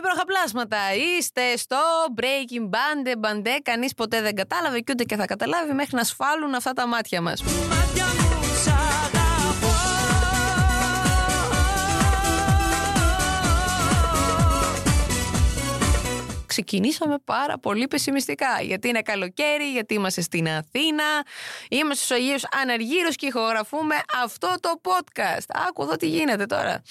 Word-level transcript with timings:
Καλησπέρα, 0.00 0.24
πανταχού 0.24 0.24
υπέροχα 0.24 0.24
πλάσματα. 0.24 0.78
Είστε 1.18 1.56
στο 1.56 1.78
Breaking 2.16 2.70
Band, 2.74 3.18
μπαντέ. 3.18 3.56
Κανείς 3.62 3.94
ποτέ 3.94 4.20
δεν 4.20 4.34
κατάλαβε 4.34 4.80
και 4.80 4.92
ούτε 4.92 5.04
και 5.04 5.16
θα 5.16 5.24
καταλάβει 5.24 5.72
μέχρι 5.72 5.96
να 5.96 6.04
σφάλουν 6.04 6.54
αυτά 6.54 6.72
τα 6.72 6.86
μάτια 6.86 7.20
μας. 7.20 7.42
Ξεκινήσαμε 16.62 17.18
πάρα 17.24 17.58
πολύ 17.58 17.88
πεσημιστικά. 17.88 18.62
Γιατί 18.62 18.88
είναι 18.88 19.02
καλοκαίρι, 19.02 19.70
γιατί 19.72 19.94
είμαστε 19.94 20.20
στην 20.20 20.48
Αθήνα, 20.48 21.04
είμαστε 21.68 22.04
στους 22.04 22.16
Αγίους 22.16 22.42
Αναργύρους 22.62 23.16
και 23.16 23.26
ηχογραφούμε 23.26 23.94
αυτό 24.22 24.54
το 24.60 24.80
podcast. 24.82 25.46
Άκου 25.68 25.82
εδώ 25.82 25.96
τι 25.96 26.08
γίνεται 26.08 26.46
τώρα. 26.46 26.82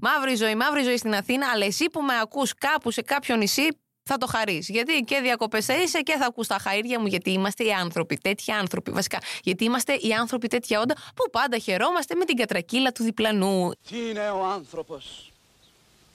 Μαύρη 0.00 0.34
ζωή, 0.34 0.54
μαύρη 0.54 0.82
ζωή 0.82 0.96
στην 0.96 1.14
Αθήνα, 1.14 1.46
αλλά 1.54 1.64
εσύ 1.64 1.90
που 1.90 2.00
με 2.00 2.18
ακούς 2.22 2.54
κάπου 2.54 2.90
σε 2.90 3.02
κάποιο 3.02 3.36
νησί, 3.36 3.68
θα 4.02 4.18
το 4.18 4.26
χαρείς. 4.26 4.68
Γιατί 4.68 5.04
και 5.06 5.20
διακοπές 5.20 5.64
θα 5.64 5.74
είσαι 5.74 6.00
και 6.00 6.16
θα 6.16 6.26
ακούς 6.26 6.46
τα 6.46 6.58
χαΐρια 6.64 6.98
μου, 7.00 7.06
γιατί 7.06 7.30
είμαστε 7.30 7.64
οι 7.64 7.72
άνθρωποι, 7.72 8.16
τέτοιοι 8.16 8.52
άνθρωποι. 8.52 8.90
Βασικά, 8.90 9.18
γιατί 9.42 9.64
είμαστε 9.64 9.94
οι 9.94 10.12
άνθρωποι 10.12 10.48
τέτοια 10.48 10.80
όντα 10.80 10.94
που 10.94 11.30
πάντα 11.30 11.58
χαιρόμαστε 11.58 12.14
με 12.14 12.24
την 12.24 12.36
κατρακύλα 12.36 12.92
του 12.92 13.02
διπλανού. 13.02 13.70
Τι 13.88 14.08
είναι 14.08 14.30
ο 14.30 14.44
άνθρωπος; 14.44 15.32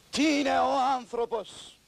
Τι 0.10 0.24
είναι 0.24 0.60
ο 0.60 0.72
άνθρωπος; 0.98 1.81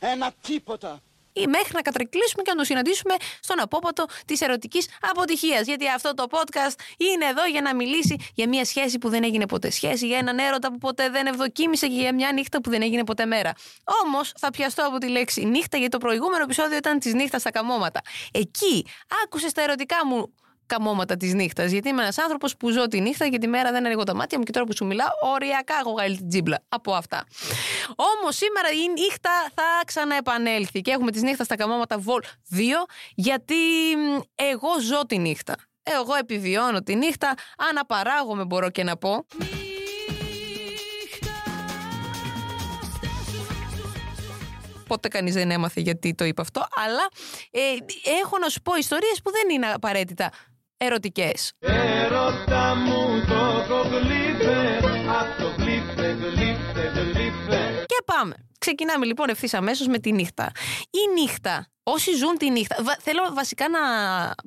Ένα 0.00 0.32
τίποτα. 0.42 1.00
Ή 1.32 1.46
μέχρι 1.46 1.70
να 1.72 1.82
κατρακυλήσουμε 1.82 2.42
και 2.42 2.50
να 2.50 2.56
το 2.56 2.64
συναντήσουμε 2.64 3.14
στον 3.40 3.60
απόπατο 3.60 4.04
της 4.26 4.40
ερωτικής 4.40 4.88
αποτυχίας. 5.00 5.66
Γιατί 5.66 5.88
αυτό 5.88 6.14
το 6.14 6.24
podcast 6.30 6.74
είναι 6.96 7.26
εδώ 7.26 7.46
για 7.46 7.60
να 7.60 7.74
μιλήσει 7.74 8.16
για 8.34 8.48
μια 8.48 8.64
σχέση 8.64 8.98
που 8.98 9.08
δεν 9.08 9.24
έγινε 9.24 9.46
ποτέ 9.46 9.70
σχέση, 9.70 10.06
για 10.06 10.18
έναν 10.18 10.38
έρωτα 10.38 10.70
που 10.70 10.78
ποτέ 10.78 11.08
δεν 11.08 11.26
ευδοκίμησε 11.26 11.86
και 11.86 11.94
για 11.94 12.14
μια 12.14 12.32
νύχτα 12.32 12.60
που 12.60 12.70
δεν 12.70 12.82
έγινε 12.82 13.04
ποτέ 13.04 13.24
μέρα. 13.24 13.52
Όμως 14.04 14.32
θα 14.36 14.50
πιαστώ 14.50 14.86
από 14.86 14.98
τη 14.98 15.08
λέξη 15.08 15.44
νύχτα, 15.44 15.76
γιατί 15.76 15.92
το 15.92 15.98
προηγούμενο 15.98 16.42
επεισόδιο 16.42 16.76
ήταν 16.76 16.98
της 16.98 17.14
νύχτας 17.14 17.40
στα 17.40 17.50
καμώματα. 17.50 18.00
Εκεί 18.32 18.86
άκουσες 19.24 19.52
τα 19.52 19.62
ερωτικά 19.62 20.06
μου 20.06 20.34
καμώματα 20.70 21.16
της 21.16 21.34
νύχτας. 21.34 21.70
Γιατί 21.70 21.88
είμαι 21.88 22.02
ένας 22.02 22.18
άνθρωπος 22.18 22.56
που 22.56 22.70
ζω 22.70 22.86
τη 22.86 23.00
νύχτα 23.00 23.28
και 23.28 23.38
τη 23.38 23.46
μέρα 23.46 23.72
δεν 23.72 23.86
ανοίγω 23.86 24.02
τα 24.02 24.14
μάτια 24.14 24.38
μου 24.38 24.44
και 24.44 24.52
τώρα 24.52 24.66
που 24.66 24.76
σου 24.76 24.84
μιλάω, 24.84 25.08
οριακά 25.34 25.74
έχω 25.80 25.90
βγάλει 25.90 26.16
την 26.16 26.28
τζίμπλα 26.28 26.58
από 26.68 26.92
αυτά. 26.92 27.24
Όμως 27.96 28.36
σήμερα 28.36 28.68
η 28.70 29.00
νύχτα 29.00 29.30
θα 29.54 29.62
ξαναεπανέλθει 29.86 30.80
και 30.80 30.90
έχουμε 30.90 31.10
τη 31.10 31.20
νύχτα 31.20 31.44
στα 31.44 31.56
καμώματα 31.56 31.96
Vol 32.06 32.22
2, 32.56 32.62
γιατί 33.14 33.54
εγώ 34.34 34.80
ζω 34.80 35.06
τη 35.06 35.18
νύχτα. 35.18 35.54
Εγώ 35.82 36.14
επιβιώνω 36.14 36.82
τη 36.82 36.94
νύχτα, 36.94 37.34
αναπαράγομαι 37.70 38.44
μπορώ 38.44 38.70
και 38.70 38.84
να 38.84 38.96
πω. 38.96 39.26
Ποτέ 44.86 45.08
κανείς 45.08 45.34
δεν 45.34 45.50
έμαθε 45.50 45.80
γιατί 45.80 46.14
το 46.14 46.24
είπα 46.24 46.42
αυτό, 46.42 46.66
αλλά 46.74 47.08
ε, 47.50 47.60
έχω 48.20 48.38
να 48.38 48.48
σου 48.48 48.62
πω 48.62 48.76
ιστορίες 48.76 49.20
που 49.22 49.30
δεν 49.30 49.50
είναι 49.50 49.66
απαραίτητα 49.66 50.30
ερωτικές. 50.84 51.52
Ερώτα 51.58 52.74
μου 52.74 53.24
το 53.68 53.76
γλύφε, 53.88 54.76
απ' 55.20 55.38
το 55.40 55.48
γλύφε, 55.62 56.10
γλύφε, 56.12 56.88
γλύφε. 56.94 57.84
Και 57.86 58.02
πάμε. 58.04 58.34
Ξεκινάμε 58.58 59.06
λοιπόν 59.06 59.28
ευθύς 59.28 59.54
αμέσως 59.54 59.86
με 59.86 59.98
τη 59.98 60.12
νύχτα. 60.12 60.50
Η 60.90 61.20
νύχτα, 61.20 61.66
όσοι 61.82 62.14
ζουν 62.14 62.36
τη 62.38 62.50
νύχτα. 62.50 62.76
βα- 62.82 62.96
θέλω 63.00 63.22
βασικά 63.32 63.68
να 63.68 63.78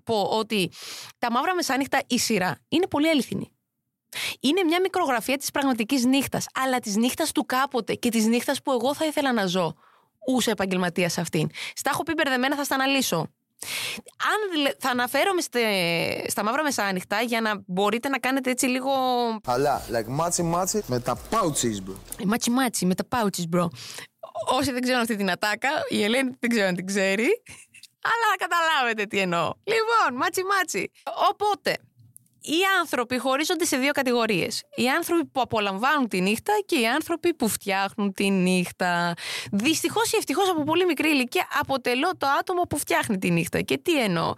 πω 0.04 0.22
ότι 0.22 0.72
τα 1.20 1.32
μαύρα 1.32 1.56
μεσάνυχτα, 1.56 2.00
η 2.08 2.20
σειρά, 2.20 2.58
είναι 2.70 2.88
πολύ 2.88 3.10
αληθινή. 3.10 3.52
Είναι 4.40 4.64
μια 4.64 4.80
μικρογραφία 4.82 5.38
της 5.38 5.52
πραγματικής 5.52 6.06
νύχτας, 6.06 6.46
αλλά 6.54 6.80
της 6.80 6.96
νύχτας 6.96 7.32
του 7.32 7.46
κάποτε 7.46 7.94
και 7.94 8.10
της 8.10 8.26
νύχτας 8.26 8.62
που 8.62 8.72
εγώ 8.72 8.94
θα 8.96 9.06
ήθελα 9.06 9.34
να 9.34 9.46
ζω. 9.46 9.74
Ούσα 10.28 10.52
επαγγελματίας 10.52 11.14
σε 11.14 11.22
αυτήν. 11.22 11.50
Στα 11.76 11.90
έχω 11.94 12.04
πει 12.04 12.14
μπερδεμένα, 12.14 12.56
θα 12.56 12.64
στα 12.64 12.76
αναλύσω. 12.76 13.28
Αν 14.32 14.62
λε- 14.62 14.72
θα 14.80 14.90
αναφέρομαι 14.90 15.42
στε- 15.42 16.30
στα 16.30 16.44
μαύρα 16.44 16.64
μεσάνυχτα 16.64 17.22
για 17.22 17.42
να 17.42 17.64
μπορείτε 17.66 18.10
να 18.10 18.20
κάνετε 18.20 18.50
έτσι 18.52 18.66
λίγο 18.66 18.92
Αλλά, 19.46 19.82
like 19.92 20.08
matchy 20.08 20.44
matchy 20.44 20.84
με 20.88 21.00
τα 21.00 21.18
pouches, 21.30 21.90
bro. 21.90 21.96
ε, 22.22 22.26
Matchy 22.26 22.50
matchy 22.50 22.86
με 22.86 22.96
τα 22.96 23.04
pouches, 23.10 23.56
bro. 23.58 23.68
Όσοι 24.46 24.72
δεν 24.72 24.82
ξέρουν 24.82 25.02
αυτή 25.02 25.16
την 25.16 25.32
ατάκα, 25.32 25.70
η 25.90 26.04
Ελένη 26.04 26.32
δεν 26.40 26.50
ξέρω 26.50 26.68
αν 26.68 26.76
την 26.76 26.86
ξέρει. 26.86 27.28
Αλλά 28.06 28.36
καταλάβετε 28.38 29.06
τι 29.06 29.20
εννοώ. 29.20 29.52
Λοιπόν, 29.64 30.18
matchy 30.20 30.44
matchy. 30.44 30.92
Οπότε, 31.32 31.78
οι 32.44 32.60
άνθρωποι 32.80 33.18
χωρίζονται 33.18 33.66
σε 33.66 33.78
δύο 33.78 33.92
κατηγορίες. 33.92 34.64
Οι 34.76 34.90
άνθρωποι 34.90 35.26
που 35.26 35.42
απολαμβάνουν 35.42 36.08
τη 36.08 36.22
νύχτα 36.22 36.54
και 36.66 36.80
οι 36.80 36.88
άνθρωποι 36.88 37.34
που 37.34 37.48
φτιάχνουν 37.48 38.14
τη 38.14 38.30
νύχτα. 38.30 39.14
Δυστυχώς 39.52 40.12
ή 40.12 40.16
ευτυχώς 40.18 40.50
από 40.50 40.64
πολύ 40.64 40.86
μικρή 40.86 41.10
ηλικία 41.10 41.48
αποτελώ 41.60 42.12
το 42.18 42.28
άτομο 42.40 42.62
που 42.62 42.78
φτιάχνει 42.78 43.18
τη 43.18 43.32
νύχτα. 43.32 43.62
Και 43.62 43.78
τι 43.78 44.02
εννοώ; 44.02 44.34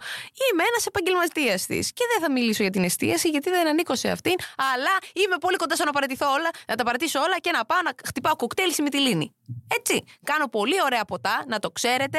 Είμαι 0.52 0.62
ένας 0.70 0.86
επαγγελματίας 0.86 1.66
της. 1.66 1.92
Και 1.92 2.04
δεν 2.12 2.22
θα 2.22 2.32
μιλήσω 2.32 2.62
για 2.62 2.72
την 2.72 2.84
εστίαση 2.84 3.28
γιατί 3.28 3.50
δεν 3.50 3.66
ανήκω 3.68 3.94
σε 3.94 4.08
αυτήν. 4.08 4.34
Αλλά 4.74 5.24
είμαι 5.24 5.36
πολύ 5.40 5.56
κοντά 5.56 5.74
στο 5.74 5.84
να 5.84 5.92
παρατηθώ 5.92 6.26
όλα, 6.30 6.50
να 6.66 6.74
τα 6.74 6.84
παρατήσω 6.84 7.20
όλα 7.20 7.38
και 7.38 7.50
να 7.50 7.64
πάω 7.64 7.82
να 7.84 7.90
χτυπάω 8.06 8.36
κοκτέιλ 8.36 8.72
στη 8.72 8.82
Μυτιλίνη. 8.82 9.34
Έτσι. 9.78 10.04
Κάνω 10.24 10.48
πολύ 10.48 10.82
ωραία 10.84 11.04
ποτά, 11.04 11.44
να 11.46 11.58
το 11.58 11.70
ξέρετε. 11.70 12.18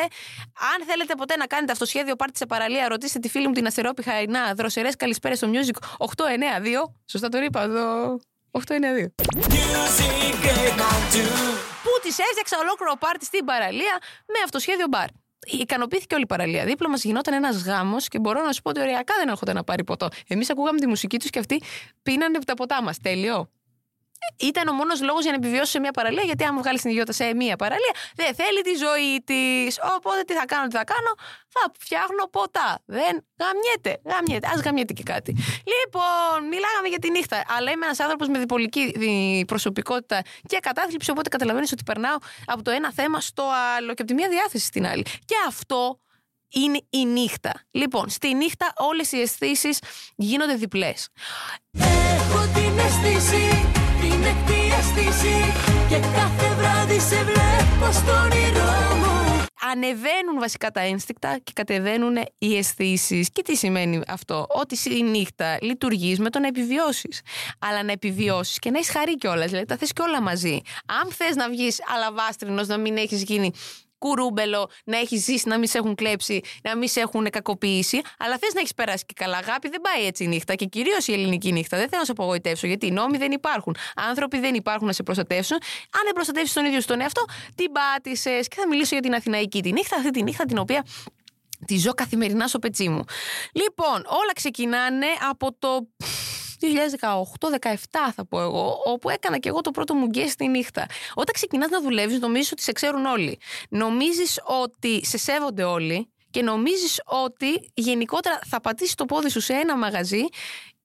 Αν 0.73 0.85
θέλετε 0.87 1.15
ποτέ 1.15 1.35
να 1.35 1.45
κάνετε 1.45 1.71
αυτοσχέδιο 1.71 2.15
πάρτι 2.15 2.37
σε 2.37 2.45
παραλία, 2.45 2.87
ρωτήστε 2.87 3.19
τη 3.19 3.29
φίλη 3.29 3.47
μου 3.47 3.53
την 3.53 3.67
Αστερόπη 3.67 4.03
Χαρινά. 4.03 4.53
Δροσερές 4.53 4.95
καλησπέρα 4.95 5.35
στο 5.35 5.49
Music 5.53 5.76
892. 5.97 6.93
Σωστά 7.05 7.29
το 7.29 7.37
είπα 7.37 7.61
εδώ. 7.61 8.19
892. 8.51 8.59
Πού 11.83 11.91
της 12.01 12.19
έφτιαξα 12.19 12.57
ολόκληρο 12.59 12.93
πάρτι 12.99 13.25
στην 13.25 13.45
παραλία 13.45 13.97
με 14.25 14.39
αυτοσχέδιο 14.43 14.85
μπαρ. 14.89 15.07
Ικανοποιήθηκε 15.45 16.13
όλη 16.13 16.23
η 16.23 16.27
παραλία. 16.27 16.65
Δίπλα 16.65 16.89
μας 16.89 17.03
γινόταν 17.03 17.33
ένας 17.33 17.63
γάμος 17.63 18.07
και 18.07 18.19
μπορώ 18.19 18.41
να 18.41 18.51
σου 18.51 18.61
πω 18.61 18.69
ότι 18.69 18.79
ωριακά 18.79 19.13
δεν 19.17 19.27
έρχονται 19.27 19.53
να 19.53 19.63
πάρει 19.63 19.83
ποτό. 19.83 20.07
Εμείς 20.27 20.49
ακούγαμε 20.49 20.79
τη 20.79 20.87
μουσική 20.87 21.19
τους 21.19 21.29
και 21.29 21.39
αυτοί 21.39 21.61
πίνανε 22.03 22.39
τα 22.39 22.53
ποτά 22.53 22.83
μας. 22.83 22.97
Τέλειο. 22.97 23.49
Ήταν 24.39 24.67
ο 24.67 24.73
μόνος 24.73 25.01
λόγος 25.01 25.21
για 25.21 25.31
να 25.31 25.37
επιβιώσεις 25.37 25.69
σε 25.69 25.79
μια 25.79 25.91
παραλία, 25.91 26.23
γιατί 26.23 26.43
άμα 26.43 26.61
βγάλεις 26.61 26.81
την 26.81 26.89
ιδιότητα 26.89 27.13
σε 27.13 27.33
μια 27.33 27.55
παραλία, 27.55 27.93
δεν 28.15 28.35
θέλει 28.35 28.61
τη 28.61 28.73
ζωή 28.75 29.21
της. 29.25 29.79
Οπότε 29.95 30.21
τι 30.21 30.33
θα 30.33 30.45
κάνω, 30.45 30.67
τι 30.67 30.75
θα 30.75 30.83
κάνω, 30.83 31.11
θα 31.47 31.71
φτιάχνω 31.79 32.23
ποτά. 32.31 32.79
Δεν 32.85 33.25
γαμιέται. 33.41 34.01
Γαμιέται. 34.11 34.47
Α 34.47 34.61
γαμιέται 34.65 34.93
και 34.93 35.03
κάτι. 35.03 35.31
Λοιπόν, 35.71 36.47
μιλάγαμε 36.47 36.87
για 36.89 36.99
τη 36.99 37.09
νύχτα. 37.11 37.43
Αλλά 37.57 37.71
είμαι 37.71 37.85
ένας 37.85 37.99
άνθρωπος 37.99 38.27
με 38.27 38.39
διπολική 38.39 38.91
δι- 38.95 39.45
προσωπικότητα 39.45 40.21
και 40.47 40.57
κατάθλιψη, 40.61 41.11
οπότε 41.11 41.29
καταλαβαίνεις 41.29 41.71
ότι 41.71 41.83
περνάω 41.83 42.17
από 42.45 42.61
το 42.61 42.71
ένα 42.71 42.91
θέμα 42.93 43.19
στο 43.21 43.43
άλλο 43.77 43.87
και 43.93 44.01
από 44.01 44.05
τη 44.05 44.13
μία 44.13 44.29
διάθεση 44.29 44.65
στην 44.65 44.85
άλλη. 44.85 45.03
Και 45.03 45.35
αυτό 45.47 45.99
είναι 46.49 46.79
η 46.89 47.05
νύχτα. 47.05 47.51
Λοιπόν, 47.71 48.09
στη 48.09 48.33
νύχτα 48.33 48.73
όλες 48.77 49.11
οι 49.11 49.21
αισθήσεις 49.21 49.79
γίνονται 50.15 50.53
διπλές. 50.53 51.09
Έχω 51.79 52.39
την 52.53 52.79
αίσθηση, 52.79 53.71
την 54.01 54.23
εκτη 54.31 54.59
αίσθηση 54.77 55.35
Και 55.89 55.99
κάθε 56.15 56.47
βράδυ 56.57 56.99
σε 56.99 57.23
βλέπω 57.23 57.91
στο 57.91 58.11
όνειρό 58.11 58.95
μου 59.01 59.17
ανεβαίνουν 59.71 60.39
βασικά 60.39 60.71
τα 60.71 60.79
ένστικτα 60.79 61.39
και 61.43 61.51
κατεβαίνουν 61.55 62.17
οι 62.37 62.57
αισθήσεις. 62.57 63.29
Και 63.31 63.41
τι 63.41 63.55
σημαίνει 63.55 64.01
αυτό, 64.07 64.45
Ότι 64.49 64.75
στη 64.75 65.03
νύχτα 65.03 65.57
λειτουργείς 65.61 66.19
με 66.19 66.29
το 66.29 66.39
να 66.39 66.47
επιβιώσεις. 66.47 67.21
Αλλά 67.59 67.83
να 67.83 67.91
επιβιώσεις 67.91 68.59
και 68.59 68.71
να 68.71 68.77
έχει 68.77 68.91
χαρεί 68.91 69.15
κιόλας. 69.15 69.49
Δηλαδή 69.49 69.65
τα 69.65 69.77
θες 69.77 69.93
και 69.93 70.01
όλα 70.01 70.21
μαζί. 70.21 70.61
Αν 71.01 71.11
θες 71.11 71.35
να 71.35 71.49
βγεις 71.49 71.81
αλαβάστρινος, 71.95 72.67
να 72.67 72.77
μην 72.77 72.97
έχεις 72.97 73.23
γίνει 73.23 73.51
κουρούμπελο, 73.97 74.69
να 74.83 74.97
έχει 74.97 75.17
ζήσει, 75.17 75.47
να 75.47 75.57
μην 75.57 75.67
σε 75.67 75.77
έχουν 75.77 75.95
κλέψει, 75.95 76.41
να 76.63 76.77
μην 76.77 76.87
σε 76.87 76.99
έχουν 76.99 77.29
κακοποιήσει, 77.29 78.01
αλλά 78.17 78.37
θες 78.37 78.53
να 78.53 78.59
έχεις 78.59 78.73
περάσει 78.73 79.05
και 79.05 79.13
καλά. 79.17 79.37
Αγάπη 79.37 79.69
δεν 79.69 79.81
πάει 79.81 80.05
έτσι 80.05 80.23
η 80.23 80.27
νύχτα 80.27 80.55
και 80.55 80.65
κυρίως 80.65 81.07
η 81.07 81.13
ελληνική 81.13 81.51
νύχτα. 81.51 81.77
Δεν 81.77 81.87
θέλω 81.87 81.99
να 81.99 82.05
σε 82.05 82.11
απογοητεύσω, 82.11 82.67
γιατί 82.67 82.85
οι 82.85 82.91
νόμοι 82.91 83.17
δεν 83.17 83.31
υπάρχουν. 83.31 83.75
Άνθρωποι 83.95 84.39
δεν 84.39 84.55
υπάρχουν 84.55 84.87
να 84.87 84.93
σε 84.93 85.03
προστατεύσουν. 85.03 85.57
Αν 85.91 86.01
δεν 86.03 86.13
προστατεύσεις 86.13 86.53
τον 86.53 86.65
ίδιο 86.65 86.81
σου 86.81 86.87
τον 86.87 87.01
εαυτό, 87.01 87.25
την 87.55 87.71
πάτησες. 87.71 88.47
Και 88.47 88.55
θα 88.59 88.67
μιλήσω 88.67 88.89
για 88.93 89.01
την 89.01 89.13
Αθηναϊκή 89.13 89.61
τη 89.61 89.71
νύχτα, 89.71 89.95
αυτή 89.95 90.09
τη 90.09 90.23
νύχτα 90.23 90.45
την 90.45 90.57
οποία 90.57 90.85
τη 91.65 91.77
ζω 91.77 91.93
καθημερινά 91.93 92.47
στο 92.47 92.59
πετσί 92.59 92.89
μου. 92.89 93.03
Λοιπόν, 93.53 93.95
όλα 93.95 94.33
ξεκινάνε 94.35 95.07
από 95.29 95.55
το 95.59 95.87
2018-17 96.61 97.75
θα 98.15 98.25
πω 98.25 98.41
εγώ, 98.41 98.81
όπου 98.85 99.09
έκανα 99.09 99.37
και 99.37 99.49
εγώ 99.49 99.61
το 99.61 99.71
πρώτο 99.71 99.93
μου 99.93 100.05
gig 100.05 100.27
στη 100.27 100.47
νύχτα. 100.47 100.85
Όταν 101.13 101.33
ξεκινάς 101.33 101.69
να 101.69 101.81
δουλεύεις 101.81 102.19
νομίζεις 102.19 102.51
ότι 102.51 102.61
σε 102.61 102.71
ξέρουν 102.71 103.05
όλοι. 103.05 103.39
Νομίζεις 103.69 104.39
ότι 104.63 105.05
σε 105.05 105.17
σέβονται 105.17 105.63
όλοι 105.63 106.09
και 106.29 106.41
νομίζεις 106.41 107.01
ότι 107.05 107.71
γενικότερα 107.73 108.39
θα 108.45 108.61
πατήσεις 108.61 108.95
το 108.95 109.05
πόδι 109.05 109.29
σου 109.29 109.41
σε 109.41 109.53
ένα 109.53 109.77
μαγαζί 109.77 110.25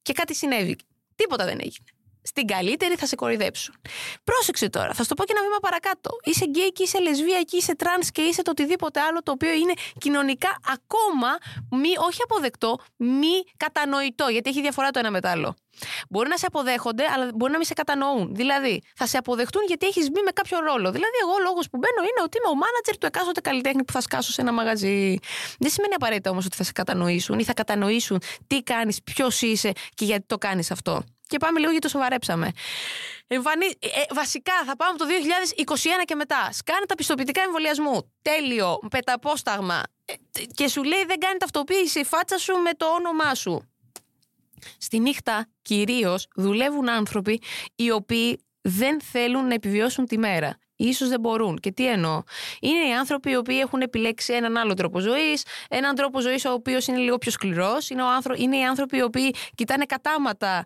και 0.02 0.12
κάτι 0.12 0.34
συνέβη. 0.34 0.76
Τίποτα 1.14 1.44
δεν 1.44 1.58
έγινε. 1.60 1.91
Στην 2.22 2.46
καλύτερη 2.46 2.94
θα 2.94 3.06
σε 3.06 3.14
κοροϊδέψουν. 3.14 3.74
Πρόσεξε 4.24 4.68
τώρα, 4.68 4.92
θα 4.92 5.02
σου 5.02 5.08
το 5.08 5.14
πω 5.14 5.24
και 5.24 5.32
ένα 5.36 5.42
βήμα 5.42 5.58
παρακάτω. 5.60 6.10
Είσαι 6.24 6.44
γκέι 6.44 6.72
και 6.72 6.82
είσαι 6.82 7.00
λεσβία 7.00 7.42
και 7.42 7.56
είσαι 7.56 7.76
τρανς 7.76 8.10
και 8.10 8.22
είσαι 8.22 8.42
το 8.42 8.50
οτιδήποτε 8.50 9.00
άλλο 9.00 9.22
το 9.22 9.32
οποίο 9.32 9.52
είναι 9.52 9.72
κοινωνικά 9.98 10.58
ακόμα 10.72 11.38
μη, 11.70 11.92
όχι 12.08 12.22
αποδεκτό, 12.22 12.78
μη 12.96 13.42
κατανοητό. 13.56 14.26
Γιατί 14.28 14.50
έχει 14.50 14.60
διαφορά 14.60 14.90
το 14.90 14.98
ένα 14.98 15.10
με 15.10 15.20
το 15.20 15.28
άλλο. 15.28 15.54
Μπορεί 16.08 16.28
να 16.28 16.36
σε 16.36 16.46
αποδέχονται, 16.46 17.04
αλλά 17.14 17.30
μπορεί 17.34 17.52
να 17.52 17.58
μην 17.58 17.66
σε 17.66 17.74
κατανοούν. 17.74 18.34
Δηλαδή, 18.34 18.82
θα 18.94 19.06
σε 19.06 19.16
αποδεχτούν 19.16 19.62
γιατί 19.66 19.86
έχεις 19.86 20.10
μπει 20.10 20.20
με 20.24 20.30
κάποιο 20.30 20.58
ρόλο. 20.58 20.90
Δηλαδή, 20.90 21.16
εγώ 21.22 21.32
ο 21.32 21.42
λόγος 21.42 21.68
που 21.70 21.78
μπαίνω 21.78 22.00
είναι 22.08 22.22
ότι 22.22 22.36
είμαι 22.38 22.48
ο 22.48 22.54
μάνατζερ 22.54 22.98
του 22.98 23.06
εκάστοτε 23.06 23.40
καλλιτέχνη 23.40 23.84
που 23.84 23.92
θα 23.92 24.00
σκάσω 24.00 24.32
σε 24.32 24.40
ένα 24.40 24.52
μαγαζί. 24.52 25.18
Δεν 25.58 25.70
σημαίνει 25.70 25.94
απαραίτητα 25.94 26.30
όμως 26.30 26.44
ότι 26.44 26.56
θα 26.56 26.64
σε 26.64 26.72
κατανοήσουν 26.72 27.38
ή 27.38 27.44
θα 27.44 27.54
κατανοήσουν 27.54 28.22
τι 28.46 28.62
κάνεις, 28.62 29.02
ποιος 29.02 29.42
είσαι 29.42 29.72
και 29.94 30.04
γιατί 30.04 30.24
το 30.26 30.38
κάνεις 30.38 30.70
αυτό. 30.70 31.02
Και 31.32 31.38
πάμε 31.38 31.58
λίγο 31.58 31.70
γιατί 31.70 31.86
το 31.86 31.92
σοβαρέψαμε. 31.92 32.50
Εμφανί... 33.26 33.66
Ε, 33.66 34.14
βασικά 34.14 34.52
θα 34.66 34.76
πάμε 34.76 34.90
από 34.90 34.98
το 34.98 35.06
2021 36.00 36.04
και 36.04 36.14
μετά. 36.14 36.48
Σκάνε 36.52 36.84
τα 36.86 36.94
πιστοποιητικά 36.94 37.42
εμβολιασμού. 37.42 38.12
Τέλειο, 38.22 38.78
πεταπόσταγμα. 38.90 39.82
Ε, 40.04 40.14
και 40.54 40.68
σου 40.68 40.82
λέει 40.82 41.04
δεν 41.04 41.18
κάνει 41.18 41.36
ταυτοποίηση 41.38 42.00
η 42.00 42.04
φάτσα 42.04 42.38
σου 42.38 42.56
με 42.56 42.70
το 42.76 42.86
όνομά 42.86 43.34
σου. 43.34 43.70
Στη 44.78 44.98
νύχτα 44.98 45.46
κυρίως 45.62 46.26
δουλεύουν 46.34 46.88
άνθρωποι 46.88 47.42
οι 47.74 47.90
οποίοι 47.90 48.40
δεν 48.60 49.00
θέλουν 49.00 49.46
να 49.46 49.54
επιβιώσουν 49.54 50.06
τη 50.06 50.18
μέρα. 50.18 50.56
Ίσως 50.76 51.08
δεν 51.08 51.20
μπορούν. 51.20 51.58
Και 51.58 51.72
τι 51.72 51.86
εννοώ. 51.86 52.22
Είναι 52.60 52.88
οι 52.88 52.92
άνθρωποι 52.92 53.30
οι 53.30 53.36
οποίοι 53.36 53.58
έχουν 53.62 53.80
επιλέξει 53.80 54.32
έναν 54.32 54.56
άλλο 54.56 54.74
τρόπο 54.74 54.98
ζωής, 55.00 55.44
έναν 55.68 55.94
τρόπο 55.94 56.20
ζωής 56.20 56.44
ο 56.44 56.52
οποίος 56.52 56.86
είναι 56.86 56.98
λίγο 56.98 57.18
πιο 57.18 57.30
σκληρός. 57.30 57.90
Είναι, 57.90 58.02
ο 58.02 58.08
άνθρω- 58.08 58.38
είναι 58.38 58.56
οι 58.56 58.64
άνθρωποι 58.64 58.96
οι 58.96 59.02
οποίοι 59.02 59.34
κοιτάνε 59.54 59.84
κατάματα 59.84 60.64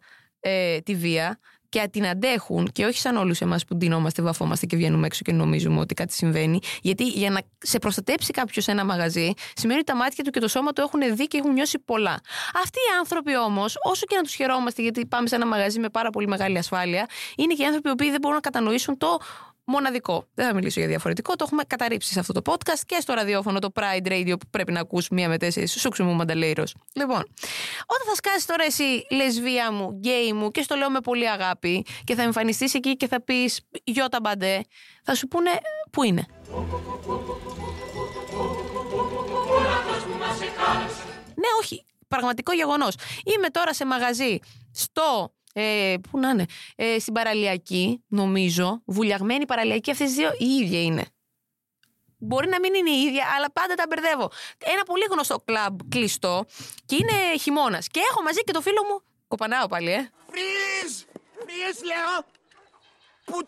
ε, 0.48 0.80
τη 0.80 0.94
βία 0.94 1.38
και 1.68 1.88
την 1.92 2.06
αντέχουν 2.06 2.68
και 2.72 2.84
όχι 2.84 2.98
σαν 2.98 3.16
όλους 3.16 3.40
εμάς 3.40 3.64
που 3.64 3.76
ντυνόμαστε, 3.76 4.22
βαφόμαστε 4.22 4.66
και 4.66 4.76
βγαίνουμε 4.76 5.06
έξω 5.06 5.20
και 5.24 5.32
νομίζουμε 5.32 5.80
ότι 5.80 5.94
κάτι 5.94 6.12
συμβαίνει. 6.12 6.58
Γιατί 6.82 7.04
για 7.04 7.30
να 7.30 7.40
σε 7.58 7.78
προστατέψει 7.78 8.32
κάποιος 8.32 8.64
σε 8.64 8.70
ένα 8.70 8.84
μαγαζί, 8.84 9.32
σημαίνει 9.54 9.78
ότι 9.78 9.92
τα 9.92 9.96
μάτια 9.96 10.24
του 10.24 10.30
και 10.30 10.40
το 10.40 10.48
σώμα 10.48 10.72
του 10.72 10.80
έχουν 10.80 11.16
δει 11.16 11.26
και 11.26 11.38
έχουν 11.38 11.52
νιώσει 11.52 11.78
πολλά. 11.78 12.20
Αυτοί 12.62 12.78
οι 12.78 12.98
άνθρωποι 12.98 13.36
όμως, 13.36 13.76
όσο 13.82 14.06
και 14.06 14.16
να 14.16 14.22
τους 14.22 14.34
χαιρόμαστε, 14.34 14.82
γιατί 14.82 15.06
πάμε 15.06 15.28
σε 15.28 15.34
ένα 15.34 15.46
μαγαζί 15.46 15.78
με 15.78 15.88
πάρα 15.88 16.10
πολύ 16.10 16.28
μεγάλη 16.28 16.58
ασφάλεια, 16.58 17.06
είναι 17.36 17.54
και 17.54 17.62
οι 17.62 17.66
άνθρωποι 17.66 17.88
οι 17.88 17.92
οποίοι 17.92 18.10
δεν 18.10 18.18
μπορούν 18.20 18.36
να 18.36 18.42
κατανοήσουν 18.42 18.96
το 18.96 19.18
μοναδικό. 19.66 20.26
Δεν 20.34 20.46
θα 20.46 20.54
μιλήσω 20.54 20.80
για 20.80 20.88
διαφορετικό, 20.88 21.36
το 21.36 21.44
έχουμε 21.46 21.62
καταρρύψει 21.66 22.12
σε 22.12 22.20
αυτό 22.20 22.32
το 22.32 22.52
podcast 22.52 22.80
και 22.86 22.96
στο 23.00 23.14
ραδιόφωνο 23.14 23.58
το 23.58 23.68
Pride 23.74 24.06
Radio 24.06 24.34
που 24.40 24.46
πρέπει 24.50 24.72
να 24.72 24.80
ακούς 24.80 25.08
μία 25.08 25.28
με 25.28 25.38
τέσσερις 25.38 25.80
σούξου 25.80 26.04
μου 26.04 26.12
μανταλέιρος. 26.12 26.74
Λοιπόν, 26.92 27.18
όταν 27.86 28.06
θα 28.08 28.14
σκάσεις 28.14 28.46
τώρα 28.46 28.64
εσύ 28.64 29.06
λεσβία 29.10 29.72
μου, 29.72 29.90
γκέι 29.90 30.32
μου 30.32 30.50
και 30.50 30.62
στο 30.62 30.74
λέω 30.74 30.90
με 30.90 31.00
πολύ 31.00 31.30
αγάπη 31.30 31.86
και 32.04 32.14
θα 32.14 32.22
εμφανιστείς 32.22 32.74
εκεί 32.74 32.96
και 32.96 33.06
θα 33.08 33.22
πεις 33.22 33.60
γιώτα 33.84 34.20
μπαντέ, 34.20 34.60
θα 35.02 35.14
σου 35.14 35.28
πούνε 35.28 35.50
πού 35.90 36.02
είναι; 36.02 36.26
Ναι, 41.34 41.48
όχι. 41.60 41.84
Πραγματικό 42.08 42.52
γεγονός. 42.52 42.94
Είμαι 43.24 43.48
τώρα 43.48 43.74
σε 43.74 43.86
μαγαζί 43.86 44.38
στο. 44.72 45.35
Ε, 45.58 45.94
πού 46.10 46.18
να 46.18 46.28
είναι. 46.28 46.44
Ε, 46.76 46.98
στην 46.98 47.12
παραλιακή, 47.12 48.04
νομίζω. 48.08 48.82
Βουλιαγμένη 48.86 49.46
παραλιακή. 49.46 49.90
Αυτές 49.90 50.08
τι 50.08 50.14
δύο 50.14 50.30
η 50.38 50.44
ίδια 50.46 50.82
είναι. 50.82 51.04
Μπορεί 52.18 52.48
να 52.48 52.58
μην 52.60 52.74
είναι 52.74 52.90
η 52.90 53.00
ίδια, 53.02 53.24
αλλά 53.36 53.52
πάντα 53.52 53.74
τα 53.74 53.84
μπερδεύω. 53.88 54.30
Ένα 54.58 54.82
πολύ 54.82 55.04
γνωστό 55.10 55.38
κλαμπ 55.44 55.80
κλειστό 55.88 56.44
και 56.86 56.96
είναι 56.96 57.38
χειμώνας. 57.38 57.88
Και 57.88 58.00
έχω 58.10 58.22
μαζί 58.22 58.40
και 58.40 58.52
το 58.52 58.60
φίλο 58.60 58.84
μου. 58.88 59.02
Κοπανάω 59.28 59.66
πάλι, 59.66 59.90
ε. 59.92 60.10
Freeze! 60.30 61.04
Freeze, 61.38 61.80
λέω! 61.84 62.24
Put 63.30 63.46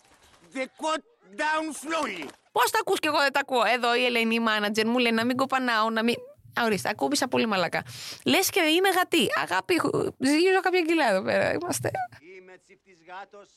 the 0.54 0.64
coat 0.82 1.02
down 1.37 1.64
slowly. 1.82 2.28
Πώς 2.52 2.70
τα 2.70 2.78
ακούς 2.81 2.99
και 2.99 3.08
εγώ 3.08 3.19
δεν 3.19 3.32
τα 3.32 3.40
ακούω. 3.40 3.64
Εδώ 3.64 3.96
η 3.96 4.04
Ελένη, 4.04 4.34
η 4.34 4.40
μάνατζερ, 4.40 4.87
μου 4.87 4.99
λέει 4.99 5.12
να 5.12 5.25
μην 5.25 5.37
κοπανάω, 5.37 5.90
να 5.90 6.02
μην. 6.02 6.14
Α, 6.61 6.65
ορίστε, 6.65 6.89
ακούμπησα 6.89 7.29
πολύ 7.29 7.47
μαλακά. 7.47 7.83
Λες 8.25 8.50
και 8.50 8.61
είμαι 8.61 8.89
γατή. 8.89 9.27
Αγάπη, 9.43 9.75
ζυγίζω 10.19 10.61
κάποια 10.61 10.81
κιλά 10.81 11.11
εδώ 11.11 11.23
πέρα. 11.23 11.53
Είμαστε. 11.53 11.91
Είμαι 12.37 12.59
τσιφτής 12.65 12.99
γάτος. 13.09 13.49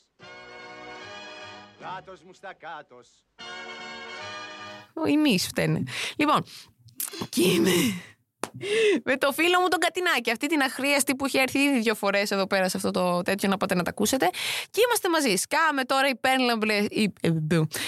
Γάτος 1.81 2.23
μου 2.23 2.33
στα 2.33 2.53
κάτος. 2.53 3.07
Οι 5.07 5.17
μυς 5.17 5.47
φταίνε. 5.47 5.83
Λοιπόν, 6.17 6.45
και 7.29 7.41
είμαι 7.41 7.71
με 9.03 9.17
το 9.17 9.31
φίλο 9.31 9.59
μου 9.59 9.67
τον 9.67 9.79
Κατινάκη. 9.79 10.31
Αυτή 10.31 10.47
την 10.47 10.61
αχρίαστη 10.61 11.15
που 11.15 11.25
έχει 11.25 11.37
έρθει 11.37 11.59
ήδη 11.59 11.79
δύο 11.79 11.95
φορές 11.95 12.31
εδώ 12.31 12.47
πέρα 12.47 12.69
σε 12.69 12.77
αυτό 12.77 12.91
το 12.91 13.21
τέτοιο 13.21 13.49
να 13.49 13.57
πάτε 13.57 13.75
να 13.75 13.83
τα 13.83 13.89
ακούσετε. 13.89 14.29
Και 14.69 14.81
είμαστε 14.87 15.09
μαζί. 15.09 15.35
Σκάμε 15.35 15.83
τώρα 15.83 16.07
υπέρλαμπρε 16.07 16.85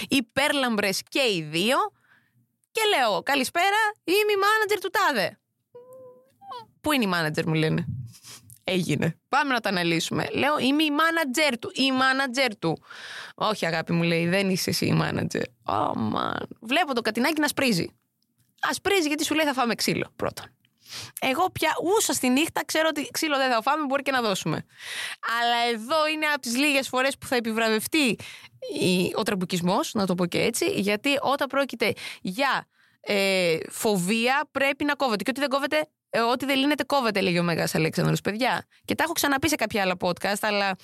υπέρλαμπρες 0.07 1.01
και 1.09 1.19
οι 1.19 1.41
δύο. 1.41 1.77
Και 2.73 2.81
λέω, 2.95 3.23
καλησπέρα, 3.23 3.81
είμαι 4.03 4.31
η 4.31 4.39
μάνατζερ 4.43 4.79
του 4.79 4.89
Τάδε. 4.89 5.39
Πού 6.81 6.91
είναι 6.91 7.03
η 7.03 7.07
μάνατζερ, 7.07 7.47
μου 7.47 7.53
λένε. 7.53 7.85
Έγινε. 8.63 9.19
Πάμε 9.29 9.53
να 9.53 9.59
τα 9.59 9.69
αναλύσουμε. 9.69 10.27
Λέω, 10.33 10.57
είμαι 10.57 10.83
η 10.83 10.91
μάνατζερ 10.91 11.59
του. 11.59 11.71
Η 11.73 11.91
μάνατζερ 11.91 12.57
του. 12.57 12.83
Όχι, 13.35 13.65
αγάπη 13.65 13.93
μου 13.93 14.03
λέει, 14.03 14.27
δεν 14.27 14.49
είσαι 14.49 14.69
εσύ 14.69 14.85
η 14.85 14.93
μάνατζερ. 14.93 15.43
Oh, 15.65 15.91
man. 15.91 16.45
Βλέπω 16.61 16.93
το 16.93 17.01
κατινάκι 17.01 17.41
να 17.41 17.47
σπρίζει. 17.47 17.87
Α 18.59 18.81
πρίζει 18.81 19.07
γιατί 19.07 19.25
σου 19.25 19.35
λέει 19.35 19.45
θα 19.45 19.53
φάμε 19.53 19.75
ξύλο 19.75 20.07
πρώτον. 20.15 20.45
Εγώ 21.21 21.49
πια 21.51 21.69
ούσα 21.83 22.13
στη 22.13 22.29
νύχτα 22.29 22.65
ξέρω 22.65 22.87
ότι 22.89 23.07
ξύλο 23.11 23.37
δεν 23.37 23.51
θα 23.51 23.61
φάμε, 23.61 23.85
μπορεί 23.85 24.01
και 24.01 24.11
να 24.11 24.21
δώσουμε. 24.21 24.65
Αλλά 25.41 25.73
εδώ 25.73 26.07
είναι 26.07 26.25
από 26.25 26.39
τις 26.41 26.57
λίγες 26.57 26.87
φορές 26.87 27.17
που 27.17 27.27
θα 27.27 27.35
επιβραβευτεί 27.35 28.17
η- 28.81 29.13
ο 29.15 29.23
τραμπουκισμός, 29.23 29.93
να 29.93 30.05
το 30.05 30.15
πω 30.15 30.25
και 30.25 30.41
έτσι, 30.41 30.65
γιατί 30.65 31.09
όταν 31.21 31.47
πρόκειται 31.47 31.93
για 32.21 32.67
ε, 33.01 33.57
φοβία 33.69 34.47
πρέπει 34.51 34.83
να 34.85 34.95
κόβεται. 34.95 35.23
Και 35.23 35.29
ό,τι 35.29 35.39
δεν 35.39 35.49
κόβεται, 35.49 35.77
ε, 35.77 35.83
ό,τι 36.21 36.45
δεν 36.45 36.57
λύνεται, 36.57 36.83
κόβεται, 36.83 37.21
λέγει 37.21 37.39
ο 37.39 37.43
Μέγας 37.43 37.75
Αλέξανδρος, 37.75 38.21
παιδιά. 38.21 38.65
Και 38.85 38.95
τα 38.95 39.03
έχω 39.03 39.13
ξαναπεί 39.13 39.49
σε 39.49 39.55
κάποια 39.55 39.81
άλλα 39.81 39.95
podcast, 39.99 40.39
αλλά 40.41 40.75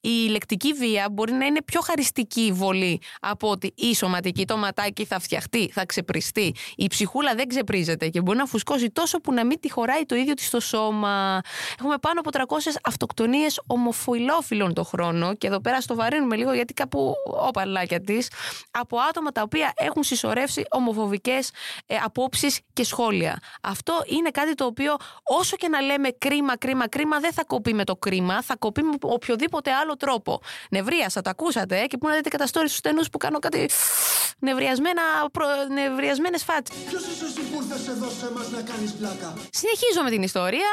η 0.00 0.28
λεκτική 0.28 0.72
βία 0.72 1.08
μπορεί 1.10 1.32
να 1.32 1.46
είναι 1.46 1.62
πιο 1.62 1.80
χαριστική 1.80 2.50
βολή 2.54 3.00
από 3.20 3.50
ότι 3.50 3.72
η 3.76 3.94
σωματική. 3.94 4.44
Το 4.44 4.56
ματάκι 4.56 5.04
θα 5.04 5.18
φτιαχτεί, 5.18 5.70
θα 5.72 5.86
ξεπριστεί. 5.86 6.54
Η 6.76 6.86
ψυχούλα 6.86 7.34
δεν 7.34 7.48
ξεπρίζεται 7.48 8.08
και 8.08 8.20
μπορεί 8.20 8.38
να 8.38 8.46
φουσκώσει 8.46 8.90
τόσο 8.90 9.20
που 9.20 9.32
να 9.32 9.46
μην 9.46 9.60
τη 9.60 9.70
χωράει 9.70 10.02
το 10.06 10.14
ίδιο 10.14 10.34
της 10.34 10.50
το 10.50 10.60
σώμα. 10.60 11.40
Έχουμε 11.80 11.98
πάνω 12.00 12.20
από 12.20 12.30
300 12.32 12.76
αυτοκτονίες 12.82 13.60
ομοφυλόφιλων 13.66 14.74
το 14.74 14.84
χρόνο 14.84 15.34
και 15.34 15.46
εδώ 15.46 15.60
πέρα 15.60 15.80
στο 15.80 15.94
βαρύνουμε 15.94 16.36
λίγο 16.36 16.52
γιατί 16.52 16.74
κάπου 16.74 17.14
ο 17.46 17.50
παλάκια 17.50 18.00
της 18.00 18.30
από 18.70 18.98
άτομα 19.08 19.30
τα 19.30 19.42
οποία 19.42 19.72
έχουν 19.76 20.02
συσσωρεύσει 20.02 20.64
ομοφοβικές 20.70 21.50
ε, 21.86 21.96
απόψεις 22.04 22.60
και 22.72 22.84
σχόλια. 22.84 23.38
Αυτό 23.62 24.02
είναι 24.06 24.30
κάτι 24.30 24.54
το 24.54 24.64
οποίο 24.78 24.96
όσο 25.22 25.56
και 25.56 25.68
να 25.68 25.80
λέμε 25.80 26.10
κρίμα, 26.10 26.56
κρίμα, 26.56 26.88
κρίμα, 26.88 27.18
δεν 27.18 27.32
θα 27.32 27.44
κοπεί 27.44 27.74
με 27.74 27.84
το 27.84 27.96
κρίμα, 27.96 28.42
θα 28.42 28.56
κοπεί 28.56 28.82
με 28.82 28.94
οποιοδήποτε 29.00 29.72
άλλο 29.72 29.96
τρόπο. 29.96 30.40
Νευρίασα, 30.70 31.20
τα 31.20 31.30
ακούσατε, 31.30 31.80
ε, 31.80 31.86
και 31.86 31.96
πού 31.98 32.08
να 32.08 32.14
δείτε 32.14 32.28
καταστόρι 32.28 32.66
στους 32.66 32.78
στενούς 32.78 33.10
που 33.10 33.18
κάνω 33.18 33.38
κάτι 33.38 33.68
νευριασμένα, 34.38 35.02
προ, 35.32 35.46
νευριασμένες 35.72 36.44
φάτσες. 36.44 36.76
Ποιος 36.76 37.06
είσαι 37.06 37.24
εσύ 37.24 37.40
που 37.40 37.62
ήρθες 37.62 37.88
εδώ 37.88 38.08
σε 38.10 38.26
εμάς 38.26 38.50
να 38.50 38.62
κάνεις 38.62 38.92
πλάκα; 38.92 39.34
Συνεχίζω 39.50 40.02
με 40.04 40.10
την 40.10 40.22
ιστορία. 40.22 40.70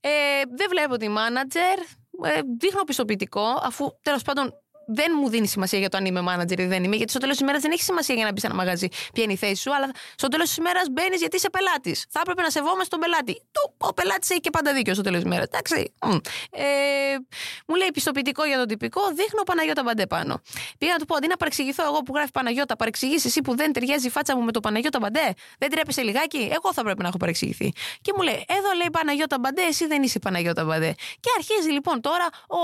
Ε, 0.00 0.10
δεν 0.56 0.66
βλέπω 0.70 0.96
τη 0.96 1.08
μάνατζερ. 1.08 1.78
Ε, 2.22 2.40
δείχνω 2.58 2.82
πιστοποιητικό, 2.82 3.60
αφού 3.62 3.98
τέλος 4.02 4.22
πάντων 4.22 4.54
δεν 4.88 5.12
μου 5.20 5.28
δίνει 5.28 5.46
σημασία 5.46 5.78
για 5.78 5.88
το 5.88 5.96
αν 5.96 6.04
είμαι 6.04 6.20
μάνατζερ 6.20 6.58
ή 6.58 6.66
δεν 6.66 6.84
είμαι, 6.84 6.96
γιατί 6.96 7.10
στο 7.10 7.20
τέλος 7.20 7.34
της 7.34 7.42
ημέρας 7.42 7.62
δεν 7.62 7.70
έχει 7.72 7.82
σημασία 7.82 8.14
για 8.14 8.24
να 8.24 8.32
μπεις 8.32 8.40
σε 8.40 8.46
ένα 8.46 8.56
μαγαζί 8.56 8.88
ποια 9.12 9.22
είναι 9.22 9.32
η 9.32 9.36
θέση 9.36 9.54
σου, 9.54 9.74
αλλά 9.74 9.90
στο 10.14 10.28
τέλος 10.28 10.46
της 10.48 10.56
ημέρας 10.56 10.86
μπαίνεις 10.90 11.20
γιατί 11.20 11.36
είσαι 11.36 11.50
πελάτης. 11.50 12.06
Θα 12.10 12.20
έπρεπε 12.20 12.42
να 12.42 12.50
σεβόμαστε 12.50 12.88
τον 12.88 13.00
πελάτη. 13.00 13.32
Του, 13.52 13.74
ο 13.78 13.94
πελάτης 13.94 14.30
έχει 14.30 14.40
και 14.40 14.50
πάντα 14.50 14.72
δίκιο 14.72 14.94
στο 14.94 15.02
τέλος 15.02 15.18
της 15.18 15.26
ημέρας. 15.26 15.46
Εντάξει. 15.46 15.92
Μμ. 16.06 16.16
Ε, 16.50 16.64
μου 17.66 17.74
λέει 17.74 17.88
πιστοποιητικό 17.92 18.44
για 18.44 18.58
το 18.58 18.66
τυπικό, 18.66 19.00
δείχνω 19.14 19.42
Παναγιώτα 19.42 19.82
Μπαντέ 19.82 20.06
πάνω. 20.06 20.40
Πήγα 20.78 20.92
να 20.92 20.98
του 20.98 21.04
πω 21.04 21.14
αντί 21.16 21.26
να 21.26 21.36
παρεξηγηθώ 21.36 21.84
εγώ 21.84 21.98
που 22.02 22.12
γράφει 22.14 22.30
Παναγιώτα, 22.30 22.76
παρεξηγήσει 22.76 23.26
εσύ 23.26 23.40
που 23.40 23.56
δεν 23.56 23.72
ταιριάζει 23.72 24.06
η 24.06 24.10
φάτσα 24.10 24.36
μου 24.36 24.42
με 24.42 24.52
το 24.52 24.60
Παναγιώτα 24.60 24.98
Μπαντέ; 24.98 25.34
Δεν 25.58 25.70
τρέπεσαι 25.70 26.02
λιγάκι, 26.02 26.48
εγώ 26.52 26.72
θα 26.72 26.82
πρέπει 26.82 27.02
να 27.02 27.08
έχω 27.08 27.16
παρεξηγηθεί. 27.16 27.72
Και 28.00 28.12
μου 28.16 28.22
λέει, 28.22 28.44
εδώ 28.48 28.70
λέει 28.76 28.88
Παναγιώτα 28.92 29.38
Μπαντέ, 29.38 29.62
εσύ 29.62 29.86
δεν 29.86 30.02
είσαι 30.02 30.18
Παναγιώτα 30.18 30.64
Μπαντέ. 30.64 30.94
Και 31.20 31.30
αρχίζει 31.36 31.70
λοιπόν 31.70 32.00
τώρα 32.00 32.26
ο, 32.48 32.60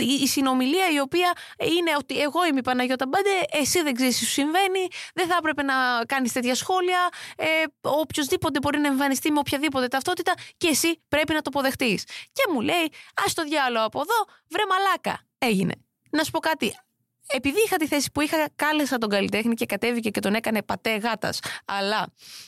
η 0.00 0.26
η 0.26 0.28
συνομιλία 0.28 0.86
η 0.94 1.00
οποία 1.00 1.32
είναι 1.58 1.92
ότι 1.98 2.20
εγώ 2.20 2.46
είμαι 2.46 2.58
η 2.58 2.62
Παναγιώτα 2.62 3.06
Μπαντέ, 3.06 3.40
εσύ 3.50 3.82
δεν 3.82 3.94
ξέρεις 3.94 4.18
τι 4.18 4.24
σου 4.24 4.30
συμβαίνει, 4.30 4.86
δεν 5.14 5.26
θα 5.26 5.34
έπρεπε 5.38 5.62
να 5.62 5.74
κάνεις 6.06 6.32
τέτοια 6.32 6.54
σχόλια. 6.54 7.08
Ε, 7.36 7.46
οποιοδήποτε 7.80 8.58
μπορεί 8.58 8.78
να 8.78 8.88
εμφανιστεί 8.88 9.30
με 9.32 9.38
οποιαδήποτε 9.38 9.88
ταυτότητα 9.88 10.32
και 10.56 10.68
εσύ 10.68 11.02
πρέπει 11.08 11.32
να 11.32 11.42
το 11.42 11.50
αποδεχτείς. 11.54 12.04
Και 12.04 12.42
μου 12.52 12.60
λέει, 12.60 12.92
ας 13.26 13.34
το 13.34 13.42
διάλογο 13.42 13.84
από 13.84 14.00
εδώ, 14.00 14.24
βρε 14.48 14.62
μαλάκα. 14.68 15.20
Έγινε. 15.38 15.74
Να 16.10 16.24
σου 16.24 16.30
πω 16.30 16.38
κάτι. 16.38 16.85
Επειδή 17.32 17.58
είχα 17.66 17.76
τη 17.76 17.86
θέση 17.86 18.10
που 18.12 18.20
είχα, 18.20 18.36
κάλεσα 18.56 18.98
τον 18.98 19.08
καλλιτέχνη 19.08 19.54
και 19.54 19.66
κατέβηκε 19.66 20.10
και 20.10 20.20
τον 20.20 20.34
έκανε 20.34 20.62
πατέ 20.62 20.96
γάτας. 20.96 21.40
Αλλά 21.64 22.06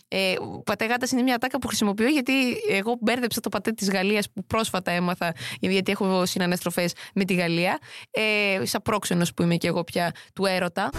ε, 0.09 0.35
πατέ 0.65 0.87
γάτας 0.87 1.11
είναι 1.11 1.23
μια 1.23 1.39
τάκα 1.39 1.59
που 1.59 1.67
χρησιμοποιώ 1.67 2.09
γιατί 2.09 2.33
εγώ 2.71 2.97
μπέρδεψα 3.01 3.41
το 3.41 3.49
πατέ 3.49 3.73
της 3.73 3.91
Γαλλίας 3.91 4.31
που 4.31 4.45
πρόσφατα 4.45 4.91
έμαθα, 4.91 5.35
γιατί 5.61 5.93
έχω 5.93 6.27
συναναστροφέ 6.27 6.89
με 7.15 7.25
τη 7.25 7.35
Γαλλία. 7.35 7.79
Ε, 8.11 8.61
σαν 8.65 8.83
πρόξενος 8.83 9.35
που 9.35 9.43
είμαι 9.43 9.57
και 9.57 9.69
εγώ 9.69 9.85
πια 9.85 10.13
του 10.35 10.47
έρωτα. 10.47 10.91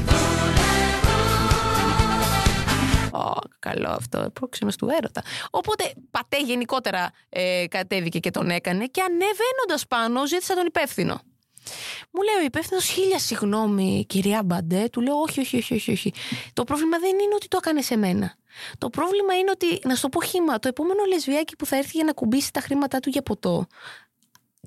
Ω, 3.12 3.34
καλό 3.60 3.90
αυτό, 3.90 4.30
πρόξενος 4.34 4.76
του 4.76 4.88
έρωτα. 4.98 5.22
Οπότε 5.50 5.94
πατέ 6.12 6.38
γενικότερα 6.46 7.12
ε, 7.30 7.66
κατέβηκε 7.70 8.20
και 8.20 8.32
τον 8.32 8.50
έκανε 8.50 8.86
και 8.86 9.02
ανεβαίνοντας 9.02 9.88
πάνω 9.88 10.28
ζήτησα 10.28 10.56
τον 10.56 10.66
υπεύθυνο. 10.66 11.22
Μου 12.12 12.22
λέει 12.22 12.36
ο 12.42 12.44
υπεύθυνος 12.44 12.86
χίλια 12.86 13.20
συγγνώμη, 13.20 14.06
κυρία 14.10 14.44
Μπαντέ. 14.44 14.90
Του 14.92 15.02
λέω 15.02 15.16
όχι, 15.16 15.40
όχι, 15.40 15.58
όχι, 15.58 15.74
όχι, 15.74 15.92
όχι. 15.92 16.14
Το 16.54 16.64
πρόβλημα 16.64 17.00
δεν 17.00 17.20
είναι 17.20 17.36
ότι 17.36 17.48
το 17.48 17.58
έκανε 17.62 17.82
σε 17.82 17.98
μένα. 17.98 18.36
Το 18.78 18.90
πρόβλημα 18.90 19.38
είναι 19.38 19.50
ότι, 19.50 19.80
να 19.84 19.96
σου 19.96 20.02
το 20.02 20.10
πω 20.10 20.22
χήμα, 20.22 20.60
το 20.60 20.68
επόμενο 20.68 21.04
λεσβιάκι 21.04 21.56
που 21.56 21.66
θα 21.66 21.76
έρθει 21.76 21.92
για 21.94 22.04
να 22.04 22.14
κουμπίσει 22.14 22.54
τα 22.54 22.60
χρήματά 22.60 23.00
του 23.00 23.10
για 23.10 23.22
ποτό 23.22 23.68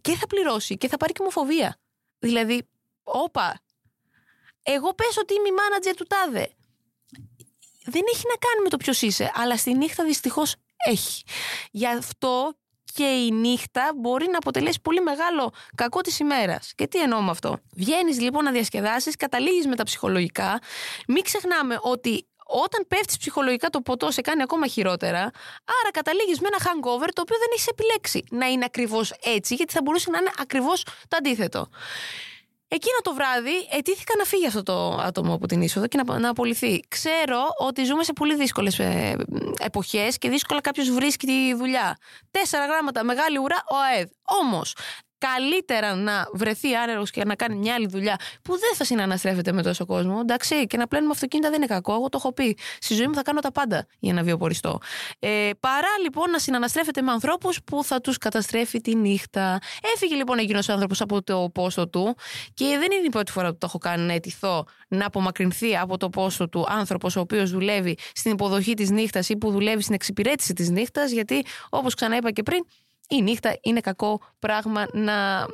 και 0.01 0.15
θα 0.15 0.27
πληρώσει 0.27 0.77
και 0.77 0.89
θα 0.89 0.97
πάρει 0.97 1.13
και 1.13 1.23
ομοφοβία. 1.23 1.79
Δηλαδή, 2.19 2.69
όπα. 3.03 3.61
Εγώ 4.63 4.95
πες 4.95 5.17
ότι 5.19 5.35
είμαι 5.35 5.49
η 5.49 5.53
μάνατζερ 5.53 5.95
του 5.95 6.05
τάδε. 6.05 6.53
Δεν 7.85 8.03
έχει 8.15 8.25
να 8.29 8.37
κάνει 8.37 8.63
με 8.63 8.69
το 8.69 8.77
ποιος 8.77 9.03
είσαι, 9.03 9.31
αλλά 9.35 9.57
στη 9.57 9.75
νύχτα 9.75 10.05
δυστυχώς 10.05 10.55
έχει. 10.77 11.23
Γι' 11.71 11.87
αυτό 11.87 12.55
και 12.95 13.05
η 13.05 13.31
νύχτα 13.31 13.93
μπορεί 13.97 14.27
να 14.31 14.37
αποτελέσει 14.37 14.81
πολύ 14.83 15.01
μεγάλο 15.01 15.53
κακό 15.75 16.01
της 16.01 16.19
ημέρας. 16.19 16.73
Και 16.75 16.87
τι 16.87 16.99
εννοώ 16.99 17.21
με 17.21 17.31
αυτό; 17.31 17.59
Βγαίνεις 17.75 18.21
λοιπόν 18.21 18.45
να 18.45 18.51
διασκεδάσεις, 18.51 19.17
καταλήγεις 19.17 19.67
με 19.67 19.77
τα 19.77 19.83
ψυχολογικά. 19.83 20.61
Μην 21.07 21.23
ξεχνάμε 21.23 21.79
ότι 21.81 22.27
όταν 22.53 22.87
πέφτεις 22.89 23.17
ψυχολογικά 23.17 23.69
το 23.71 23.81
ποτό 23.81 24.11
σε 24.11 24.21
κάνει 24.21 24.43
ακόμα 24.43 24.67
χειρότερα. 24.67 25.21
Άρα 25.81 25.91
καταλήγεις 25.93 26.41
με 26.41 26.49
ένα 26.53 26.59
hangover 26.65 27.09
το 27.13 27.23
οποίο 27.23 27.37
δεν 27.39 27.49
έχεις 27.53 27.67
επιλέξει 27.67 28.25
να 28.31 28.47
είναι 28.47 28.65
ακριβώς 28.65 29.13
έτσι, 29.25 29.55
γιατί 29.55 29.73
θα 29.73 29.81
μπορούσε 29.83 30.11
να 30.11 30.19
είναι 30.19 30.31
ακριβώς 30.39 30.83
το 30.83 31.17
αντίθετο. 31.17 31.69
Εκείνο 32.75 32.97
το 33.03 33.15
βράδυ 33.15 33.69
ετήθηκα 33.71 34.15
να 34.19 34.25
φύγει 34.25 34.47
αυτό 34.47 34.63
το 34.63 34.95
άτομο 34.95 35.35
από 35.35 35.47
την 35.47 35.63
είσοδο 35.63 35.87
και 35.87 36.03
να, 36.05 36.19
να 36.19 36.29
απολυθεί. 36.29 36.81
Ξέρω 36.89 37.43
ότι 37.59 37.85
ζούμε 37.85 38.05
σε 38.05 38.13
πολύ 38.13 38.35
δύσκολες 38.35 38.79
ε, 38.79 39.17
εποχές 39.59 40.19
και 40.19 40.29
δύσκολα 40.29 40.61
κάποιος 40.61 40.91
βρίσκει 40.91 41.27
τη 41.27 41.55
δουλειά. 41.55 41.97
Τέσσερα 42.31 42.67
γράμματα, 42.67 43.05
μεγάλη 43.05 43.39
ουρά, 43.39 43.57
ο 43.71 43.77
ΑΕΔ. 43.77 44.09
Όμως, 44.43 44.75
καλύτερα 45.29 45.95
να 45.95 46.29
βρεθεί 46.33 46.75
άνεργος 46.75 47.11
και 47.11 47.25
να 47.25 47.35
κάνει 47.35 47.57
μια 47.57 47.75
άλλη 47.75 47.87
δουλειά 47.87 48.17
που 48.43 48.59
δεν 48.59 48.75
θα 48.75 48.85
συναναστρέφεται 48.85 49.53
με 49.53 49.63
τόσο 49.63 49.87
κόσμο. 49.87 50.19
Εντάξει, 50.21 50.67
και 50.67 50.77
να 50.77 50.87
πλένουμε 50.87 51.11
αυτοκίνητα 51.13 51.51
δεν 51.51 51.59
είναι 51.59 51.67
κακό. 51.67 51.93
Εγώ 51.93 52.09
το 52.09 52.17
έχω 52.21 52.33
πει. 52.33 52.57
Στη 52.81 52.95
ζωή 52.95 53.07
μου 53.07 53.15
θα 53.15 53.23
κάνω 53.23 53.41
τα 53.41 53.53
πάντα 53.53 53.87
για 53.99 54.13
να 54.13 54.23
βιοποριστώ. 54.23 54.79
Ε, 55.19 55.51
παρά 55.61 55.89
λοιπόν 56.03 56.31
να 56.31 56.39
συναναστρέφεται 56.39 57.03
με 57.03 57.11
ανθρώπους 57.11 57.63
που 57.65 57.85
θα 57.85 58.01
τους 58.01 58.19
καταστρέφει 58.19 58.81
τη 58.81 58.95
νύχτα. 58.95 59.59
Έφυγε 59.95 60.15
λοιπόν 60.15 60.39
εκείνος 60.39 60.69
ο 60.69 60.73
άνθρωπος 60.73 61.01
από 61.01 61.23
το 61.23 61.51
πόστο 61.55 61.89
του 61.89 62.17
και 62.55 62.65
δεν 62.65 62.93
είναι 62.93 63.07
η 63.07 63.11
πρώτη 63.11 63.33
φορά 63.33 63.51
που 63.51 63.59
το 63.59 63.67
έχω 63.67 63.79
κάνει 63.79 64.07
να 64.07 64.13
αιτηθώ 64.13 64.67
να 64.89 65.07
απομακρυνθεί 65.07 65.77
από 65.77 65.97
το 65.97 66.09
πόστο 66.09 66.49
του 66.49 66.67
άνθρωπος 66.69 67.17
ο 67.17 67.21
οποίος 67.21 67.51
δουλεύει 67.51 67.97
στην 68.15 68.33
υποδοχή 68.33 68.75
της 68.75 68.91
νύχτας 68.91 69.29
ή 69.29 69.37
που 69.37 69.51
δουλεύει 69.51 69.83
στην 69.83 69.95
εξυπηρέτηση 69.95 70.53
της 70.53 70.71
νύχτας. 70.71 71.11
Γιατί 71.11 71.45
όπως 71.71 71.95
ξαναείπα 71.95 72.31
και 72.31 72.43
πριν, 72.43 72.65
η 73.17 73.23
νύχτα 73.23 73.59
είναι 73.63 73.81
κακό 73.81 74.21
πράγμα 74.39 74.87
να. 74.93 75.47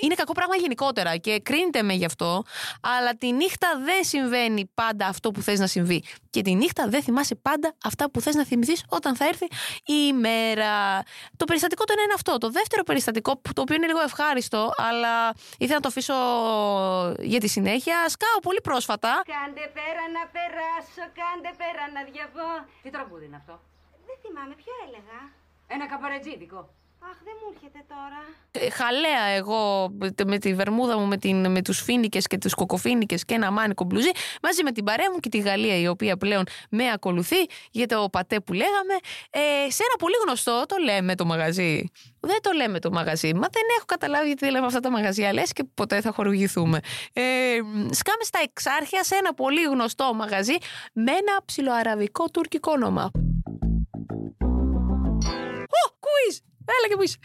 Είναι 0.00 0.14
κακό 0.14 0.32
πράγμα 0.32 0.56
γενικότερα 0.56 1.16
και 1.16 1.40
κρίνεται 1.40 1.82
με 1.82 1.92
γι' 1.92 2.04
αυτό, 2.04 2.42
αλλά 2.80 3.16
τη 3.16 3.32
νύχτα 3.32 3.68
δεν 3.84 4.04
συμβαίνει 4.04 4.70
πάντα 4.74 5.06
αυτό 5.06 5.30
που 5.30 5.40
θες 5.42 5.58
να 5.58 5.66
συμβεί. 5.66 6.04
Και 6.30 6.42
τη 6.42 6.54
νύχτα 6.54 6.88
δεν 6.88 7.02
θυμάσαι 7.02 7.34
πάντα 7.34 7.74
αυτά 7.84 8.10
που 8.10 8.20
θες 8.20 8.34
να 8.34 8.44
θυμηθείς 8.44 8.84
όταν 8.88 9.16
θα 9.16 9.24
έρθει 9.26 9.46
η 9.84 10.12
μέρα. 10.12 11.02
Το 11.36 11.44
περιστατικό 11.44 11.84
το 11.84 11.92
ένα 11.96 12.02
είναι 12.02 12.12
αυτό. 12.16 12.38
Το 12.38 12.50
δεύτερο 12.50 12.82
περιστατικό, 12.82 13.36
που 13.36 13.52
το 13.52 13.60
οποίο 13.60 13.74
είναι 13.76 13.86
λίγο 13.86 14.00
ευχάριστο, 14.00 14.72
αλλά 14.76 15.34
ήθελα 15.58 15.74
να 15.74 15.80
το 15.80 15.88
αφήσω 15.88 16.14
για 17.32 17.40
τη 17.40 17.48
συνέχεια, 17.48 18.08
σκάω 18.08 18.38
πολύ 18.42 18.60
πρόσφατα. 18.60 19.22
Κάντε 19.36 19.66
πέρα 19.78 20.04
να 20.16 20.22
περάσω, 20.36 21.04
κάντε 21.20 21.50
πέρα 21.62 21.82
να 21.94 22.02
διαβώ. 22.12 22.50
Τι 22.82 22.90
τραγούδι 22.90 23.24
είναι 23.24 23.36
αυτό; 23.36 23.60
Δεν 24.06 24.16
θυμάμαι, 24.22 24.54
ποιο 24.54 24.72
έλεγα. 24.86 25.18
Ένα 25.66 25.86
καπαρετζίδικο. 25.86 26.60
Αχ, 27.10 27.16
δεν 27.24 27.34
μου 27.40 27.52
έρχεται 27.54 27.84
τώρα. 27.88 28.20
Ε, 28.50 28.70
Χαλέα 28.70 29.24
εγώ 29.36 29.90
με 30.26 30.38
τη 30.38 30.54
βερμούδα 30.54 30.98
μου 30.98 31.06
με, 31.06 31.16
την, 31.16 31.50
με 31.50 31.62
τους 31.62 31.80
φίνικες 31.80 32.26
και 32.26 32.38
τους 32.38 32.54
κοκοφίνικες 32.54 33.24
και 33.24 33.34
ένα 33.34 33.50
μάνικο 33.50 33.84
μπλουζί 33.84 34.10
μαζί 34.42 34.62
με 34.62 34.72
την 34.72 34.84
παρέα 34.84 35.10
μου 35.12 35.18
και 35.18 35.28
τη 35.28 35.38
Γαλλία 35.38 35.76
η 35.78 35.88
οποία 35.88 36.16
πλέον 36.16 36.44
με 36.70 36.90
ακολουθεί 36.92 37.36
για 37.70 37.86
το 37.86 38.08
πατέ 38.12 38.40
που 38.40 38.52
λέγαμε 38.52 38.94
ε, 39.30 39.70
σε 39.70 39.82
ένα 39.82 39.96
πολύ 39.98 40.14
γνωστό 40.26 40.64
το 40.68 40.76
λέμε 40.84 41.14
το 41.14 41.24
μαγαζί 41.24 41.90
δεν 42.20 42.38
το 42.42 42.50
λέμε 42.52 42.78
το 42.78 42.90
μαγαζί 42.90 43.34
μα 43.34 43.48
δεν 43.52 43.62
έχω 43.76 43.84
καταλάβει 43.86 44.26
γιατί 44.26 44.50
λέμε 44.50 44.66
αυτά 44.66 44.80
τα 44.80 44.90
μαγαζιά 44.90 45.32
λες 45.32 45.52
και 45.52 45.64
ποτέ 45.74 46.00
θα 46.00 46.12
χορηγηθούμε 46.12 46.78
ε, 47.12 47.22
σκάμε 47.90 48.24
στα 48.24 48.40
εξάρχεια 48.42 49.04
σε 49.04 49.14
ένα 49.14 49.34
πολύ 49.34 49.62
γνωστό 49.62 50.14
μαγαζί 50.14 50.56
με 50.92 51.10
ένα 51.10 51.42
ψιλοαραβικό 51.44 52.30
τουρκικό 52.30 52.72
όνομα 52.72 53.10
Ω, 55.84 55.86
quiz! 56.00 56.53
Έλα 56.64 56.88
και 56.88 56.96
που 56.96 57.02
είσαι. 57.02 57.16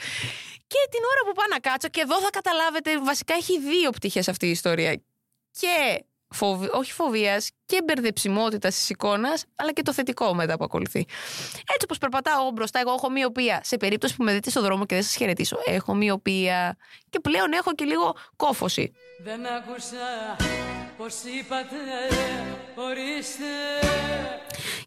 Και 0.67 0.87
την 0.89 0.99
ώρα 1.11 1.29
που 1.29 1.33
πάω 1.35 1.47
να 1.49 1.59
κάτσω, 1.59 1.87
και 1.87 2.01
εδώ 2.01 2.21
θα 2.21 2.29
καταλάβετε, 2.29 2.99
βασικά 2.99 3.33
έχει 3.33 3.59
δύο 3.59 3.89
πτυχές 3.89 4.27
αυτή 4.27 4.45
η 4.47 4.49
ιστορία. 4.49 5.01
Και 5.51 6.03
φοβ... 6.29 6.63
όχι 6.71 6.91
φοβίας 6.91 7.49
και 7.65 7.81
μπερδεψιμότητας 7.83 8.75
της 8.75 8.89
εικόνας, 8.89 9.45
αλλά 9.55 9.71
και 9.71 9.81
το 9.81 9.93
θετικό 9.93 10.33
μετά 10.33 10.57
που 10.57 10.63
ακολουθεί. 10.63 10.99
Έτσι 11.49 11.83
όπως 11.83 11.97
περπατάω 11.97 12.41
εγώ 12.41 12.51
μπροστά, 12.51 12.79
εγώ 12.79 12.93
έχω 12.93 13.09
μοιοπία. 13.09 13.61
Σε 13.63 13.77
περίπτωση 13.77 14.15
που 14.15 14.23
με 14.23 14.33
δείτε 14.33 14.49
στον 14.49 14.63
δρόμο 14.63 14.85
και 14.85 14.95
δεν 14.95 15.03
σας 15.03 15.15
χαιρετήσω, 15.15 15.57
έχω 15.65 15.93
μοιοπία. 15.93 16.77
Και 17.09 17.19
πλέον 17.19 17.51
έχω 17.51 17.73
και 17.73 17.85
λίγο 17.85 18.15
κόφωση. 18.35 18.91
Δεν 19.23 19.45
άκουσα 19.45 20.35
πως 20.97 21.13
είπατε 21.23 21.75
ορίστε 22.75 23.43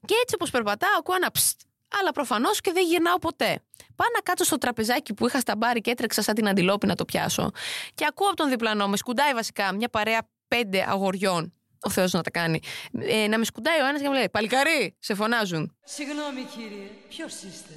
Και 0.05 0.15
έτσι 0.23 0.35
όπως 0.35 0.51
περπατάω, 0.51 0.91
ακούω 0.99 1.15
ένα 1.15 1.31
ψτ. 1.31 1.61
Αλλά 2.01 2.13
προφανώς 2.13 2.61
και 2.61 2.73
δεν 2.73 2.87
γυρνάω 2.87 3.19
ποτέ. 3.19 3.63
Πάω 3.97 4.09
να 4.15 4.21
κάτσω 4.21 4.45
στο 4.45 4.59
τραπεζάκι 4.59 5.15
που 5.15 5.27
είχα 5.27 5.41
στα 5.41 5.57
μπάρι 5.57 5.81
και 5.81 5.91
έτρεξα 5.91 6.23
σαν 6.23 6.35
την 6.35 6.49
αντιλόπη 6.49 6.87
να 6.87 6.95
το 6.95 7.05
πιάσω. 7.05 7.51
Και 7.95 8.05
ακούω 8.09 8.27
από 8.27 8.37
τον 8.37 8.49
διπλανό, 8.49 8.89
με 8.89 8.97
σκουντάει 8.97 9.33
βασικά 9.33 9.75
μια 9.75 9.89
παρέα 9.89 10.29
πέντε 10.49 10.85
αγοριών. 10.89 11.53
Ο 11.85 11.91
Θεός 11.91 12.13
να 12.13 12.23
τα 12.23 12.31
κάνει. 12.31 12.61
Ε, 12.99 13.27
να 13.27 13.39
με 13.39 13.45
σκουντάει 13.45 13.81
ο 13.81 13.87
ένας 13.87 14.01
και 14.01 14.09
μου 14.09 14.15
λέει: 14.15 14.29
Παλικαρί, 14.31 14.97
σε 14.99 15.15
φωνάζουν. 15.15 15.77
Συγγνώμη 15.85 16.47
κύριε, 16.57 16.89
ποιος 17.09 17.33
είστε; 17.33 17.75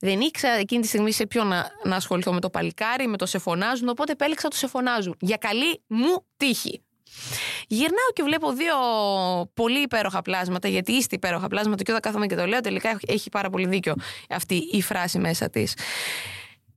Δεν 0.00 0.20
ήξερα 0.20 0.54
εκείνη 0.54 0.82
τη 0.82 0.88
στιγμή 0.88 1.12
σε 1.12 1.26
ποιο 1.26 1.44
να, 1.44 1.70
να 1.84 1.96
ασχοληθώ 1.96 2.32
με 2.32 2.40
το 2.40 2.50
παλικάρι, 2.50 3.06
με 3.06 3.16
το 3.16 3.26
σε 3.26 3.38
φωνάζουν, 3.38 3.88
οπότε 3.88 4.12
επέλεξα 4.12 4.48
το 4.48 4.56
σε 4.56 4.66
φωνάζουν. 4.66 5.16
Για 5.20 5.36
καλή 5.36 5.82
μου 5.86 6.24
τύχη. 6.36 6.82
Γυρνάω 7.66 8.10
και 8.12 8.22
βλέπω 8.22 8.52
δύο 8.52 8.74
πολύ 9.54 9.82
υπέροχα 9.82 10.22
πλάσματα, 10.22 10.68
γιατί 10.68 10.92
είστε 10.92 11.14
υπέροχα 11.14 11.46
πλάσματα 11.48 11.82
και 11.82 11.90
όταν 11.90 12.02
κάθομαι 12.02 12.26
και 12.26 12.34
το 12.34 12.46
λέω, 12.46 12.60
τελικά 12.60 12.98
έχει 13.06 13.28
πάρα 13.28 13.50
πολύ 13.50 13.66
δίκιο 13.66 13.94
αυτή 14.28 14.54
η 14.72 14.82
φράση 14.82 15.18
μέσα 15.18 15.50
της. 15.50 15.74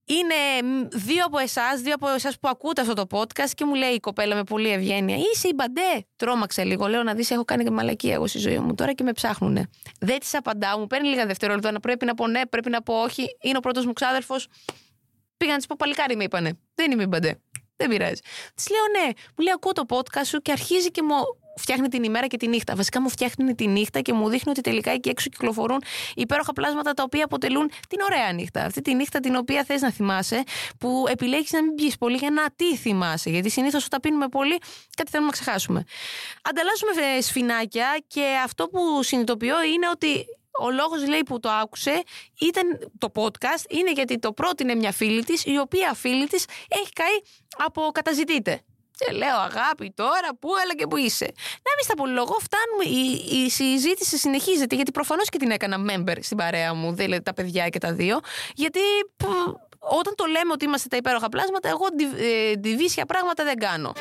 Είναι 0.06 0.68
μ, 0.68 0.88
δύο 0.92 1.26
από 1.26 1.38
εσάς, 1.38 1.82
δύο 1.82 1.94
από 1.94 2.10
εσάς 2.10 2.40
που 2.40 2.48
ακούτε 2.48 2.82
αυτό 2.82 2.94
το 2.94 3.06
podcast 3.10 3.50
και 3.56 3.66
μου 3.66 3.74
λέει 3.74 3.90
η 3.90 4.00
κοπέλα 4.00 4.36
με 4.36 4.44
πολύ 4.44 4.70
ευγένεια. 4.70 5.16
Είσαι 5.16 5.48
η 5.48 5.52
μπαντέ. 5.56 6.06
Τρόμαξε 6.16 6.64
λίγο. 6.64 6.88
Λέω 6.88 7.04
να 7.04 7.14
δεις, 7.14 7.32
έχω 7.32 7.46
κάνει 7.46 7.64
και 7.64 7.72
μαλακία 7.72 8.14
εγώ 8.14 8.28
στη 8.28 8.38
ζωή 8.38 8.60
μου 8.60 8.76
τώρα 8.76 8.94
και 8.94 9.04
με 9.04 9.12
ψάχνουνε. 9.12 9.70
Δεν 10.00 10.20
της 10.20 10.34
απαντάω, 10.34 10.80
μου 10.80 10.88
παίρνει 10.88 11.08
λίγα 11.08 11.26
δευτερόλεπτα 11.26 11.72
να 11.72 11.80
πρέπει 11.80 12.06
να 12.06 12.14
πω 12.14 12.28
ναι, 12.28 12.46
πρέπει 12.46 12.70
να 12.70 12.82
πω 12.82 12.94
όχι. 12.94 13.38
Είναι 13.42 13.58
ο 13.58 13.60
πρώτος 13.60 13.86
μου 13.86 13.94
ξάδερφο. 13.94 14.36
Πήγα 15.38 15.52
να 15.52 15.58
της 15.58 15.68
πω 15.68 15.76
παλικάρι, 15.80 16.16
με 16.16 16.24
είπανε. 16.24 16.60
Δεν 16.76 16.92
είμαι 16.92 17.04
η 17.04 17.08
μπαντέ. 17.10 17.40
Δεν 17.82 17.90
πειράζει. 17.90 18.22
Της 18.56 18.70
λέω 18.70 19.04
ναι. 19.04 19.08
Μου 19.08 19.44
λέει 19.44 19.54
ακούω 19.56 19.72
το 19.72 19.86
podcast 19.90 20.26
σου 20.26 20.40
και 20.40 20.52
αρχίζει 20.52 20.92
και 20.92 21.04
μου 21.04 21.16
φτιάχνει 21.56 21.88
την 21.88 22.04
ημέρα 22.04 22.28
και 22.28 22.38
τη 22.38 22.48
νύχτα. 22.48 22.76
Βασικά 22.76 23.02
μου 23.02 23.10
φτιάχνει 23.10 23.56
τη 23.56 23.68
νύχτα 23.68 24.00
και 24.02 24.14
μου 24.14 24.30
δείχνει 24.30 24.52
ότι 24.52 24.62
τελικά 24.62 24.92
εκεί 24.92 25.10
έξω 25.10 25.30
κυκλοφορούν 25.30 25.84
υπέροχα 26.16 26.54
πλάσματα 26.54 26.94
τα 26.94 27.04
οποία 27.04 27.26
αποτελούν 27.26 27.72
την 27.90 28.00
ωραία 28.02 28.32
νύχτα. 28.34 28.64
Αυτή 28.64 28.82
τη 28.82 28.94
νύχτα 28.94 29.20
την 29.20 29.36
οποία 29.36 29.64
θες 29.64 29.82
να 29.82 29.92
θυμάσαι, 29.92 30.44
που 30.78 31.06
επιλέγεις 31.08 31.52
να 31.52 31.64
μην 31.64 31.76
πιεις 31.76 31.98
πολύ 31.98 32.18
για 32.18 32.30
να 32.30 32.46
τι 32.56 32.78
θυμάσαι. 32.78 33.30
Γιατί 33.30 33.50
συνήθως 33.50 33.86
όταν 33.86 34.00
πίνουμε 34.00 34.28
πολύ, 34.28 34.58
κάτι 34.96 35.12
θέλουμε 35.12 35.30
να 35.30 35.38
ξεχάσουμε. 35.42 35.84
Ανταλλάσσουμε 36.42 36.92
ε, 37.18 37.22
σφινάκια 37.22 38.04
και 38.08 38.24
αυτό 38.44 38.68
που 38.68 39.04
συνειδητοποιώ 39.04 39.64
είναι 39.64 39.90
ότι 39.92 40.26
ο 40.66 40.72
λόγος 40.72 41.08
λέει 41.08 41.24
που 41.26 41.40
το 41.40 41.50
άκουσε 41.50 42.04
ήταν 42.40 42.92
το 42.98 43.12
podcast, 43.16 43.64
είναι 43.70 43.92
γιατί 43.92 44.20
το 44.20 44.34
πρότεινε 44.34 44.76
μια 44.76 44.92
φίλη 44.92 45.24
της, 45.24 45.46
η 45.46 45.58
οποία 45.58 45.94
φίλη 45.94 46.28
της 46.28 46.46
έχει 46.68 46.90
καεί 46.94 47.18
από 47.66 47.82
καταζητείτε. 47.92 48.62
Και 49.06 49.12
λέω 49.14 49.38
αγάπη 49.38 49.92
τώρα, 49.96 50.30
πού 50.40 50.50
έλα 50.64 50.76
και 50.76 50.88
πού 50.88 50.98
είσαι. 50.98 51.26
Να 51.66 51.72
μην 51.76 51.84
στα 51.84 51.94
πολυλογώ, 51.94 52.38
φτάνουμε. 52.40 53.00
Η, 53.00 53.44
η 53.44 53.50
συζήτηση 53.50 54.18
συνεχίζεται, 54.18 54.76
γιατί 54.76 54.92
προφανώς 54.92 55.30
και 55.30 55.38
την 55.38 55.52
έκανα 55.52 55.78
member 55.90 56.18
στην 56.22 56.38
παρέα 56.38 56.74
μου, 56.74 56.94
δηλαδή 56.94 57.22
τα 57.24 57.34
παιδιά 57.34 57.70
και 57.70 57.80
τα 57.80 57.94
δύο. 57.94 58.20
Γιατί 58.56 58.80
π, 59.18 59.24
όταν 59.80 60.16
το 60.16 60.26
λέμε 60.26 60.52
ότι 60.52 60.66
είμαστε 60.66 60.88
τα 60.88 60.98
υπέροχα 60.98 61.30
πλάσματα, 61.30 61.70
εγώ 61.70 61.86
ντι- 61.96 62.20
ε, 62.22 62.56
ντιβίσια 62.56 63.06
πράγματα 63.06 63.44
δεν 63.44 63.58
κάνω. 63.58 63.94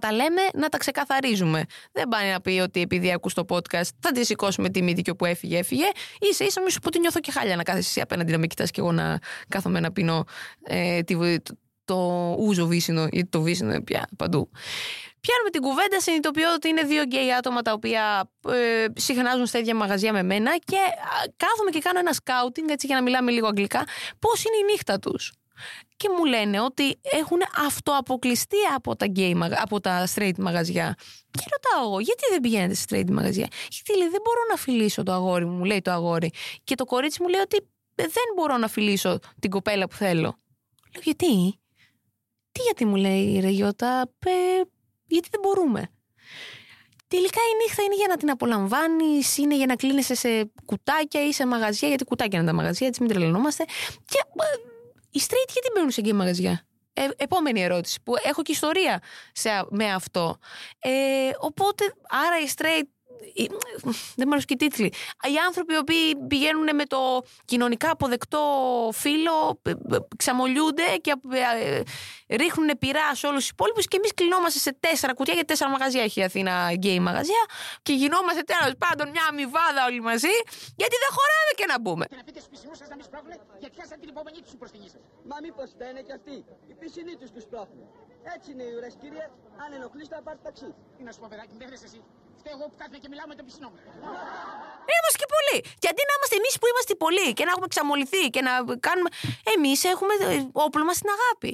Να 0.00 0.08
τα 0.08 0.14
λέμε, 0.14 0.40
να 0.54 0.68
τα 0.68 0.78
ξεκαθαρίζουμε. 0.78 1.64
Δεν 1.92 2.08
πάει 2.08 2.30
να 2.30 2.40
πει 2.40 2.50
ότι 2.50 2.80
επειδή 2.80 3.12
ακούς 3.12 3.34
το 3.34 3.44
podcast 3.48 3.88
θα 4.00 4.12
τη 4.12 4.24
σηκώσουμε 4.24 4.68
τη 4.68 4.82
μύτη 4.82 5.02
και 5.02 5.10
όπου 5.10 5.24
έφυγε, 5.24 5.58
έφυγε. 5.58 5.84
σα 6.30 6.44
ίσα 6.44 6.60
μη 6.62 6.70
σου 6.70 6.80
πω 6.80 6.88
ότι 6.88 6.98
νιώθω 6.98 7.20
και 7.20 7.30
χάλια 7.30 7.56
να 7.56 7.62
κάθεσαι 7.62 7.88
εσύ 7.88 8.00
απέναντι 8.00 8.32
να 8.32 8.38
με 8.38 8.46
κοιτάς 8.46 8.70
και 8.70 8.80
εγώ 8.80 8.92
να 8.92 9.18
κάθομαι 9.48 9.80
να 9.80 9.92
πίνω 9.92 10.24
ε, 10.62 11.02
τη, 11.02 11.14
το, 11.42 11.54
το 11.84 12.34
ούζο 12.38 12.66
βύσινο, 12.66 13.06
γιατί 13.10 13.28
το 13.28 13.40
βύσινο 13.40 13.70
είναι 13.70 13.82
πια 13.82 14.08
παντού. 14.16 14.50
Πιάνουμε 15.20 15.50
την 15.50 15.60
κουβέντα, 15.60 16.00
συνειδητοποιώ 16.00 16.52
ότι 16.54 16.68
είναι 16.68 16.82
δύο 16.82 17.02
γκέι 17.02 17.32
άτομα 17.32 17.62
τα 17.62 17.72
οποία 17.72 18.30
ε, 18.48 18.84
συχνάζουν 18.94 19.46
στα 19.46 19.58
ίδια 19.58 19.74
μαγαζιά 19.74 20.12
με 20.12 20.22
μένα 20.22 20.56
και 20.64 20.76
α, 20.76 21.32
κάθομαι 21.36 21.70
και 21.70 21.78
κάνω 21.78 21.98
ένα 21.98 22.12
σκάουτινγκ, 22.12 22.68
έτσι 22.70 22.86
για 22.86 22.96
να 22.96 23.02
μιλάμε 23.02 23.30
λίγο 23.30 23.46
αγγλικά, 23.46 23.84
πώς 24.18 24.44
είναι 24.44 24.56
η 24.56 24.72
νύχτα 24.72 24.98
τους. 24.98 25.32
Και 25.96 26.08
μου 26.16 26.24
λένε 26.24 26.60
ότι 26.60 27.00
έχουν 27.02 27.38
αυτοαποκλειστεί 27.66 28.56
από 28.74 28.96
τα, 28.96 29.06
gay, 29.16 29.32
μαγα- 29.36 29.62
από 29.62 29.80
τα 29.80 30.08
straight 30.14 30.38
μαγαζιά. 30.38 30.94
Και 31.30 31.44
ρωτάω 31.50 31.88
εγώ, 31.90 32.00
γιατί 32.00 32.22
δεν 32.30 32.40
πηγαίνετε 32.40 32.74
σε 32.74 32.84
straight 32.88 33.10
μαγαζιά; 33.10 33.46
Γιατί 33.70 33.98
λέει, 33.98 34.08
δεν 34.08 34.20
μπορώ 34.24 34.40
να 34.50 34.56
φιλήσω 34.56 35.02
το 35.02 35.12
αγόρι 35.12 35.44
μου, 35.44 35.56
μου 35.56 35.64
λέει 35.64 35.80
το 35.80 35.90
αγόρι. 35.90 36.32
Και 36.64 36.74
το 36.74 36.84
κορίτσι 36.84 37.22
μου 37.22 37.28
λέει 37.28 37.40
ότι 37.40 37.68
δεν 37.94 38.28
μπορώ 38.36 38.56
να 38.56 38.68
φιλήσω 38.68 39.18
την 39.40 39.50
κοπέλα 39.50 39.88
που 39.88 39.94
θέλω. 39.96 40.38
Λέω, 40.92 41.02
γιατί; 41.02 41.60
Τι 42.52 42.62
γιατί 42.62 42.84
μου 42.84 42.96
λέει 42.96 43.22
η 43.22 43.40
Ρεγιώτα, 43.40 44.00
«Ε, 44.26 44.30
γιατί 45.06 45.28
δεν 45.30 45.40
μπορούμε; 45.42 45.90
Τελικά 47.08 47.40
η 47.40 47.64
νύχτα 47.64 47.82
είναι 47.82 47.94
για 47.94 48.06
να 48.08 48.16
την 48.16 48.30
απολαμβάνεις, 48.30 49.36
είναι 49.36 49.56
για 49.56 49.66
να 49.66 49.76
κλείνεσαι 49.76 50.14
σε 50.14 50.50
κουτάκια 50.64 51.26
ή 51.26 51.32
σε 51.32 51.46
μαγαζιά, 51.46 51.88
γιατί 51.88 52.04
κουτάκια 52.04 52.38
είναι 52.38 52.48
τα 52.48 52.54
μαγαζιά, 52.54 52.86
έτσι 52.86 53.02
μην 53.02 53.10
τρελαινόμαστε. 53.10 53.64
Και 54.04 54.18
ε, 54.18 54.44
οι 55.18 55.22
straight 55.26 55.50
γιατί 55.52 55.68
μπαίνουν 55.74 55.90
σε 55.90 56.00
γκέι 56.00 56.12
μαγαζιά; 56.12 56.66
Ε, 56.92 57.08
επόμενη 57.16 57.62
ερώτηση 57.62 58.02
που 58.02 58.14
έχω 58.24 58.42
και 58.42 58.52
ιστορία 58.52 59.02
σε, 59.32 59.50
με 59.70 59.92
αυτό. 59.92 60.38
Ε, 60.78 61.30
οπότε, 61.38 61.94
άρα 62.08 62.40
οι 62.40 62.48
straight. 62.56 62.88
Οι- 63.34 63.50
δεν 64.16 64.24
μου 64.26 64.32
αρέσουν 64.32 64.46
και 64.46 64.54
οι 64.54 64.56
τίτλοι. 64.56 64.86
Οι 65.32 65.36
άνθρωποι 65.46 65.74
οι 65.74 65.76
οποίοι 65.76 66.16
πηγαίνουν 66.16 66.68
με 66.74 66.84
το 66.84 67.22
κοινωνικά 67.44 67.90
αποδεκτό 67.90 68.42
φύλο, 68.92 69.60
ε, 69.62 69.70
ε, 69.70 69.74
ξαμολιούνται 70.16 70.82
και 71.00 71.14
ε, 71.32 71.82
ε, 72.28 72.36
ρίχνουν 72.36 72.68
πυρά 72.78 73.14
σε 73.14 73.26
όλους 73.26 73.40
τους 73.40 73.50
υπόλοιπους 73.50 73.86
και 73.88 73.96
εμείς 73.96 74.14
κλεινόμαστε 74.14 74.58
σε 74.58 74.76
τέσσερα 74.80 75.14
κουτιά, 75.14 75.32
γιατί 75.34 75.48
τέσσερα 75.48 75.70
μαγαζιά 75.70 76.02
έχει 76.02 76.20
η 76.20 76.24
Αθήνα 76.24 76.72
γκέι 76.72 77.00
μαγαζιά 77.00 77.42
και 77.82 77.92
γινόμαστε 77.92 78.42
τέλος 78.52 78.74
πάντων 78.78 79.08
μια 79.14 79.24
αμοιβάδα 79.30 79.80
όλοι 79.88 80.00
μαζί, 80.00 80.34
γιατί 80.80 80.96
δεν 81.02 81.10
χωράμε 81.16 81.52
και 81.58 81.66
να 81.72 81.76
μπούμε. 81.80 82.04
Να 82.10 82.24
πείτε 82.24 82.38
στους 82.42 82.50
πισινούς 82.52 82.76
σας 82.80 82.88
να 82.88 82.94
μην 82.96 83.04
σπρώχνουν 83.04 83.32
γιατί 83.60 83.74
πιάσαν 83.76 83.96
την 84.00 84.08
υπομονή 84.08 84.40
τους 84.46 84.54
προς 84.60 84.70
τη 84.72 84.76
γη 84.82 84.88
σας. 84.94 85.02
Μα 85.30 85.36
μήπως 85.44 85.68
φταίνε 85.74 86.00
κι 86.06 86.12
αυτοί. 86.18 86.36
Οι 86.70 86.74
πισινοί 86.80 87.14
τους 87.20 87.30
τους 87.34 87.42
σπρώχνουν. 87.48 87.86
Έτσι 88.34 88.48
είναι 88.52 88.64
οι 88.68 88.72
ουρές 88.76 88.94
κύριε. 89.02 89.24
Αν 89.62 89.68
ενοχλείς 89.76 90.08
θα 90.12 90.18
πάρεις 90.26 90.40
ταξί. 90.48 90.68
Τι 90.96 91.02
να 91.06 91.10
σου 91.12 91.20
πω 91.20 91.26
παιδάκι, 91.30 91.54
μην 91.58 91.66
φταίς 91.68 91.82
εσύ. 91.88 92.00
Φταίω 92.40 92.54
εγώ 92.56 92.64
που 92.70 92.76
κάθομαι 92.80 92.98
και 93.02 93.08
μιλάω 93.12 93.28
με 93.32 93.36
τον 93.38 93.44
πισινό 93.46 93.68
μου. 93.72 93.78
Είμαστε 94.94 95.16
και 95.22 95.28
πολλοί. 95.34 95.58
Και 95.80 95.88
αντί 95.92 96.02
να 96.08 96.14
είμαστε 96.16 96.36
εμείς 96.40 96.54
που 96.60 96.66
είμαστε 96.70 96.92
πολλοί 97.04 97.28
και 97.36 97.44
να 97.46 97.50
έχουμε 97.54 97.68
ξαμοληθεί 97.74 98.22
και 98.34 98.42
να 98.48 98.52
κάνουμε. 98.88 99.10
Εμείς 99.54 99.78
έχουμε 99.92 100.12
ε, 100.20 100.46
όπλο 100.66 100.82
μας 100.88 100.96
στην 101.00 101.10
αγάπη. 101.16 101.50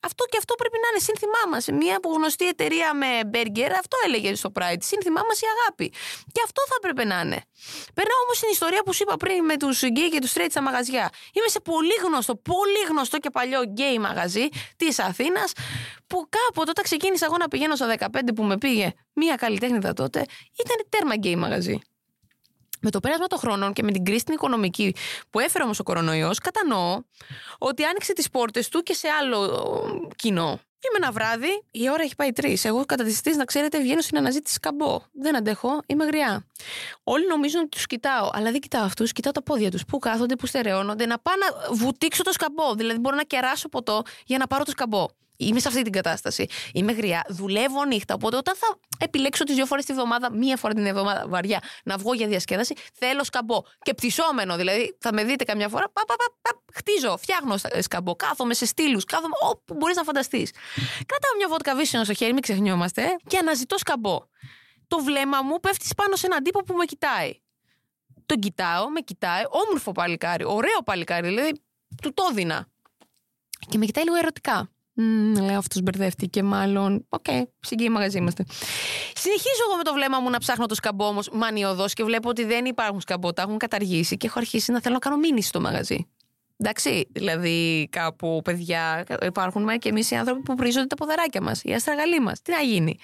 Αυτό 0.00 0.24
και 0.24 0.36
αυτό 0.42 0.54
πρέπει 0.54 0.78
να 0.82 0.88
είναι 0.90 1.02
σύνθημά 1.08 1.42
μας. 1.50 1.64
Μια 1.80 1.96
γνωστή 2.16 2.46
εταιρεία 2.48 2.94
με 2.94 3.10
μπέργκερ, 3.26 3.72
αυτό 3.72 3.96
έλεγε 4.06 4.34
στο 4.34 4.50
Pride. 4.56 4.82
Σύνθημά 4.92 5.22
μας 5.28 5.40
η 5.40 5.46
αγάπη. 5.54 5.88
Και 6.34 6.40
αυτό 6.44 6.60
θα 6.68 6.74
έπρεπε 6.80 7.04
να 7.04 7.20
είναι. 7.20 7.40
Περνάω 7.94 8.20
όμως 8.24 8.36
στην 8.36 8.48
ιστορία 8.52 8.82
που 8.84 8.92
σου 8.92 9.02
είπα 9.02 9.16
πριν 9.16 9.44
με 9.44 9.56
τους 9.56 9.82
γκέι 9.82 10.08
και 10.10 10.20
τους 10.20 10.32
straight 10.34 10.50
στα 10.50 10.62
μαγαζιά. 10.62 11.10
Είμαι 11.32 11.48
σε 11.48 11.60
πολύ 11.60 11.96
γνωστό, 12.04 12.34
πολύ 12.36 12.82
γνωστό 12.88 13.18
και 13.18 13.30
παλιό 13.30 13.62
γκέι 13.62 13.98
μαγαζί 13.98 14.48
της 14.76 14.98
Αθήνας, 14.98 15.52
που 16.06 16.28
κάποτε 16.36 16.70
όταν 16.70 16.84
ξεκίνησα 16.84 17.26
εγώ 17.26 17.36
να 17.36 17.48
πηγαίνω 17.48 17.74
στα 17.76 17.86
15 17.86 18.06
που 18.34 18.42
με 18.42 18.58
πήγε 18.58 18.92
μία 19.12 19.34
καλλιτέχνιδα 19.36 19.92
τότε, 19.92 20.18
ήταν 20.62 20.76
τέρμα 20.88 21.14
γκέι 21.14 21.36
μαγαζί. 21.36 21.78
Με 22.80 22.90
το 22.90 23.00
πέρασμα 23.00 23.26
των 23.26 23.38
χρόνων 23.38 23.72
και 23.72 23.82
με 23.82 23.92
την 23.92 24.04
κρίση 24.04 24.24
την 24.24 24.34
οικονομική 24.34 24.94
που 25.30 25.40
έφερε 25.40 25.64
όμως 25.64 25.78
ο 25.78 25.82
κορονοϊός, 25.82 26.38
κατανοώ 26.38 27.00
ότι 27.58 27.84
άνοιξε 27.84 28.12
τις 28.12 28.30
πόρτες 28.30 28.68
του 28.68 28.82
και 28.82 28.94
σε 28.94 29.08
άλλο 29.08 29.44
ε, 29.44 30.14
κοινό. 30.16 30.60
Είμαι 30.82 31.06
ένα 31.06 31.12
βράδυ, 31.12 31.64
η 31.70 31.90
ώρα 31.90 32.02
έχει 32.02 32.14
πάει 32.16 32.32
τρεις. 32.32 32.64
Εγώ 32.64 32.84
κατά 32.84 33.04
τις 33.04 33.22
τρεις, 33.22 33.36
να 33.36 33.44
ξέρετε, 33.44 33.80
βγαίνω 33.80 34.00
στην 34.00 34.16
αναζήτηση 34.18 34.54
σκαμπό. 34.54 35.00
Δεν 35.12 35.36
αντέχω, 35.36 35.80
είμαι 35.86 36.04
γριά. 36.04 36.46
Όλοι 37.04 37.26
νομίζουν 37.26 37.60
ότι 37.60 37.68
τους 37.68 37.86
κοιτάω, 37.86 38.30
αλλά 38.32 38.50
δεν 38.50 38.60
κοιτάω 38.60 38.84
αυτούς, 38.84 39.12
κοιτάω 39.12 39.32
τα 39.32 39.42
πόδια 39.42 39.70
τους. 39.70 39.84
Πού 39.84 39.98
κάθονται, 39.98 40.36
πού 40.36 40.46
στερεώνονται, 40.46 41.06
να 41.06 41.18
πάω 41.18 41.34
να 41.36 41.74
βουτήξω 41.74 42.22
το 42.22 42.32
σκαμπό. 42.32 42.74
Δηλαδή, 42.74 42.98
μπορώ 42.98 43.16
να 43.16 43.22
κεράσω 43.22 43.68
ποτό 43.68 44.02
για 44.26 44.38
να 44.38 44.46
πάρω 44.46 44.64
το 44.64 44.70
σκαμπό. 44.70 45.06
Είμαι 45.46 45.60
σε 45.60 45.68
αυτή 45.68 45.82
την 45.82 45.92
κατάσταση. 45.92 46.46
Είμαι 46.72 46.92
γριά, 46.92 47.24
δουλεύω 47.28 47.84
νύχτα. 47.84 48.14
Οπότε 48.14 48.36
όταν 48.36 48.56
θα 48.56 48.78
επιλέξω 48.98 49.44
τις 49.44 49.54
δύο 49.54 49.66
φορές 49.66 49.84
τη 49.84 49.92
βδομάδα, 49.92 50.32
μία 50.32 50.56
φορά 50.56 50.74
την 50.74 50.86
εβδομάδα 50.86 51.24
βαριά, 51.28 51.60
να 51.84 51.96
βγω 51.96 52.14
για 52.14 52.26
διασκέδαση, 52.26 52.74
θέλω 52.92 53.24
σκαμπό. 53.24 53.62
Και 53.82 53.94
πτυσσόμενο, 53.94 54.56
δηλαδή 54.56 54.96
θα 55.00 55.12
με 55.12 55.24
δείτε 55.24 55.44
καμιά 55.44 55.68
φορά, 55.68 55.84
πα, 55.92 56.02
πα, 56.06 56.14
πα, 56.16 56.24
πα, 56.42 56.62
χτίζω, 56.74 57.16
φτιάχνω 57.16 57.56
στα- 57.56 57.82
σκαμπό, 57.82 58.16
κάθομαι 58.16 58.54
σε 58.54 58.66
στήλους, 58.66 59.04
κάθομαι 59.04 59.34
όπου 59.50 59.74
μπορείς 59.74 59.96
να 59.96 60.02
φανταστείς. 60.02 60.50
Κρατάω 61.06 61.36
μια 61.36 61.48
βότκα 61.48 61.74
βίσινο 61.74 62.04
στο 62.04 62.14
χέρι, 62.14 62.32
μην 62.32 62.42
ξεχνιόμαστε, 62.42 63.02
ε, 63.02 63.16
και 63.26 63.38
αναζητώ 63.38 63.78
σκαμπό. 63.78 64.18
Το 64.86 64.98
βλέμμα 64.98 65.42
μου 65.42 65.60
πέφτει 65.60 65.88
πάνω 65.96 66.16
σε 66.16 66.26
έναν 66.26 66.42
τύπο 66.42 66.62
που 66.62 66.74
με 66.74 66.84
κοιτάει. 66.84 67.40
Τον 68.26 68.38
κοιτάω, 68.38 68.90
με 68.90 69.00
κοιτάει, 69.00 69.42
όμορφο 69.48 69.92
παλικάρι, 69.92 70.44
ωραίο 70.44 70.82
παλικάρι, 70.84 71.28
δηλαδή 71.28 71.52
του 72.02 72.14
το 72.14 72.22
έδινα. 72.30 72.66
Και 73.68 73.78
με 73.78 73.84
κοιτάει 73.86 74.04
λίγο 74.04 74.16
ερωτικά. 74.16 74.70
Μμμ, 74.94 75.34
λέω 75.34 75.58
αυτός 75.58 75.82
μπερδεύτηκε, 75.82 76.42
μάλλον. 76.42 77.06
OK, 77.08 77.24
okay, 77.28 77.42
συγκεκριμένο 77.60 77.94
μαγαζί 77.94 78.18
είμαστε. 78.18 78.44
Συνεχίζω 79.14 79.62
εγώ 79.68 79.76
με 79.76 79.82
το 79.82 79.92
βλέμμα 79.92 80.20
μου 80.20 80.30
να 80.30 80.38
ψάχνω 80.38 80.66
το 80.66 80.74
σκαμπό 80.74 81.06
όμως 81.06 81.28
μανιωδώς 81.32 81.92
και 81.92 82.04
βλέπω 82.04 82.28
ότι 82.28 82.44
δεν 82.44 82.64
υπάρχουν 82.64 83.00
σκαμπό, 83.00 83.32
τα 83.32 83.42
έχουν 83.42 83.56
καταργήσει 83.56 84.16
και 84.16 84.26
έχω 84.26 84.38
αρχίσει 84.38 84.72
να 84.72 84.80
θέλω 84.80 84.94
να 84.94 85.00
κάνω 85.00 85.16
μήνυση 85.16 85.48
στο 85.48 85.60
μαγαζί. 85.60 86.06
Εντάξει, 86.56 87.08
δηλαδή 87.12 87.88
κάπου 87.90 88.40
παιδιά 88.44 89.04
υπάρχουν 89.22 89.78
και 89.78 89.88
εμείς 89.88 90.10
οι 90.10 90.14
άνθρωποι 90.16 90.42
που 90.42 90.56
πρήζονται 90.56 90.86
τα 90.86 90.96
ποδαράκια 90.96 91.42
μας, 91.42 91.60
οι 91.64 91.72
αστραγαλοί 91.72 92.20
μας. 92.20 92.42
Τι 92.42 92.50
να 92.52 92.60
γίνει. 92.60 92.98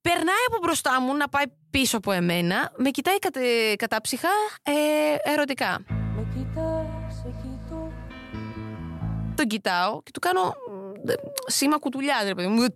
Περνάει 0.00 0.44
από 0.48 0.58
μπροστά 0.62 1.00
μου 1.00 1.16
να 1.16 1.28
πάει 1.28 1.44
πίσω 1.70 1.96
από 1.96 2.12
εμένα, 2.12 2.72
με 2.76 2.90
κοιτάει 2.90 3.18
κατε, 3.18 3.74
κατάψυχα 3.76 4.28
ε, 4.62 5.32
ερωτικά. 5.32 6.03
Τον 9.34 9.46
κοιτάω 9.46 10.02
και 10.02 10.10
του 10.10 10.20
κάνω 10.20 10.54
μ, 11.04 11.08
ε, 11.08 11.14
σήμα 11.46 11.78
κουτουλιά, 11.78 12.20
ρε 12.24 12.34
παιδί 12.34 12.48
μου. 12.48 12.66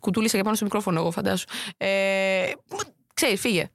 Κουτούλησα 0.00 0.34
για 0.34 0.44
πάνω 0.44 0.56
στο 0.56 0.64
μικρόφωνο, 0.64 1.00
εγώ 1.00 1.10
φαντάσου. 1.10 1.44
Ε, 1.76 2.50
ξέρεις, 3.14 3.40
φύγε. 3.40 3.70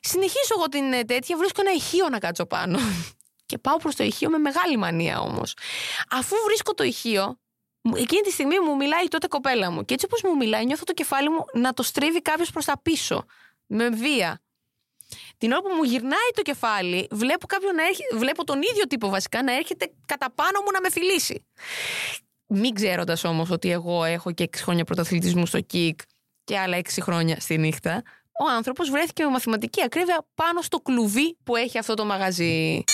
Συνεχίζω 0.00 0.54
εγώ 0.56 0.68
την 0.68 0.92
ε, 0.92 1.04
τέτοια, 1.04 1.36
βρίσκω 1.36 1.60
ένα 1.60 1.72
ηχείο 1.72 2.08
να 2.08 2.18
κάτσω 2.18 2.46
πάνω. 2.46 2.78
Και 3.46 3.58
πάω 3.58 3.76
προς 3.76 3.94
το 3.94 4.04
ηχείο 4.04 4.30
με 4.30 4.38
μεγάλη 4.38 4.76
μανία 4.76 5.20
όμως. 5.20 5.54
Αφού 6.10 6.36
βρίσκω 6.46 6.74
το 6.74 6.82
ηχείο, 6.84 7.38
μου- 7.80 7.96
εκείνη 7.96 8.20
τη 8.22 8.30
στιγμή 8.30 8.60
μου 8.60 8.76
μιλάει 8.76 9.04
η 9.04 9.08
τότε 9.08 9.26
κοπέλα 9.26 9.70
μου. 9.70 9.84
Και 9.84 9.94
έτσι 9.94 10.06
όπως 10.06 10.22
μου 10.22 10.36
μιλάει, 10.36 10.64
νιώθω 10.64 10.84
το 10.84 10.92
κεφάλι 10.92 11.30
μου 11.30 11.44
να 11.54 11.72
το 11.72 11.82
στρίβει 11.82 12.22
κάποιος 12.22 12.50
προς 12.50 12.64
τα 12.64 12.80
πίσω. 12.82 13.24
Με 13.66 13.88
βία. 13.88 14.40
Την 15.38 15.52
ώρα 15.52 15.60
που 15.62 15.68
μου 15.76 15.82
γυρνάει 15.82 16.30
το 16.34 16.42
κεφάλι, 16.42 17.06
βλέπω, 17.10 17.46
κάποιον 17.46 17.74
να 17.74 17.82
έρχε- 17.82 18.14
βλέπω 18.14 18.44
τον 18.44 18.56
ίδιο 18.62 18.86
τύπο 18.88 19.08
βασικά 19.08 19.42
να 19.42 19.54
έρχεται 19.56 19.90
κατά 20.06 20.30
πάνω 20.34 20.60
μου 20.64 20.70
να 20.72 20.80
με 20.80 20.90
φιλήσει. 20.90 21.46
Μην 22.46 22.74
ξέροντας 22.74 23.24
όμως 23.24 23.50
ότι 23.50 23.70
εγώ 23.70 24.04
έχω 24.04 24.32
και 24.32 24.42
6 24.42 24.56
χρόνια 24.62 24.84
πρωταθλητισμού 24.84 25.46
στο 25.46 25.60
κικ 25.60 26.00
και 26.44 26.58
άλλα 26.58 26.76
6 26.76 27.00
χρόνια 27.00 27.40
στη 27.40 27.58
νύχτα, 27.58 28.02
ο 28.46 28.50
άνθρωπος 28.56 28.90
βρέθηκε 28.90 29.24
με 29.24 29.30
μαθηματική 29.30 29.82
ακρίβεια 29.82 30.26
πάνω 30.34 30.62
στο 30.62 30.78
κλουβί 30.78 31.36
που 31.44 31.56
έχει 31.56 31.78
αυτό 31.78 31.94
το 31.94 32.04
μαγαζί. 32.04 32.84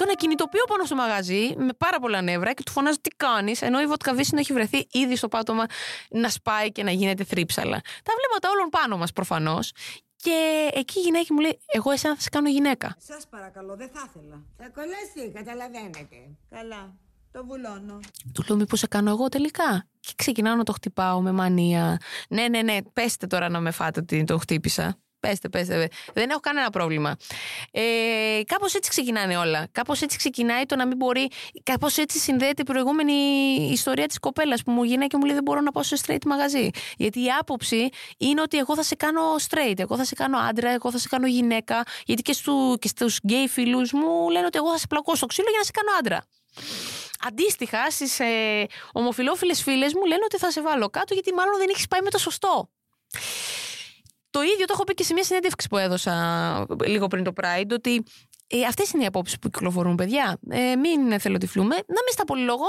Τον 0.00 0.10
ακινητοποιώ 0.10 0.64
πάνω 0.68 0.84
στο 0.84 0.94
μαγαζί 0.94 1.54
με 1.56 1.72
πάρα 1.78 1.98
πολλά 2.00 2.20
νεύρα 2.22 2.52
και 2.52 2.62
του 2.62 2.72
φωνάζω 2.72 3.00
τι 3.00 3.10
κάνεις, 3.10 3.62
ενώ 3.62 3.80
η 3.80 3.86
βότκα 3.86 4.14
βύσσινο 4.14 4.40
έχει 4.40 4.52
βρεθεί 4.52 4.86
ήδη 4.92 5.16
στο 5.16 5.28
πάτωμα 5.28 5.66
να 6.10 6.28
σπάει 6.28 6.72
και 6.72 6.82
να 6.82 6.90
γίνεται 6.90 7.24
θρύψαλα. 7.24 7.80
Τα 7.80 8.12
βλέμματα 8.16 8.50
όλων 8.50 8.68
πάνω 8.68 8.96
μας 8.96 9.12
προφανώς. 9.12 9.72
Και 10.16 10.68
εκεί 10.74 10.98
η 10.98 11.02
γυναίκα 11.02 11.34
μου 11.34 11.40
λέει: 11.40 11.60
Εγώ 11.66 11.90
εσένα 11.90 12.14
θα 12.14 12.20
σε 12.20 12.28
κάνω 12.28 12.48
γυναίκα. 12.48 12.96
Σας 12.98 13.26
παρακαλώ, 13.30 13.76
δεν 13.76 13.90
θα 13.92 14.08
ήθελα. 14.08 14.42
Θα 14.56 14.68
κολλάσει, 14.68 15.32
καταλαβαίνετε. 15.34 16.16
Καλά, 16.50 16.94
το 17.32 17.44
βουλώνω. 17.44 17.98
Του 18.34 18.44
λέω: 18.48 18.56
Μήπως 18.56 18.78
σε 18.78 18.86
κάνω 18.86 19.10
εγώ 19.10 19.28
τελικά; 19.28 19.86
Και 20.00 20.12
ξεκινάω 20.16 20.54
να 20.54 20.64
το 20.64 20.72
χτυπάω 20.72 21.20
με 21.20 21.32
μανία. 21.32 22.00
Ναι, 22.28 22.48
ναι, 22.48 22.62
ναι, 22.62 22.78
πέστε 22.92 23.26
τώρα 23.26 23.48
να 23.48 23.60
με 23.60 23.70
φάτε 23.70 24.00
ότι 24.00 24.24
το 24.24 24.38
χτύπησα. 24.38 24.98
Πέστε, 25.20 25.48
πέστε. 25.48 25.88
Δεν 26.12 26.30
έχω 26.30 26.40
κανένα 26.40 26.70
πρόβλημα. 26.70 27.16
Ε, 27.70 28.40
Κάπως 28.46 28.74
έτσι 28.74 28.90
ξεκινάνε 28.90 29.36
όλα. 29.36 29.68
Κάπως 29.72 30.02
έτσι 30.02 30.16
ξεκινάει 30.16 30.64
το 30.64 30.76
να 30.76 30.86
μην 30.86 30.96
μπορεί. 30.96 31.28
Κάπως 31.62 31.96
έτσι 31.96 32.18
συνδέεται 32.18 32.62
η 32.62 32.64
προηγούμενη 32.64 33.12
ιστορία 33.72 34.06
της 34.06 34.18
κοπέλας 34.18 34.62
που 34.62 34.70
μου 34.70 34.82
γίνει 34.84 35.06
και 35.06 35.16
μου 35.16 35.24
λέει: 35.24 35.34
Δεν 35.34 35.42
μπορώ 35.42 35.60
να 35.60 35.72
πάω 35.72 35.82
σε 35.82 35.96
straight 36.06 36.24
μαγαζί. 36.26 36.70
Γιατί 36.96 37.20
η 37.20 37.28
άποψη 37.38 37.88
είναι 38.18 38.40
ότι 38.40 38.58
εγώ 38.58 38.74
θα 38.76 38.82
σε 38.82 38.94
κάνω 38.94 39.20
straight, 39.48 39.78
εγώ 39.78 39.96
θα 39.96 40.04
σε 40.04 40.14
κάνω 40.14 40.38
άντρα, 40.38 40.70
εγώ 40.70 40.90
θα 40.90 40.98
σε 40.98 41.08
κάνω 41.08 41.26
γυναίκα. 41.26 41.82
Γιατί 42.04 42.22
και, 42.22 42.32
στου, 42.32 42.76
και 42.80 42.88
στους 42.88 43.18
γκέι 43.24 43.48
φίλους 43.48 43.92
μου 43.92 44.30
λένε 44.30 44.46
ότι 44.46 44.58
εγώ 44.58 44.70
θα 44.70 44.78
σε 44.78 44.86
πλακώ 44.86 45.14
στο 45.14 45.26
ξύλο 45.26 45.46
για 45.50 45.58
να 45.58 45.64
σε 45.64 45.70
κάνω 45.70 45.98
άντρα. 45.98 46.24
αντίστοιχα 47.26 47.90
στις 47.90 48.20
ε, 48.20 48.66
ομοφυλόφιλες 48.92 49.62
φίλες 49.62 49.94
μου 49.94 50.04
λένε 50.04 50.20
ότι 50.24 50.38
θα 50.38 50.50
σε 50.50 50.62
βάλω 50.62 50.88
κάτω 50.90 51.14
γιατί 51.14 51.34
μάλλον 51.34 51.56
δεν 51.58 51.68
έχεις 51.70 51.86
πάει 51.86 52.00
με 52.00 52.10
το 52.10 52.18
σωστό. 52.18 52.70
Το 54.30 54.42
ίδιο 54.42 54.66
το 54.66 54.72
έχω 54.72 54.84
πει 54.84 54.94
και 54.94 55.02
σε 55.02 55.12
μια 55.12 55.24
συνέντευξη 55.24 55.68
που 55.68 55.76
έδωσα 55.78 56.66
λίγο 56.84 57.06
πριν 57.06 57.24
το 57.24 57.32
Pride, 57.40 57.70
ότι 57.72 58.02
ε, 58.46 58.64
αυτές 58.64 58.90
είναι 58.90 59.02
οι 59.02 59.06
απόψεις 59.06 59.38
που 59.38 59.48
κυκλοφορούν, 59.48 59.94
παιδιά. 59.94 60.38
Ε, 60.50 60.76
μην 60.76 61.12
εθελοτυφλούμε. 61.12 61.74
Να 61.74 61.80
μην 62.04 62.12
στα 62.12 62.24
πολυλογώ, 62.24 62.66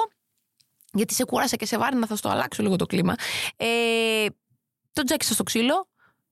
γιατί 0.94 1.14
σε 1.14 1.24
κούρασα 1.26 1.56
και 1.56 1.66
σε 1.66 1.78
βάρνα, 1.78 2.08
θα 2.08 2.16
στο 2.16 2.30
αλλάξω 2.30 2.64
λίγο 2.64 2.76
το 2.76 2.86
κλίμα. 2.86 3.16
Ε, 3.58 4.26
τον 4.94 5.06
τζάκισα 5.06 5.34
στο 5.34 5.44
ξύλο. 5.44 5.88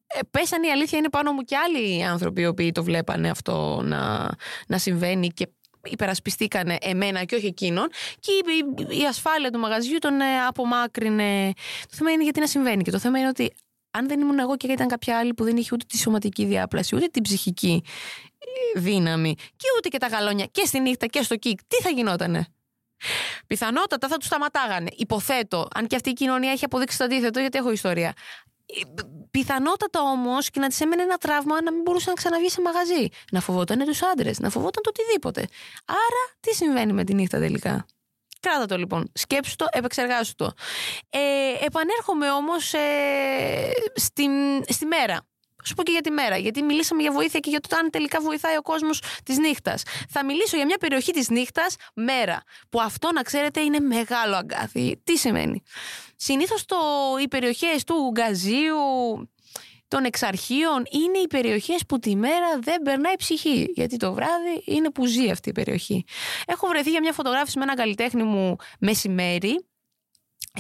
Ε, 0.08 0.20
πέσανε 0.32 0.68
η 0.68 0.72
αλήθεια 0.72 0.98
είναι 0.98 1.10
πάνω 1.10 1.32
μου 1.32 1.42
και 1.42 1.56
άλλοι 1.58 2.04
άνθρωποι 2.06 2.42
οι 2.42 2.46
οποίοι 2.46 2.72
το 2.72 2.84
βλέπανε 2.84 3.30
αυτό 3.30 3.82
να, 3.84 4.30
να 4.68 4.78
συμβαίνει 4.78 5.28
και 5.28 5.48
υπερασπιστήκανε 5.84 6.78
εμένα 6.82 7.24
και 7.24 7.36
όχι 7.36 7.46
εκείνον 7.46 7.88
και 8.20 8.32
η, 8.32 8.44
η- 8.96 9.00
η 9.02 9.06
ασφάλεια 9.06 9.52
του 9.52 9.60
μαγαζιού 9.60 9.98
τον 10.00 10.22
ε, 10.22 10.46
απομάκρυνε. 10.48 11.54
Το 11.90 11.96
θέμα 11.96 12.12
είναι 12.12 12.24
γιατί 12.24 12.40
να 12.40 12.48
συμβαίνει 12.48 12.84
και 12.84 12.92
το 12.92 13.00
θέμα 13.00 13.20
είναι 13.20 13.28
ότι 13.28 13.54
αν 13.92 14.08
δεν 14.08 14.20
ήμουν 14.20 14.40
εγώ 14.40 14.58
και 14.58 14.68
ήταν 14.68 14.88
κάποια 14.88 15.18
άλλη 15.18 15.34
που 15.34 15.44
δεν 15.44 15.58
είχε 15.58 15.70
ούτε 15.74 15.86
τη 15.88 15.98
σωματική 15.98 16.46
διάπλαση 16.46 16.96
ούτε 16.96 17.08
την 17.08 17.24
ψυχική 17.24 17.84
ε, 18.76 18.80
δύναμη 18.80 19.36
και 19.36 19.68
ούτε 19.78 19.90
και 19.90 19.98
τα 19.98 20.08
γαλόνια 20.08 20.46
και 20.46 20.66
στη 20.66 20.80
νύχτα 20.80 21.06
και 21.06 21.22
στο 21.22 21.36
κικ, 21.36 21.60
τι 21.68 21.76
θα 21.82 21.90
γινότανε; 21.90 22.48
Πιθανότατα 23.48 24.08
θα 24.08 24.18
τους 24.18 24.28
σταματάγανε. 24.28 24.90
Υποθέτω, 24.96 25.68
αν 25.74 25.88
και 25.88 25.96
αυτή 25.96 26.10
η 26.10 26.14
κοινωνία 26.14 26.52
έχει 26.52 26.66
αποδείξει 26.66 26.98
το 26.98 27.04
αντίθετο, 27.04 27.40
γιατί 27.40 27.58
έχω 27.58 27.72
ιστορία. 27.72 28.14
Ε, 28.66 29.02
Πιθανότατα 29.32 30.02
όμως 30.02 30.50
και 30.50 30.60
να 30.60 30.68
της 30.68 30.82
έμενε 30.82 31.02
ένα 31.02 31.18
τραύμα 31.18 31.62
να 31.62 31.72
μην 31.72 31.82
μπορούσε 31.82 32.10
να 32.10 32.16
ξαναβγεί 32.16 32.50
σε 32.50 32.62
μαγαζί. 32.62 33.08
Να 33.32 33.40
φοβόταν 33.40 33.80
τους 33.80 34.02
άντρες, 34.04 34.40
να 34.40 34.50
φοβόταν 34.50 34.84
το 34.84 34.90
οτιδήποτε. 34.90 35.48
Άρα, 35.86 36.38
τι 36.40 36.56
συμβαίνει 36.56 36.94
με 36.94 37.04
τη 37.04 37.14
νύχτα 37.14 37.40
τελικά; 37.40 37.86
Κράτα 38.40 38.66
το 38.66 38.78
λοιπόν. 38.78 39.12
Σκέψου 39.14 39.56
το, 39.56 39.66
επεξεργάσου 39.72 40.36
το. 40.36 40.52
Ε, 41.10 41.66
επανέρχομαι 41.66 42.32
όμως 42.32 42.74
ε, 42.74 43.72
στη, 43.96 44.26
στη 44.68 44.86
μέρα. 44.86 45.28
Θα 45.62 45.66
Σου 45.66 45.74
πω 45.76 45.84
και 45.84 45.92
για 45.92 46.02
τη 46.02 46.12
μέρα, 46.12 46.38
γιατί 46.38 46.62
μιλήσαμε 46.62 47.02
για 47.02 47.12
βοήθεια 47.12 47.40
και 47.40 47.50
για 47.50 47.60
το 47.60 47.76
αν 47.76 47.90
τελικά 47.90 48.20
βοηθάει 48.22 48.58
ο 48.58 48.62
κόσμος 48.62 49.02
της 49.24 49.38
νύχτας. 49.38 49.84
Θα 50.10 50.26
μιλήσω 50.26 50.56
για 50.56 50.66
μια 50.66 50.78
περιοχή 50.78 51.12
της 51.12 51.30
νύχτας 51.30 51.76
μέρα. 51.94 52.44
Που 52.70 52.82
αυτό 52.82 53.12
να 53.12 53.22
ξέρετε 53.22 53.62
είναι 53.62 53.80
μεγάλο 53.80 54.36
αγκάθι. 54.36 55.02
Τι 55.04 55.18
σημαίνει; 55.18 55.64
Συνήθως 56.16 56.66
οι 57.24 57.28
περιοχές 57.28 57.84
του 57.84 58.12
Γκαζίου, 58.12 58.76
των 59.90 60.04
εξαρχείων 60.04 60.84
είναι 60.92 61.18
οι 61.18 61.28
περιοχές 61.28 61.86
που 61.88 62.00
τη 62.00 62.16
μέρα 62.16 62.60
δεν 62.60 62.82
περνάει 62.82 63.16
ψυχή. 63.18 63.72
Γιατί 63.76 63.98
το 63.98 64.14
βράδυ 64.14 64.62
είναι 64.66 64.90
που 64.90 65.06
ζει 65.06 65.30
αυτή 65.30 65.50
η 65.50 65.52
περιοχή. 65.52 66.04
Έχω 66.46 66.68
βρεθεί 66.68 66.90
για 66.90 67.02
μια 67.02 67.14
φωτογράφηση 67.14 67.58
με 67.58 67.64
έναν 67.64 67.76
καλλιτέχνη 67.76 68.24
μου 68.24 68.56
μεσημέρι. 68.80 69.69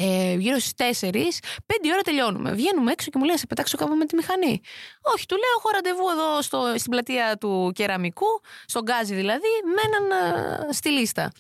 Ε, 0.02 0.34
γύρω 0.34 0.60
στις 0.60 1.02
4, 1.02 1.10
5 1.12 1.90
ώρα 1.92 2.02
τελειώνουμε. 2.02 2.52
Βγαίνουμε 2.52 2.92
έξω 2.92 3.10
και 3.10 3.18
μου 3.18 3.26
λέει: 3.26 3.38
Σε 3.38 3.48
πετάξω 3.48 3.78
κάπου 3.78 3.96
με 3.96 4.06
τη 4.06 4.16
μηχανή. 4.16 4.62
Όχι, 5.02 5.26
του 5.26 5.36
λέω: 5.36 5.50
Έχω 5.58 5.70
ραντεβού 5.74 6.10
εδώ 6.10 6.42
στο, 6.42 6.74
στην 6.78 6.92
πλατεία 6.92 7.38
του 7.40 7.72
κεραμικού, 7.76 8.42
στον 8.66 8.84
Γκάζι 8.84 9.16
δηλαδή, 9.16 9.48
με 9.76 9.82
έναν 9.86 10.12
ε, 10.70 10.74
στη 10.74 10.90
λίστα. 10.90 11.32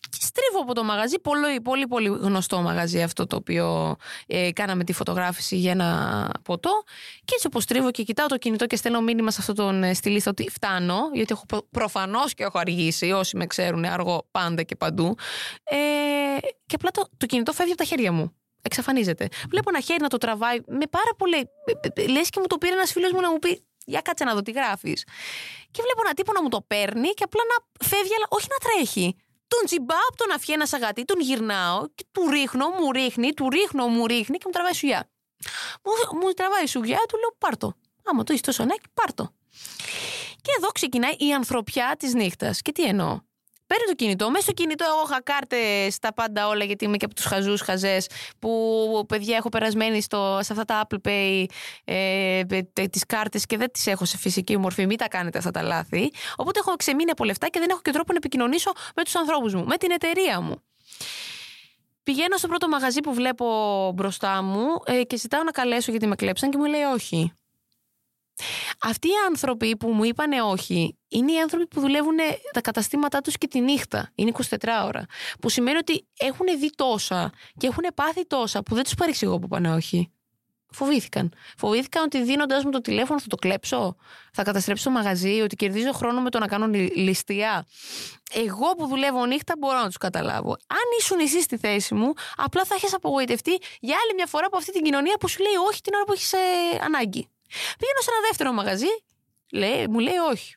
Και 0.00 0.18
στρίβω 0.20 0.62
από 0.62 0.74
το 0.74 0.84
μαγαζί, 0.84 1.18
πολύ, 1.18 1.60
πολύ, 1.60 1.86
πολύ 1.86 2.08
γνωστό 2.08 2.60
μαγαζί 2.60 3.02
αυτό 3.02 3.26
το 3.26 3.36
οποίο 3.36 3.96
ε, 4.26 4.52
κάναμε 4.52 4.84
τη 4.84 4.92
φωτογράφηση 4.92 5.56
για 5.56 5.70
ένα 5.70 6.30
ποτό. 6.42 6.82
Και 7.24 7.32
έτσι 7.34 7.46
όπω 7.46 7.60
στρίβω 7.60 7.90
και 7.90 8.02
κοιτάω 8.02 8.26
το 8.26 8.36
κινητό 8.36 8.66
και 8.66 8.76
στέλνω 8.76 9.00
μήνυμα 9.00 9.30
σε 9.30 9.38
αυτό 9.40 9.52
τον 9.52 9.82
ε, 9.82 9.94
στη 9.94 10.10
λίστα 10.10 10.30
ότι 10.30 10.48
φτάνω, 10.50 10.98
γιατί 11.12 11.32
έχω 11.32 11.62
προφανώς 11.70 12.34
και 12.34 12.42
έχω 12.42 12.58
αργήσει. 12.58 13.10
Όσοι 13.10 13.36
με 13.36 13.46
ξέρουν, 13.46 13.84
αργό 13.84 14.26
πάντα 14.30 14.62
και 14.62 14.76
παντού. 14.76 15.16
Ε, 15.64 15.76
και 16.66 16.78
απλά 16.84 16.90
το, 16.90 17.08
το 17.16 17.26
κινητό 17.26 17.52
φεύγει 17.52 17.72
από 17.72 17.80
τα 17.80 17.88
χέρια 17.92 18.12
μου. 18.12 18.36
Εξαφανίζεται. 18.62 19.28
Βλέπω 19.48 19.68
ένα 19.68 19.80
χέρι 19.80 20.00
να 20.02 20.08
το 20.08 20.18
τραβάει 20.18 20.58
με 20.66 20.86
πάρα 20.90 21.12
πολύ. 21.18 21.48
Λες 22.08 22.30
και 22.30 22.40
μου 22.40 22.46
το 22.46 22.58
πήρε 22.58 22.72
ένας 22.72 22.92
φίλος 22.92 23.12
μου 23.12 23.20
να 23.20 23.30
μου 23.30 23.38
πει: 23.38 23.64
Για 23.84 24.00
κάτσε 24.00 24.24
να 24.24 24.34
δω 24.34 24.42
τι 24.42 24.50
γράφεις. 24.50 25.04
Και 25.70 25.80
βλέπω 25.82 26.00
ένα 26.04 26.14
τύπο 26.14 26.32
να 26.32 26.42
μου 26.42 26.48
το 26.48 26.60
παίρνει 26.66 27.08
και 27.08 27.24
απλά 27.24 27.42
να 27.52 27.86
φεύγει, 27.86 28.14
αλλά 28.14 28.26
όχι 28.28 28.46
να 28.50 28.58
τρέχει. 28.66 29.16
Τον 29.48 29.64
τσιμπάω 29.64 30.06
από 30.08 30.16
τον 30.16 30.30
αφιένα 30.32 30.66
σαγατή, 30.66 31.04
τον 31.04 31.20
γυρνάω 31.20 31.86
και 31.94 32.04
του 32.12 32.30
ρίχνω, 32.30 32.68
μου 32.68 32.92
ρίχνει, 32.92 33.32
του 33.32 33.48
ρίχνω, 33.50 33.86
μου 33.86 34.06
ρίχνει 34.06 34.36
και 34.36 34.44
μου 34.46 34.52
τραβάει 34.52 34.74
σουγιά. 34.74 35.10
Μου, 35.84 36.18
μου 36.20 36.30
τραβάει 36.32 36.66
σουγιά, 36.66 37.00
του 37.08 37.18
λέω 37.18 37.34
πάρτο. 37.38 37.74
Άμα 38.04 38.22
το 38.22 38.32
έχεις 38.32 38.42
τόσο 38.42 38.62
ανάγκη, 38.62 38.82
πάρτο. 38.94 39.34
Και 40.42 40.52
εδώ 40.58 40.68
ξεκινάει 40.68 41.14
η 41.18 41.32
ανθρωπιά 41.34 41.94
της 41.98 42.14
νύχτας. 42.14 42.62
Και 42.62 42.72
τι 42.72 42.82
εννοώ; 42.84 43.20
Παίρνει 43.72 43.86
το 43.86 43.94
κινητό. 43.94 44.30
Μέσα 44.30 44.42
στο 44.42 44.52
κινητό, 44.52 44.84
εγώ 44.88 45.02
είχα 45.04 45.22
κάρτε 45.22 45.90
στα 45.90 46.12
πάντα 46.12 46.48
όλα, 46.48 46.64
γιατί 46.64 46.84
είμαι 46.84 46.96
και 46.96 47.04
από 47.04 47.14
τους 47.14 47.24
χαζούς 47.24 47.60
χαζές 47.60 48.06
που 48.38 49.04
παιδιά 49.08 49.36
έχω 49.36 49.48
περασμένη 49.48 50.00
στο, 50.02 50.38
σε 50.42 50.52
αυτά 50.52 50.64
τα 50.64 50.86
Apple 50.86 51.08
Pay 51.08 51.44
ε, 51.84 52.42
τις 52.90 53.06
κάρτες 53.06 53.46
και 53.46 53.56
δεν 53.56 53.70
τις 53.70 53.86
έχω 53.86 54.04
σε 54.04 54.16
φυσική 54.18 54.56
μορφή. 54.58 54.86
Μην 54.86 54.96
τα 54.96 55.08
κάνετε 55.08 55.38
αυτά 55.38 55.50
τα 55.50 55.62
λάθη. 55.62 56.10
Οπότε 56.36 56.58
έχω 56.58 56.76
ξεμείνει 56.76 57.10
από 57.10 57.24
λεφτά 57.24 57.48
και 57.48 57.58
δεν 57.58 57.68
έχω 57.70 57.80
και 57.80 57.90
τρόπο 57.90 58.12
να 58.12 58.16
επικοινωνήσω 58.16 58.72
με 58.96 59.02
τους 59.02 59.16
ανθρώπους 59.16 59.54
μου, 59.54 59.64
με 59.64 59.76
την 59.76 59.90
εταιρεία 59.90 60.40
μου. 60.40 60.62
Πηγαίνω 62.02 62.36
στο 62.36 62.48
πρώτο 62.48 62.68
μαγαζί 62.68 63.00
που 63.00 63.14
βλέπω 63.14 63.46
μπροστά 63.94 64.42
μου 64.42 64.66
ε, 64.84 65.02
και 65.02 65.16
ζητάω 65.16 65.42
να 65.42 65.50
καλέσω 65.50 65.90
γιατί 65.90 66.06
με 66.06 66.14
κλέψαν 66.14 66.50
και 66.50 66.56
μου 66.58 66.64
λέει 66.64 66.82
όχι. 66.82 67.32
Αυτοί 68.82 69.08
οι 69.08 69.14
άνθρωποι 69.28 69.76
που 69.76 69.88
μου 69.88 70.04
είπανε 70.04 70.42
όχι 70.42 70.96
είναι 71.08 71.32
οι 71.32 71.40
άνθρωποι 71.40 71.66
που 71.66 71.80
δουλεύουν 71.80 72.16
τα 72.52 72.60
καταστήματά 72.60 73.20
τους 73.20 73.38
και 73.38 73.46
τη 73.46 73.60
νύχτα. 73.60 74.10
Είναι 74.14 74.32
24 74.34 74.56
ώρα. 74.84 75.06
Που 75.40 75.48
σημαίνει 75.48 75.76
ότι 75.76 76.06
έχουν 76.18 76.46
δει 76.58 76.70
τόσα 76.76 77.32
και 77.58 77.66
έχουν 77.66 77.84
πάθει 77.94 78.26
τόσα 78.26 78.62
που 78.62 78.74
δεν 78.74 78.84
τους 78.84 78.94
παρεξηγώ 78.94 79.38
που 79.38 79.48
πάνε 79.48 79.74
όχι. 79.74 80.12
Φοβήθηκαν. 80.74 81.32
Φοβήθηκαν 81.58 82.02
ότι 82.04 82.22
δίνοντα 82.22 82.60
μου 82.64 82.70
το 82.70 82.80
τηλέφωνο 82.80 83.20
θα 83.20 83.26
το 83.26 83.36
κλέψω, 83.36 83.96
θα 84.32 84.42
καταστρέψω 84.42 84.84
το 84.84 84.90
μαγαζί, 84.90 85.40
ότι 85.40 85.56
κερδίζω 85.56 85.92
χρόνο 85.92 86.20
με 86.20 86.30
το 86.30 86.38
να 86.38 86.46
κάνω 86.46 86.66
λι- 86.66 86.96
ληστεία. 86.96 87.66
Εγώ 88.34 88.70
που 88.76 88.86
δουλεύω 88.86 89.26
νύχτα 89.26 89.54
μπορώ 89.58 89.78
να 89.78 89.86
τους 89.86 89.96
καταλάβω. 89.96 90.50
Αν 90.50 90.98
ήσουν 90.98 91.18
εσύ 91.18 91.42
στη 91.42 91.56
θέση 91.56 91.94
μου, 91.94 92.12
απλά 92.36 92.64
θα 92.64 92.74
έχει 92.74 92.94
απογοητευτεί 92.94 93.50
για 93.80 93.96
άλλη 94.02 94.14
μια 94.14 94.26
φορά 94.26 94.46
από 94.46 94.56
αυτή 94.56 94.72
την 94.72 94.82
κοινωνία 94.82 95.16
που 95.20 95.28
σου 95.28 95.42
λέει 95.42 95.54
όχι 95.68 95.80
την 95.80 95.94
ώρα 95.94 96.04
που 96.04 96.12
έχεις 96.12 96.32
ανάγκη. 96.84 97.28
Πηγαίνω 97.78 98.00
σε 98.00 98.10
ένα 98.10 98.20
δεύτερο 98.26 98.52
μαγαζί, 98.52 99.04
λέει, 99.52 99.86
μου 99.88 99.98
λέει 99.98 100.16
όχι. 100.30 100.54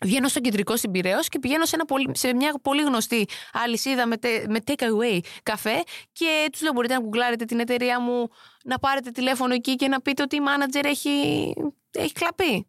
Βγαίνω 0.00 0.28
στο 0.28 0.40
κεντρικό 0.40 0.76
στην 0.76 0.90
Πειραιώς 0.90 1.28
και 1.28 1.38
πηγαίνω 1.38 1.64
σε, 1.64 1.74
ένα 1.74 1.84
πολύ, 1.84 2.10
σε 2.12 2.34
μια 2.34 2.54
πολύ 2.62 2.82
γνωστή 2.82 3.28
αλυσίδα 3.52 4.06
με, 4.06 4.16
τε- 4.16 4.46
με 4.48 4.58
take 4.66 4.82
away 4.82 5.20
καφέ 5.42 5.82
και 6.12 6.48
τους 6.52 6.62
λέω 6.62 6.72
μπορείτε 6.72 6.94
να 6.94 7.00
γκουγκλάρετε 7.00 7.44
την 7.44 7.60
εταιρεία 7.60 8.00
μου, 8.00 8.28
να 8.64 8.78
πάρετε 8.78 9.10
τηλέφωνο 9.10 9.54
εκεί 9.54 9.76
και 9.76 9.88
να 9.88 10.00
πείτε 10.00 10.22
ότι 10.22 10.36
η 10.36 10.40
μάνατζερ 10.40 10.84
έχει, 10.86 11.52
έχει 12.00 12.12
κλαπεί. 12.12 12.66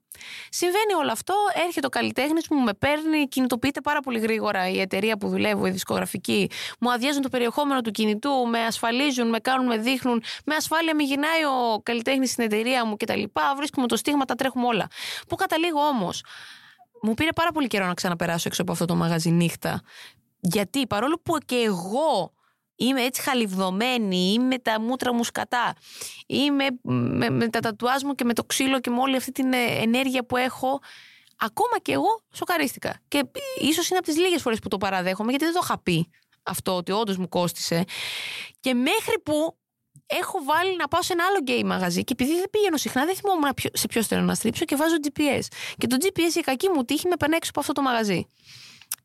Συμβαίνει 0.49 0.93
όλο 0.99 1.11
αυτό, 1.11 1.35
έρχεται 1.65 1.85
ο 1.85 1.89
καλλιτέχνης 1.89 2.47
μου, 2.49 2.59
με 2.59 2.73
παίρνει, 2.73 3.27
κινητοποιείται 3.27 3.81
πάρα 3.81 3.99
πολύ 3.99 4.19
γρήγορα 4.19 4.69
η 4.69 4.79
εταιρεία 4.79 5.17
που 5.17 5.29
δουλεύω, 5.29 5.65
η 5.65 5.71
δισκογραφική. 5.71 6.49
Μου 6.79 6.91
αδειάζουν 6.91 7.21
το 7.21 7.29
περιεχόμενο 7.29 7.81
του 7.81 7.91
κινητού, 7.91 8.47
με 8.47 8.59
ασφαλίζουν, 8.59 9.29
με 9.29 9.39
κάνουν, 9.39 9.65
με 9.65 9.77
δείχνουν. 9.77 10.23
Με 10.45 10.55
ασφάλεια 10.55 10.95
μη 10.95 11.03
γυρνάει 11.03 11.43
ο 11.43 11.81
καλλιτέχνης 11.83 12.31
στην 12.31 12.43
εταιρεία 12.43 12.85
μου 12.85 12.97
κτλ. 12.97 13.23
Βρίσκουμε 13.55 13.87
το 13.87 13.95
στίγμα, 13.95 14.25
τα 14.25 14.35
τρέχουμε 14.35 14.65
όλα. 14.65 14.87
Πού 15.27 15.35
καταλήγω 15.35 15.79
όμως. 15.79 16.23
Μου 17.01 17.13
πήρε 17.13 17.31
πάρα 17.35 17.51
πολύ 17.51 17.67
καιρό 17.67 17.85
να 17.85 17.93
ξαναπεράσω 17.93 18.43
έξω 18.47 18.61
από 18.61 18.71
αυτό 18.71 18.85
το 18.85 18.95
μαγαζί 18.95 19.29
νύχτα. 19.29 19.81
Γιατί 20.39 20.87
παρόλο 20.87 21.19
που 21.23 21.37
και 21.45 21.55
εγώ 21.55 22.33
είμαι 22.79 23.01
έτσι 23.01 23.21
χαλιβδομένη, 23.21 24.31
είμαι 24.33 24.57
τα 24.57 24.79
μούτρα 24.81 25.13
μου 25.13 25.23
σκατά, 25.23 25.73
είμαι 26.27 26.65
με, 26.81 27.29
με 27.29 27.47
τα 27.49 27.59
τατουάζ 27.59 28.01
μου 28.03 28.15
και 28.15 28.23
με 28.23 28.33
το 28.33 28.43
ξύλο 28.43 28.79
και 28.79 28.89
με 28.89 28.99
όλη 28.99 29.15
αυτή 29.15 29.31
την 29.31 29.53
ε, 29.53 29.57
ενέργεια 29.81 30.25
που 30.25 30.37
έχω, 30.37 30.79
ακόμα 31.37 31.79
και 31.81 31.91
εγώ 31.91 32.23
σοκαρίστηκα. 32.33 32.99
Και 33.07 33.23
ίσως 33.59 33.89
είναι 33.89 33.97
από 33.97 34.07
τις 34.07 34.17
λίγες 34.17 34.41
φορές 34.41 34.59
που 34.59 34.67
το 34.67 34.77
παραδέχομαι, 34.77 35.29
γιατί 35.29 35.45
δεν 35.45 35.53
το 35.53 35.59
είχα 35.63 35.79
πει 35.81 36.09
αυτό, 36.43 36.75
ότι 36.75 36.91
όντως 36.91 37.17
μου 37.17 37.29
κόστησε. 37.29 37.83
Και 38.59 38.73
μέχρι 38.73 39.19
που 39.23 39.57
έχω 40.05 40.43
βάλει 40.43 40.75
να 40.75 40.87
πάω 40.87 41.01
σε 41.01 41.13
ένα 41.13 41.25
άλλο 41.25 41.37
γκέι 41.37 41.63
μαγαζί 41.63 42.03
και 42.03 42.13
επειδή 42.13 42.35
δεν 42.35 42.49
πηγαίνω 42.49 42.77
συχνά, 42.77 43.05
δεν 43.05 43.15
θυμόμουν 43.15 43.53
ποιο- 43.55 43.71
σε 43.73 43.87
ποιο 43.87 44.03
θέλω 44.03 44.21
να 44.21 44.35
στρίψω 44.35 44.65
και 44.65 44.75
βάζω 44.75 44.95
GPS. 45.03 45.41
Και 45.77 45.87
το 45.87 45.97
GPS 45.99 46.35
η 46.35 46.39
κακή 46.39 46.69
μου 46.69 46.85
τύχη 46.85 47.07
με 47.07 47.15
παίρνει 47.15 47.35
έξω 47.35 47.49
από 47.49 47.59
αυτό 47.59 47.73
το 47.73 47.81
μαγαζί. 47.81 48.27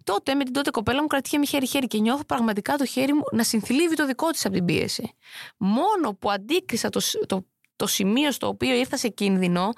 Τότε 0.04 0.34
με 0.34 0.44
την 0.44 0.52
τότε 0.52 0.70
κοπέλα 0.70 1.00
μου 1.00 1.06
κρατιέμαι 1.06 1.46
χέρι-χέρι 1.46 1.86
και 1.86 1.98
νιώθω 1.98 2.24
πραγματικά 2.24 2.76
το 2.76 2.84
χέρι 2.84 3.12
μου 3.12 3.22
να 3.32 3.42
συνθλίβει 3.42 3.94
το 3.94 4.06
δικό 4.06 4.30
της 4.30 4.44
από 4.44 4.54
την 4.54 4.64
πίεση. 4.64 5.14
Μόνο 5.56 6.14
που 6.14 6.30
αντίκρισα 6.30 6.88
το, 6.88 7.00
σ- 7.00 7.26
το, 7.26 7.46
το 7.76 7.86
σημείο 7.86 8.30
στο 8.32 8.46
οποίο 8.48 8.74
ήρθα 8.74 8.96
σε 8.96 9.08
κίνδυνο, 9.08 9.72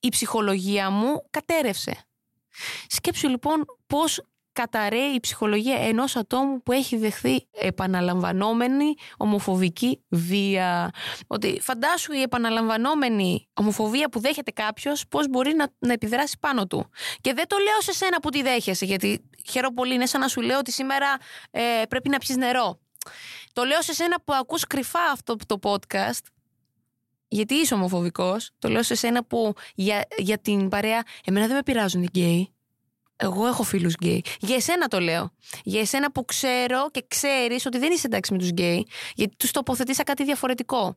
η 0.00 0.08
ψυχολογία 0.08 0.90
μου 0.90 1.26
κατέρευσε. 1.30 2.04
Σκέψου 2.86 3.28
λοιπόν 3.28 3.64
πώς 3.86 4.22
καταραίει 4.60 5.14
η 5.14 5.20
ψυχολογία 5.20 5.76
ενός 5.78 6.16
ατόμου 6.16 6.62
που 6.62 6.72
έχει 6.72 6.96
δεχθεί 6.96 7.46
επαναλαμβανόμενη 7.50 8.94
ομοφοβική 9.16 10.04
βία. 10.08 10.90
Ότι 11.26 11.58
φαντάσου 11.62 12.12
η 12.12 12.22
επαναλαμβανόμενη 12.22 13.48
ομοφοβία 13.54 14.08
που 14.08 14.20
δέχεται 14.20 14.50
κάποιος, 14.50 15.04
πώς 15.08 15.28
μπορεί 15.28 15.54
να, 15.54 15.68
να 15.78 15.92
επιδράσει 15.92 16.36
πάνω 16.40 16.66
του. 16.66 16.90
Και 17.20 17.32
δεν 17.34 17.46
το 17.46 17.56
λέω 17.56 17.80
σε 17.80 17.92
σένα 17.92 18.20
που 18.20 18.30
τη 18.30 18.42
δέχεσαι, 18.42 18.84
γιατί 18.84 19.30
χαίρομαι 19.50 19.74
πολύ. 19.74 19.94
Είναι 19.94 20.06
σαν 20.06 20.20
να 20.20 20.28
σου 20.28 20.40
λέω 20.40 20.58
ότι 20.58 20.72
σήμερα 20.72 21.16
ε, 21.50 21.62
πρέπει 21.88 22.08
να 22.08 22.18
πιεις 22.18 22.36
νερό. 22.36 22.78
Το 23.52 23.64
λέω 23.64 23.82
σε 23.82 23.94
σένα 23.94 24.16
που 24.24 24.32
ακούς 24.32 24.66
κρυφά 24.66 25.10
αυτό 25.12 25.36
το 25.46 25.58
podcast 25.62 26.24
γιατί 27.28 27.54
είσαι 27.54 27.74
ομοφοβικός. 27.74 28.50
Το 28.58 28.68
λέω 28.68 28.82
σε 28.82 28.94
σένα 28.94 29.24
που 29.24 29.54
για, 29.74 30.06
για 30.16 30.38
την 30.38 30.68
παρέα 30.68 31.02
εμένα 31.24 31.46
δεν 31.46 31.56
με 31.56 31.62
πειράζουν 31.62 32.02
οι 32.02 32.08
γκέι. 32.10 32.52
Εγώ 33.20 33.46
έχω 33.46 33.62
φίλους 33.62 33.94
γκέι. 33.94 34.24
Για 34.40 34.56
εσένα 34.56 34.88
το 34.88 35.00
λέω. 35.00 35.30
Για 35.62 35.80
εσένα 35.80 36.12
που 36.12 36.24
ξέρω 36.24 36.90
και 36.90 37.04
ξέρεις 37.08 37.66
ότι 37.66 37.78
δεν 37.78 37.92
είσαι 37.92 38.06
εντάξει 38.06 38.32
με 38.32 38.38
τους 38.38 38.48
γκέι, 38.48 38.86
γιατί 39.14 39.36
τους 39.36 39.50
τοποθετείς 39.50 39.91
σαν 39.91 40.02
κάτι 40.02 40.24
διαφορετικό. 40.24 40.96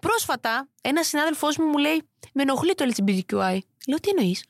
Πρόσφατα, 0.00 0.68
ένας 0.82 1.06
συνάδελφός 1.06 1.56
μου 1.56 1.64
μου 1.66 1.78
λέει 1.78 2.02
Με 2.32 2.42
ενοχλεί 2.42 2.74
το 2.74 2.84
LGBTQI. 2.84 3.58
Λέω 3.88 4.00
τι 4.00 4.08
εννοείς; 4.16 4.44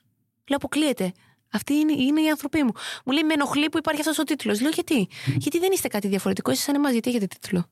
Λέω 0.49 0.57
αποκλείεται. 0.57 1.13
Αυτοί 1.53 1.75
είναι, 1.75 1.93
είναι 1.93 2.21
οι 2.21 2.31
άνθρωποί 2.31 2.63
μου. 2.63 2.73
Μου 3.05 3.13
λέει 3.13 3.23
Με 3.23 3.33
ενοχλεί 3.33 3.69
που 3.69 3.79
υπάρχει 3.79 4.01
αυτός 4.01 4.19
ο 4.19 4.23
τίτλος. 4.23 4.61
Λέω 4.61 4.71
γιατί; 4.71 5.09
Γιατί 5.37 5.59
δεν 5.59 5.73
είστε 5.73 5.89
κάτι 5.89 6.09
διαφορετικό. 6.09 6.51
Είστε 6.51 6.63
σαν 6.63 6.75
εμάς, 6.75 6.93
γιατί 6.93 7.11
έχετε 7.11 7.27
τίτλο. 7.27 7.71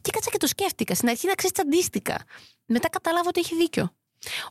Και 0.00 0.10
κάτσα 0.10 0.30
και 0.30 0.38
το 0.38 0.46
σκέφτηκα. 0.46 0.94
Στην 0.94 1.08
αρχή 1.08 1.26
να 1.26 1.34
ξέρεις, 1.34 1.52
τσαντίστηκα. 1.52 2.24
Μετά 2.66 2.88
κατάλαβα 2.88 3.28
ότι 3.28 3.40
έχει 3.40 3.54
δίκιο. 3.54 3.94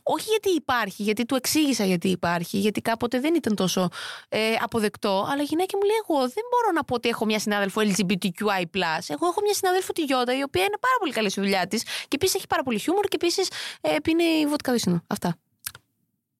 Όχι 0.02 0.28
γιατί 0.28 0.50
υπάρχει, 0.50 1.02
γιατί 1.02 1.24
του 1.24 1.34
εξήγησα 1.34 1.84
γιατί 1.84 2.08
υπάρχει, 2.08 2.58
γιατί 2.58 2.80
κάποτε 2.80 3.20
δεν 3.20 3.34
ήταν 3.34 3.54
τόσο 3.54 3.88
ε, 4.28 4.54
αποδεκτό, 4.60 5.26
αλλά 5.30 5.42
η 5.42 5.44
γυναίκα 5.44 5.76
μου 5.76 5.84
λέει: 5.84 5.96
Εγώ 6.08 6.18
δεν 6.18 6.44
μπορώ 6.50 6.72
να 6.74 6.84
πω 6.84 6.94
ότι 6.94 7.08
έχω 7.08 7.24
μια 7.24 7.38
συνάδελφο 7.38 7.80
LGBTQI. 7.80 8.62
Εγώ 9.08 9.26
έχω 9.26 9.40
μια 9.42 9.54
συνάδελφο 9.54 9.92
τη 9.92 10.02
Γιώτα, 10.02 10.38
η 10.38 10.42
οποία 10.42 10.62
είναι 10.62 10.78
πάρα 10.80 10.96
πολύ 10.98 11.12
καλή 11.12 11.30
στη 11.30 11.40
δουλειά 11.40 11.66
της 11.66 11.82
και 11.82 12.14
επίσης 12.14 12.34
έχει 12.34 12.46
πάρα 12.46 12.62
πολύ 12.62 12.78
χιούμορ 12.78 13.04
και 13.04 13.16
επίσης 13.20 13.50
ε, 13.80 13.96
πίνει 14.02 14.46
βότκα 14.46 14.72
δίσινο. 14.72 15.02
Αυτά. 15.06 15.36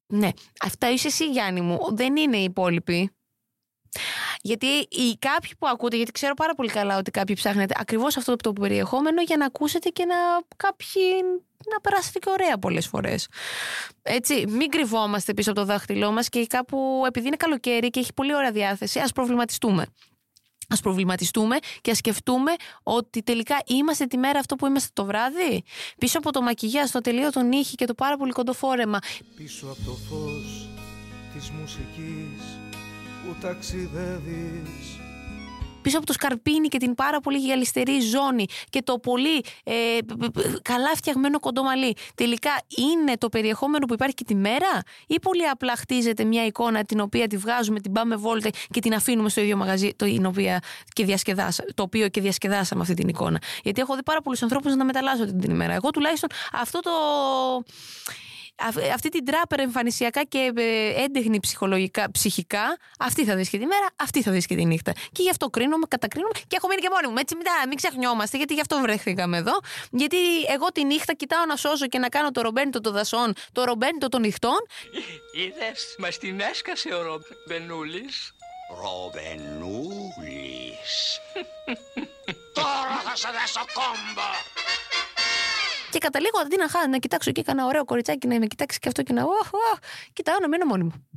Ναι, 0.06 0.28
αυτά 0.60 0.90
είσαι 0.90 1.06
εσύ, 1.06 1.30
Γιάννη 1.30 1.60
μου. 1.60 1.78
Δεν 1.90 2.16
είναι 2.16 2.36
οι 2.36 2.42
υπόλοιποι. 2.42 3.10
Γιατί 4.40 4.66
οι 4.66 5.16
κάποιοι 5.18 5.50
που 5.58 5.66
ακούτε, 5.66 5.96
γιατί 5.96 6.12
ξέρω 6.12 6.34
πάρα 6.34 6.54
πολύ 6.54 6.68
καλά 6.68 6.98
ότι 6.98 7.10
κάποιοι 7.10 7.34
ψάχνετε 7.34 7.74
ακριβώς 7.78 8.16
αυτό 8.16 8.36
το 8.36 8.52
περιεχόμενο 8.52 9.22
για 9.22 9.36
να 9.36 9.44
ακούσετε 9.44 9.88
και 9.88 10.04
να 10.04 10.14
κάποιοι 10.56 11.02
να 11.72 11.80
περάσετε 11.80 12.18
και 12.18 12.30
ωραία 12.30 12.58
πολλές 12.58 12.86
φορές. 12.86 13.28
Έτσι, 14.02 14.44
μην 14.48 14.68
κρυβόμαστε 14.68 15.34
πίσω 15.34 15.50
από 15.50 15.60
το 15.60 15.66
δάχτυλό 15.66 16.12
μας 16.12 16.28
και 16.28 16.46
κάπου 16.46 17.02
επειδή 17.06 17.26
είναι 17.26 17.36
καλοκαίρι 17.36 17.90
και 17.90 18.00
έχει 18.00 18.12
πολύ 18.12 18.34
ωραία 18.34 18.50
διάθεση, 18.50 18.98
ας 18.98 19.12
προβληματιστούμε. 19.12 19.86
Α 20.68 20.76
προβληματιστούμε 20.76 21.56
και 21.80 21.90
ας 21.90 21.96
σκεφτούμε 21.96 22.52
ότι 22.82 23.22
τελικά 23.22 23.56
είμαστε 23.66 24.06
τη 24.06 24.16
μέρα 24.16 24.38
αυτό 24.38 24.56
που 24.56 24.66
είμαστε 24.66 24.90
το 24.92 25.04
βράδυ. 25.04 25.62
Πίσω 25.98 26.18
από 26.18 26.32
το 26.32 26.42
μακιγιά, 26.42 26.88
το 26.92 27.00
τελείω 27.00 27.30
τον 27.30 27.52
ήχη 27.52 27.74
και 27.74 27.84
το 27.84 27.94
πάρα 27.94 28.16
πολύ 28.16 28.32
κοντό 28.32 28.52
φόρεμα. 28.52 28.98
Πίσω 29.36 29.66
από 29.66 29.84
το 29.84 29.90
φως 29.90 30.68
της 31.34 31.50
μουσικής 31.50 32.58
που 33.24 33.36
ταξιδεύεις 33.40 34.98
πίσω 35.84 35.96
από 35.96 36.06
το 36.06 36.12
σκαρπίνι 36.12 36.68
και 36.68 36.78
την 36.78 36.94
πάρα 36.94 37.20
πολύ 37.20 37.38
γυαλιστερή 37.38 38.00
ζώνη 38.00 38.46
και 38.70 38.82
το 38.82 38.98
πολύ 38.98 39.44
ε, 39.64 39.72
καλά 40.62 40.90
φτιαγμένο 40.94 41.40
κοντομαλί 41.40 41.96
τελικά 42.14 42.50
είναι 42.76 43.16
το 43.18 43.28
περιεχόμενο 43.28 43.86
που 43.86 43.94
υπάρχει 43.94 44.14
και 44.14 44.24
τη 44.24 44.34
μέρα 44.34 44.82
ή 45.06 45.20
πολύ 45.20 45.48
απλά 45.48 45.76
χτίζεται 45.76 46.24
μια 46.24 46.46
εικόνα 46.46 46.84
την 46.84 47.00
οποία 47.00 47.26
τη 47.26 47.36
βγάζουμε, 47.36 47.80
την 47.80 47.92
πάμε 47.92 48.16
βόλτα 48.16 48.50
και 48.70 48.80
την 48.80 48.94
αφήνουμε 48.94 49.28
στο 49.28 49.40
ίδιο 49.40 49.56
μαγαζί 49.56 49.94
το, 49.96 50.06
οποία 50.26 50.62
και 50.92 51.04
διασκεδάσα, 51.04 51.64
το 51.74 51.82
οποίο 51.82 52.08
και 52.08 52.20
διασκεδάσαμε 52.20 52.82
αυτή 52.82 52.94
την 52.94 53.08
εικόνα. 53.08 53.40
Γιατί 53.62 53.80
έχω 53.80 53.94
δει 53.94 54.02
πάρα 54.02 54.20
πολλούς 54.20 54.42
ανθρώπους 54.42 54.74
να 54.74 54.84
μεταλλάσσονται 54.84 55.32
την 55.32 55.50
ημέρα. 55.50 55.72
Εγώ 55.72 55.90
τουλάχιστον 55.90 56.28
αυτό 56.52 56.80
το 56.80 56.90
αυτή 58.94 59.08
την 59.08 59.24
τράπερ 59.24 59.60
εμφανισιακά 59.60 60.24
και 60.24 60.52
ε, 60.56 61.02
έντεχνη 61.02 61.40
ψυχολογικά, 61.40 62.10
ψυχικά, 62.10 62.78
αυτή 62.98 63.24
θα 63.24 63.36
δεις 63.36 63.48
και 63.48 63.58
τη 63.58 63.66
μέρα, 63.66 63.86
αυτή 63.96 64.22
θα 64.22 64.30
δεις 64.30 64.46
και 64.46 64.54
τη 64.54 64.64
νύχτα. 64.64 64.92
Και 64.92 65.22
γι' 65.22 65.30
αυτό 65.30 65.50
κρίνομαι, 65.50 65.86
κατακρίνομαι 65.88 66.32
και 66.46 66.56
έχω 66.56 66.68
μείνει 66.68 66.80
και 66.80 66.88
μόνη 66.92 67.08
μου. 67.08 67.14
Έτσι, 67.18 67.34
μην, 67.34 67.46
μην 67.68 67.76
ξεχνιόμαστε, 67.76 68.36
γιατί 68.36 68.54
γι' 68.54 68.60
αυτό 68.60 68.80
βρεθήκαμε 68.80 69.36
εδώ. 69.36 69.58
Γιατί 69.90 70.16
εγώ 70.54 70.72
τη 70.72 70.84
νύχτα 70.84 71.14
κοιτάω 71.14 71.44
να 71.44 71.56
σώσω 71.56 71.86
και 71.86 71.98
να 71.98 72.08
κάνω 72.08 72.30
το 72.30 72.40
ρομπέντο 72.40 72.80
των 72.80 72.92
δασών, 72.92 73.34
το 73.52 73.64
ρομπέντο 73.64 74.08
των 74.08 74.20
νυχτών. 74.20 74.66
Είδε, 75.40 75.72
μας 75.98 76.18
την 76.18 76.40
έσκασε 76.40 76.88
ο 76.94 77.02
Ρομπενούλης. 77.02 78.34
Ρομπενούλης. 78.82 80.10
Τώρα 82.58 83.00
θα 83.04 83.16
σε 83.16 83.28
δέσω 83.30 83.64
κόμπο. 83.74 84.30
Και 85.94 86.00
καταλήγω 86.00 86.38
αντί 86.40 86.56
να, 86.56 86.68
χά, 86.68 86.88
να 86.88 86.98
κοιτάξω 86.98 87.32
και 87.32 87.40
έκανα 87.40 87.66
ωραίο 87.66 87.84
κοριτσάκι 87.84 88.26
να 88.26 88.38
με 88.38 88.46
κοιτάξει 88.46 88.78
και 88.78 88.88
αυτό 88.88 89.02
και 89.02 89.12
να. 89.12 89.24
Oh, 89.24 89.46
oh, 89.46 89.78
κοιτάω 90.12 90.36
να 90.40 90.48
μείνω 90.48 90.64
μόνη 90.64 90.84
μου. 90.84 91.08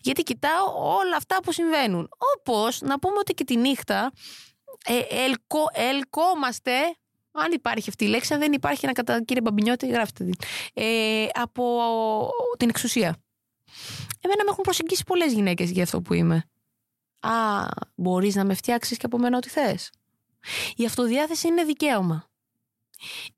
Γιατί 0.00 0.22
κοιτάω 0.22 0.64
όλα 0.74 1.16
αυτά 1.16 1.40
που 1.42 1.52
συμβαίνουν. 1.52 2.08
Όπως 2.36 2.80
να 2.80 2.98
πούμε 2.98 3.18
ότι 3.18 3.34
και 3.34 3.44
τη 3.44 3.56
νύχτα 3.56 4.12
ε, 4.84 5.24
ελκο, 5.24 5.64
ελκόμαστε. 5.72 6.72
Αν 7.32 7.52
υπάρχει 7.52 7.88
αυτή 7.88 8.04
η 8.04 8.08
λέξη, 8.08 8.34
αν 8.34 8.40
δεν 8.40 8.52
υπάρχει, 8.52 8.86
να 8.86 8.92
κατα... 8.92 9.24
κύριε 9.24 9.42
Μπαμπινιώτη, 9.42 9.86
γράφτε 9.86 10.24
την. 10.24 10.34
Ε, 10.74 11.26
από 11.32 11.80
την 12.56 12.68
εξουσία. 12.68 13.16
Εμένα 14.20 14.44
με 14.44 14.50
έχουν 14.50 14.62
προσεγγίσει 14.62 15.04
πολλές 15.04 15.32
γυναίκες 15.32 15.70
για 15.70 15.82
αυτό 15.82 16.00
που 16.00 16.14
είμαι. 16.14 16.44
Α, 17.20 17.66
μπορείς 17.94 18.34
να 18.34 18.44
με 18.44 18.54
φτιάξεις 18.54 18.96
και 18.96 19.06
από 19.06 19.18
μένα 19.18 19.36
ό,τι 19.36 19.48
θες. 19.48 19.90
Η 20.76 20.84
αυτοδιάθεση 20.84 21.48
είναι 21.48 21.64
δικαίωμα. 21.64 22.30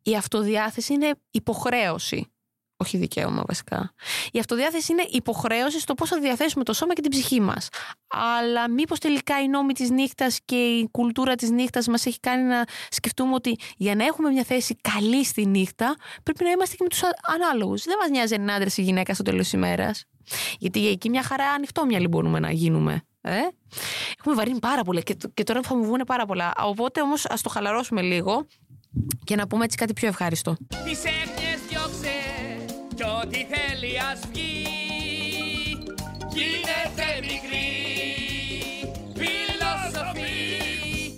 Η 0.02 0.16
αυτοδιάθεση 0.16 0.92
είναι 0.92 1.10
υποχρέωση. 1.30 2.32
Όχι 2.80 2.96
δικαίωμα 2.96 3.42
βασικά. 3.46 3.92
Η 4.32 4.38
αυτοδιάθεση 4.38 4.92
είναι 4.92 5.04
υποχρέωση 5.10 5.80
στο 5.80 5.94
πώς 5.94 6.08
θα 6.08 6.20
διαθέσουμε 6.20 6.64
το 6.64 6.72
σώμα 6.72 6.94
και 6.94 7.00
την 7.00 7.10
ψυχή 7.10 7.40
μας. 7.40 7.68
Αλλά 8.06 8.70
μήπως 8.70 8.98
τελικά 8.98 9.42
η 9.42 9.48
νόμη 9.48 9.72
της 9.72 9.90
νύχτας 9.90 10.38
και 10.44 10.56
η 10.56 10.88
κουλτούρα 10.90 11.34
της 11.34 11.50
νύχτας 11.50 11.86
μας 11.86 12.06
έχει 12.06 12.20
κάνει 12.20 12.42
να 12.42 12.64
σκεφτούμε 12.90 13.34
ότι 13.34 13.56
για 13.76 13.94
να 13.94 14.04
έχουμε 14.04 14.30
μια 14.30 14.44
θέση 14.44 14.74
καλή 14.74 15.24
στη 15.24 15.46
νύχτα, 15.46 15.96
πρέπει 16.22 16.44
να 16.44 16.50
είμαστε 16.50 16.76
και 16.76 16.82
με 16.82 16.88
τους 16.88 17.00
ανάλογους. 17.22 17.84
Δεν 17.84 17.96
μας 18.00 18.08
νοιάζει 18.08 18.34
αν 18.34 18.42
είναι 18.42 18.52
άντρα 18.52 18.70
ή 18.76 18.82
γυναίκα 18.82 19.14
στο 19.14 19.22
τέλος 19.22 19.42
της 19.42 19.52
ημέρας. 19.52 20.04
Γιατί 20.58 20.88
εκεί 20.88 21.08
μια 21.08 21.22
χαρά 21.22 21.44
ανοιχτόμυαλοι 21.44 22.08
μπορούμε 22.08 22.38
να 22.38 22.50
γίνουμε. 22.50 23.02
Ε; 23.20 23.38
Έχουμε 24.18 24.34
βαρύνει 24.34 24.58
πάρα 24.58 24.82
πολύ 24.82 25.02
και, 25.02 25.16
και 25.34 25.42
τώρα 25.42 25.62
θα 25.62 25.76
μου 25.76 25.84
βγουν 25.84 26.02
πάρα 26.06 26.26
πολλά. 26.26 26.52
Οπότε 26.58 27.02
όμως 27.02 27.26
ας 27.26 27.42
το 27.42 27.48
χαλαρώσουμε 27.48 28.02
λίγο 28.02 28.46
και 29.24 29.36
να 29.36 29.46
πούμε 29.46 29.64
έτσι 29.64 29.76
κάτι 29.76 29.92
πιο 29.92 30.08
ευχάριστο. 30.08 30.56
Τις 30.84 31.04
έγνοιες 31.04 31.60
διώξε 31.68 32.14
κι 32.94 33.02
ό,τι 33.02 33.36
θέλει 33.36 33.98
ας 34.12 34.20
βγει 34.32 34.66
Γίνεται 36.28 37.20
μικρή 37.20 37.68
φιλοσοφή 39.14 40.28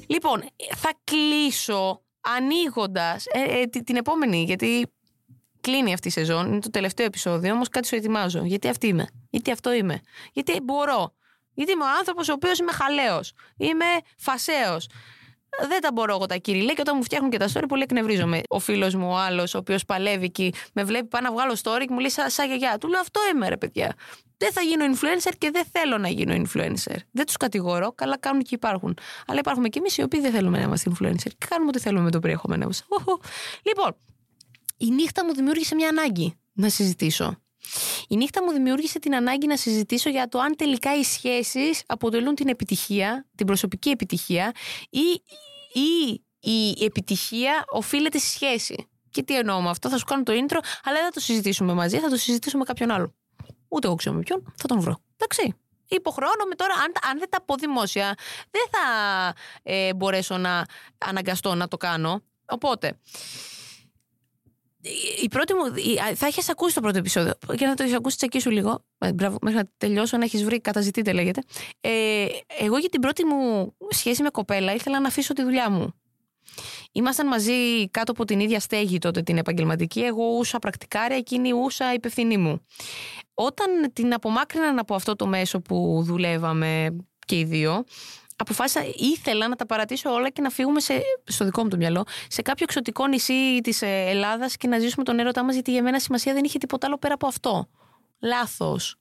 Λοιπόν, 0.07 0.43
θα 0.77 0.93
κλείσω 1.05 2.03
ανοίγοντας 2.21 3.25
ε, 3.27 3.61
ε, 3.61 3.67
την 3.67 3.97
επόμενη, 3.97 4.43
γιατί 4.45 4.87
κλείνει 5.61 5.93
αυτή 5.93 6.09
η 6.09 6.11
σεζόν, 6.11 6.47
είναι 6.47 6.61
το 6.61 6.71
τελευταίο 6.71 7.07
επεισόδιο, 7.07 7.53
όμως 7.53 7.69
κάτι 7.69 7.87
σου 7.87 7.95
ετοιμάζω. 7.95 8.45
Γιατί 8.45 8.69
αυτή 8.69 8.87
είμαι, 8.87 9.07
γιατί 9.31 9.51
αυτό 9.51 9.73
είμαι, 9.73 10.01
γιατί 10.33 10.61
μπορώ. 10.61 11.15
Γιατί 11.55 11.73
είμαι 11.73 11.85
ο 11.85 11.89
άνθρωπος 11.99 12.29
ο 12.29 12.33
οποίος 12.33 12.59
είμαι 12.59 12.73
χαλαίος, 12.73 13.33
είμαι 13.57 13.85
φασαίος 14.17 14.89
δεν 15.69 15.81
τα 15.81 15.91
μπορώ 15.93 16.15
εγώ 16.15 16.27
τα 16.27 16.37
κύριε. 16.37 16.67
και 16.67 16.81
όταν 16.81 16.95
μου 16.97 17.03
φτιάχνουν 17.03 17.31
και 17.31 17.39
τα 17.39 17.49
story, 17.55 17.65
πολύ 17.69 17.83
εκνευρίζομαι. 17.83 18.41
Ο 18.49 18.59
φίλος 18.59 18.95
μου, 18.95 19.09
ο 19.11 19.17
άλλος, 19.17 19.55
ο 19.55 19.59
οποίος 19.59 19.85
παλεύει 19.85 20.31
και 20.31 20.53
με 20.73 20.85
βλέπει 20.85 21.07
πάνω 21.07 21.29
να 21.29 21.35
βγάλω 21.35 21.57
story 21.63 21.81
και 21.81 21.93
μου 21.93 21.99
λέει 21.99 22.11
σαν 22.27 22.47
γιαγιά. 22.47 22.79
Του 22.79 22.89
λέω 22.89 23.01
αυτό 23.01 23.21
είμαι, 23.35 23.49
ρε 23.49 23.57
παιδιά. 23.57 23.95
Δεν 24.37 24.53
θα 24.53 24.61
γίνω 24.61 24.85
influencer 24.85 25.33
και 25.39 25.51
δεν 25.51 25.65
θέλω 25.73 25.99
να 25.99 26.09
γίνω 26.09 26.35
influencer. 26.35 26.97
Δεν 27.11 27.27
τους 27.27 27.37
κατηγορώ, 27.37 27.93
καλά 27.93 28.19
κάνουν 28.19 28.43
και 28.43 28.55
υπάρχουν. 28.55 28.97
Αλλά 29.27 29.39
υπάρχουμε 29.39 29.69
κι 29.69 29.79
εμείς 29.79 29.97
οι 29.97 30.03
οποίοι 30.03 30.21
δεν 30.21 30.33
θέλουμε 30.33 30.59
να 30.59 30.65
είμαστε 30.65 30.91
influencer 30.91 31.29
και 31.39 31.47
κάνουμε 31.49 31.69
ό,τι 31.69 31.79
θέλουμε 31.79 32.05
με 32.05 32.11
το 32.11 32.19
περιεχόμενό 32.19 32.67
μας. 32.67 32.85
Λοιπόν, 33.69 33.97
η 34.77 34.91
νύχτα 34.91 35.25
μου 35.25 35.35
δημιούργησε 35.35 35.75
μια 35.75 35.89
ανάγκη 35.89 36.35
να 36.53 36.69
συζητήσω. 36.69 37.37
Η 38.09 38.17
νύχτα 38.17 38.43
μου 38.45 38.53
δημιούργησε 38.53 38.99
την 38.99 39.15
ανάγκη 39.15 39.47
να 39.47 39.57
συζητήσω 39.57 40.11
για 40.11 40.29
το 40.29 40.39
αν 40.39 40.57
τελικά 40.57 40.99
οι 40.99 41.03
σχέσεις 41.03 41.83
αποτελούν 41.87 42.35
την 42.35 42.49
επιτυχία, 42.49 43.27
την 43.35 43.47
προσωπική 43.47 43.91
επιτυχία 43.91 44.53
ή, 44.91 45.23
ή 45.73 46.23
η 46.41 46.85
επιτυχία 46.85 47.65
οφείλεται 47.71 48.19
στη 48.19 48.29
σχέση. 48.29 48.89
Και 49.11 49.23
τι 49.23 49.37
εννοώ 49.37 49.61
με 49.61 49.71
αυτό, 49.71 49.89
θα 49.89 49.99
σου 49.99 50.05
κάνω 50.05 50.23
το 50.23 50.33
intro, 50.33 50.59
αλλά 50.83 50.97
δεν 50.97 51.05
θα 51.05 51.11
το 51.11 51.21
συζητήσουμε 51.21 51.73
μαζί, 51.73 51.99
θα 51.99 52.09
το 52.09 52.17
συζητήσουμε 52.17 52.59
με 52.59 52.65
κάποιον 52.65 52.91
άλλο. 52.91 53.15
Ούτε 53.69 53.87
εγώ 53.87 53.97
ξέρω 53.97 54.15
με 54.15 54.23
ποιον, 54.23 54.55
θα 54.57 54.69
τον 54.69 54.81
βρω. 54.81 55.03
Εντάξει. 55.17 55.55
Υποχρεώνομαι 55.89 56.55
τώρα, 56.55 56.75
αν, 56.75 57.11
αν 57.11 57.19
δεν 57.19 57.31
τα 57.31 57.43
πω 57.43 57.55
δημόσια, 57.55 58.15
δεν 58.51 58.63
θα 58.71 58.85
ε, 59.63 59.95
μπορέσω 59.95 60.37
να 60.37 60.65
αναγκαστώ 60.99 61.55
να 61.55 61.69
το 61.69 61.77
κάνω. 61.77 62.23
Οπότε, 62.47 62.99
η 65.23 65.29
πρώτη 65.29 65.55
μου. 65.55 65.61
η- 65.77 66.15
θα 66.15 66.27
έχεις 66.27 66.49
ακούσει 66.49 66.75
το 66.75 66.81
πρώτο 66.81 66.99
επεισόδιο. 66.99 67.33
Και 67.57 67.67
να 67.67 67.75
το 67.75 67.83
έχεις 67.83 67.95
ακούσει 67.95 68.17
τσακί 68.17 68.41
σου 68.41 68.51
λίγο. 68.51 68.85
Ε, 68.99 69.13
μπράβο, 69.13 69.39
μέχρι 69.43 69.59
να 69.59 69.69
τελειώσω, 69.77 70.17
να 70.17 70.25
έχεις 70.25 70.45
βρει, 70.45 70.61
καταζητείτε 70.61 71.13
λέγεται. 71.13 71.43
Ε, 71.81 72.27
εγώ 72.59 72.79
για 72.79 72.89
την 72.89 73.01
πρώτη 73.01 73.25
μου 73.25 73.73
σχέση 73.91 74.23
με 74.23 74.29
κοπέλα 74.29 74.75
ήθελα 74.75 75.01
να 75.01 75.09
αφήσω 75.09 75.33
τη 75.33 75.43
δουλειά 75.43 75.71
μου. 75.71 75.95
Ήμασταν 76.93 77.27
μαζί 77.27 77.89
κάτω 77.91 78.13
από 78.13 78.25
την 78.25 78.41
ίδια 78.41 78.61
στέγη 78.61 78.99
τότε 78.99 79.23
την 79.23 79.39
επαγγελματική. 79.39 80.01
Εγώ 80.01 80.25
ούσα 80.39 80.59
πρακτικάρια, 80.59 81.17
εκείνη 81.17 81.53
ούσα 81.53 81.95
υπευθυνή 81.95 82.37
μου. 82.37 82.65
Όταν 83.35 83.93
την 83.93 84.15
απομάκρυναν 84.15 84.79
από 84.79 84.95
αυτό 84.95 85.17
το 85.17 85.27
μέσο 85.27 85.61
που 85.61 86.03
δουλεύαμε 86.05 86.97
και 87.27 87.39
οι 87.39 87.45
δύο, 87.45 87.85
αποφάσισα, 88.41 88.85
ήθελα 88.97 89.49
να 89.49 89.57
τα 89.57 89.67
παρατήσω 89.67 90.11
όλα 90.11 90.31
και 90.31 90.43
να 90.43 90.51
φύγουμε 90.51 90.81
σε, 90.81 91.03
στο 91.25 91.45
δικό 91.45 91.63
μου 91.63 91.69
το 91.69 91.77
μυαλό 91.77 92.05
σε 92.29 92.43
κάποιο 92.43 92.65
εξωτικό 92.69 93.07
νησί 93.07 93.61
της 93.63 93.83
Ελλάδας 93.83 94.57
και 94.57 94.69
να 94.69 94.79
ζήσουμε 94.79 95.05
τον 95.05 95.19
έρωτά 95.19 95.45
μας, 95.45 95.55
γιατί 95.55 95.71
για 95.71 95.83
μένα 95.83 95.99
σημασία 95.99 96.33
δεν 96.33 96.45
είχε 96.45 96.59
τίποτα 96.59 96.87
άλλο 96.87 96.99
πέρα 96.99 97.15
από 97.15 97.27
αυτό. 97.27 97.69
Λάθος. 98.21 98.97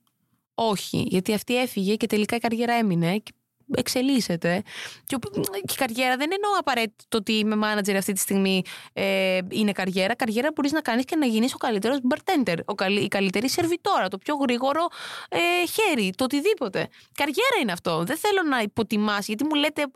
Όχι, 0.54 1.06
γιατί 1.10 1.34
αυτή 1.34 1.58
έφυγε 1.58 1.96
και 1.96 2.08
τελικά 2.08 2.36
η 2.36 2.40
καριέρα 2.40 2.74
έμεινε 2.74 3.18
και 3.18 3.32
εξελίσσεται. 3.76 4.62
Και, 5.06 5.16
ο- 5.16 5.20
και 5.42 5.74
η 5.74 5.76
καριέρα 5.76 6.18
δεν 6.18 6.30
εννοώ 6.34 6.52
απαραίτητο 6.60 7.18
ότι 7.18 7.34
είμαι 7.34 7.56
manager 7.64 7.94
αυτή 7.94 8.14
τη 8.14 8.20
στιγμή 8.20 8.62
ε, 8.94 9.38
είναι 9.50 9.72
καριέρα. 9.72 10.16
Καριέρα 10.16 10.50
μπορείς 10.56 10.72
να 10.72 10.82
κάνεις 10.82 11.06
και 11.06 11.16
να 11.16 11.26
γίνεις 11.26 11.54
ο 11.54 11.58
καλύτερος 11.58 11.98
bartender, 12.10 12.56
ο 12.66 12.74
καλ- 12.76 13.02
η 13.04 13.08
καλύτερη 13.08 13.50
σερβιτόρα, 13.50 14.08
το 14.08 14.18
πιο 14.18 14.36
γρήγορο 14.36 14.88
ε, 15.30 15.38
χέρι, 15.68 16.12
το 16.18 16.24
οτιδήποτε. 16.24 16.88
Καριέρα 17.14 17.56
είναι 17.62 17.72
αυτό. 17.72 18.04
Δεν 18.04 18.18
θέλω 18.18 18.42
να 18.50 18.60
υποτιμάς, 18.62 19.28
γιατί 19.28 19.44
μου 19.44 19.54
λέτε, 19.56 19.82
Α, 19.82 19.90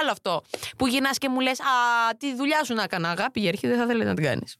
άλλο 0.00 0.10
αυτό. 0.10 0.42
Που 0.78 0.86
γυρνάς 0.86 1.18
και 1.18 1.28
μου 1.28 1.40
λες, 1.40 1.60
Α, 1.60 1.64
τη 2.18 2.34
δουλειά 2.34 2.64
σου 2.64 2.74
να 2.74 2.82
έκανα. 2.82 3.10
Αγάπη, 3.10 3.42
η 3.42 3.48
αρχή 3.48 3.66
δεν 3.66 3.78
θα 3.78 3.86
θέλει 3.86 4.04
να 4.04 4.14
την 4.14 4.24
κάνεις. 4.24 4.56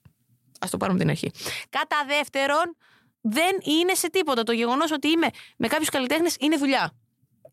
Α 0.58 0.66
το 0.70 0.76
πάρουμε 0.76 0.98
την 0.98 1.08
αρχή. 1.10 1.30
Κατά 1.70 2.04
δεύτερον, 2.06 2.76
δεν 3.20 3.56
είναι 3.62 3.94
σε 3.94 4.10
τίποτα. 4.10 4.42
Το 4.42 4.52
γεγονός 4.52 4.90
ότι 4.92 5.08
είμαι 5.08 5.26
με 5.56 5.68
κάποιους 5.68 5.88
καλλιτέχνες 5.88 6.36
είναι 6.40 6.56
δουλειά. 6.56 6.92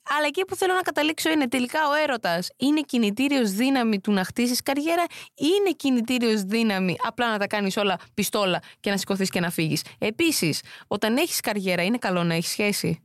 Αλλά 0.04 0.26
εκεί 0.28 0.46
που 0.46 0.56
θέλω 0.56 0.74
να 0.74 0.82
καταλήξω 0.82 1.30
είναι 1.30 1.48
τελικά 1.48 1.80
ο 1.90 1.94
έρωτας 2.04 2.50
είναι 2.58 2.82
κινητήριος 2.82 3.52
δύναμη 3.52 4.00
του 4.00 4.12
να 4.12 4.24
χτίσεις 4.24 4.62
καριέρα, 4.62 5.04
ή 5.36 5.46
είναι 5.60 5.72
κινητήριος 5.72 6.42
δύναμη 6.42 6.96
απλά 7.04 7.32
να 7.32 7.38
τα 7.38 7.48
κάνεις 7.48 7.78
όλα 7.78 8.00
πιστόλα 8.14 8.62
και 8.80 8.90
να 8.90 8.98
σηκωθείς 8.98 9.30
και 9.30 9.40
να 9.40 9.50
φύγεις. 9.50 9.84
Επίσης, 10.00 10.62
όταν 10.88 11.18
έχεις 11.18 11.40
καριέρα, 11.40 11.84
είναι 11.84 11.98
καλό 11.98 12.24
να 12.24 12.34
έχεις 12.34 12.52
σχέση. 12.52 13.04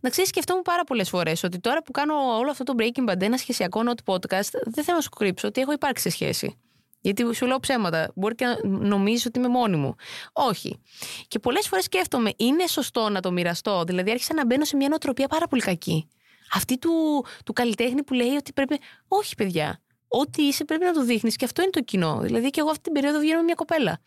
Να 0.00 0.10
ξέρεις, 0.10 0.28
σκεφτόμουν 0.28 0.62
πάρα 0.62 0.84
πολλές 0.84 1.08
φορές 1.08 1.42
ότι 1.42 1.58
τώρα 1.58 1.82
που 1.82 1.92
κάνω 1.92 2.14
όλο 2.14 2.50
αυτό 2.50 2.64
το 2.64 2.74
Breaking 2.78 3.10
Bad, 3.10 3.20
ένα 3.20 3.36
σχεσιακό 3.36 3.80
not 3.86 4.12
podcast, 4.12 4.50
δεν 4.64 4.84
θέλω 4.84 4.96
να 4.96 5.02
σου 5.02 5.10
κρύψω 5.10 5.48
ότι 5.48 5.60
έχω 5.60 5.72
υπάρξει 5.72 6.02
σε 6.02 6.10
σχέση. 6.10 6.58
Γιατί 7.04 7.34
σου 7.34 7.46
λέω 7.46 7.60
ψέματα. 7.60 8.12
Μπορεί 8.14 8.34
και 8.34 8.44
να 8.44 8.58
νομίζεις 8.62 9.26
ότι 9.26 9.38
είμαι 9.38 9.48
μόνη 9.48 9.76
μου. 9.76 9.94
Όχι. 10.32 10.80
Και 11.28 11.38
πολλές 11.38 11.68
φορές 11.68 11.84
σκέφτομαι, 11.84 12.32
είναι 12.36 12.66
σωστό 12.66 13.08
να 13.08 13.20
το 13.20 13.32
μοιραστώ; 13.32 13.84
Δηλαδή, 13.84 14.10
άρχισα 14.10 14.34
να 14.34 14.46
μπαίνω 14.46 14.64
σε 14.64 14.76
μια 14.76 14.88
νοοτροπία 14.88 15.28
πάρα 15.28 15.46
πολύ 15.46 15.62
κακή. 15.62 16.08
Αυτή 16.52 16.78
του, 16.78 17.24
του 17.44 17.52
καλλιτέχνη 17.52 18.02
που 18.02 18.14
λέει 18.14 18.34
ότι 18.36 18.52
πρέπει. 18.52 18.78
Όχι, 19.08 19.34
παιδιά. 19.34 19.80
Ό,τι 20.08 20.42
είσαι 20.42 20.64
πρέπει 20.64 20.84
να 20.84 20.92
το 20.92 21.04
δείχνεις 21.04 21.36
και 21.36 21.44
αυτό 21.44 21.62
είναι 21.62 21.70
το 21.70 21.80
κοινό. 21.80 22.20
Δηλαδή, 22.22 22.50
και 22.50 22.60
εγώ 22.60 22.70
αυτή 22.70 22.82
την 22.82 22.92
περίοδο 22.92 23.18
βγαίνω 23.18 23.38
με 23.38 23.44
μια 23.44 23.54
κοπέλα. 23.54 24.00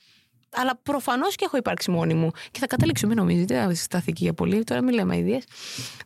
Αλλά 0.51 0.79
προφανώς 0.83 1.35
και 1.35 1.45
έχω 1.45 1.57
υπάρξει 1.57 1.91
μόνη 1.91 2.13
μου. 2.13 2.31
Και 2.51 2.59
θα 2.59 2.67
καταλήξω, 2.67 3.07
μην 3.07 3.17
νομίζετε, 3.17 3.65
δεν 3.65 3.75
στάθηκε 3.75 4.23
για 4.23 4.33
πολύ. 4.33 4.63
Τώρα 4.63 4.81
μην 4.83 4.93
λέμε 4.93 5.15
αειδίε. 5.15 5.39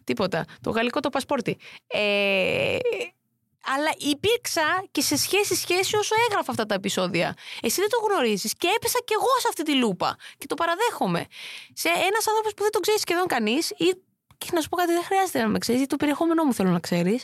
Τίποτα. 0.03 0.45
Το 0.61 0.69
γαλλικό 0.69 0.99
το 0.99 1.09
πασπόρτι. 1.09 1.57
Ε, 1.87 2.77
αλλά 3.65 3.91
υπήρξα 3.97 4.83
και 4.91 5.01
σε 5.01 5.15
σχέση 5.17 5.55
σχέση 5.55 5.95
όσο 5.95 6.15
έγραφα 6.29 6.51
αυτά 6.51 6.65
τα 6.65 6.73
επεισόδια. 6.73 7.35
Εσύ 7.61 7.79
δεν 7.79 7.89
το 7.89 7.97
γνωρίζεις 8.07 8.53
και 8.57 8.67
έπεσα 8.75 8.99
κι 9.05 9.13
εγώ 9.13 9.33
σε 9.39 9.47
αυτή 9.49 9.63
τη 9.63 9.75
λούπα. 9.75 10.15
Και 10.37 10.45
το 10.45 10.55
παραδέχομαι. 10.55 11.25
Σε 11.73 11.89
ένας 11.89 12.27
άνθρωπος 12.27 12.53
που 12.53 12.61
δεν 12.61 12.71
τον 12.71 12.81
ξέρει 12.81 12.99
σχεδόν 12.99 13.27
κανείς, 13.27 13.69
ή 13.69 13.93
και 14.37 14.47
να 14.53 14.61
σου 14.61 14.69
πω 14.69 14.75
κάτι, 14.75 14.91
δεν 14.93 15.03
χρειάζεται 15.03 15.41
να 15.41 15.47
με 15.47 15.57
ξέρεις, 15.57 15.79
γιατί 15.79 15.95
το 15.95 15.99
περιεχόμενό 16.03 16.43
μου 16.43 16.53
θέλω 16.53 16.69
να 16.69 16.79
ξέρεις. 16.79 17.23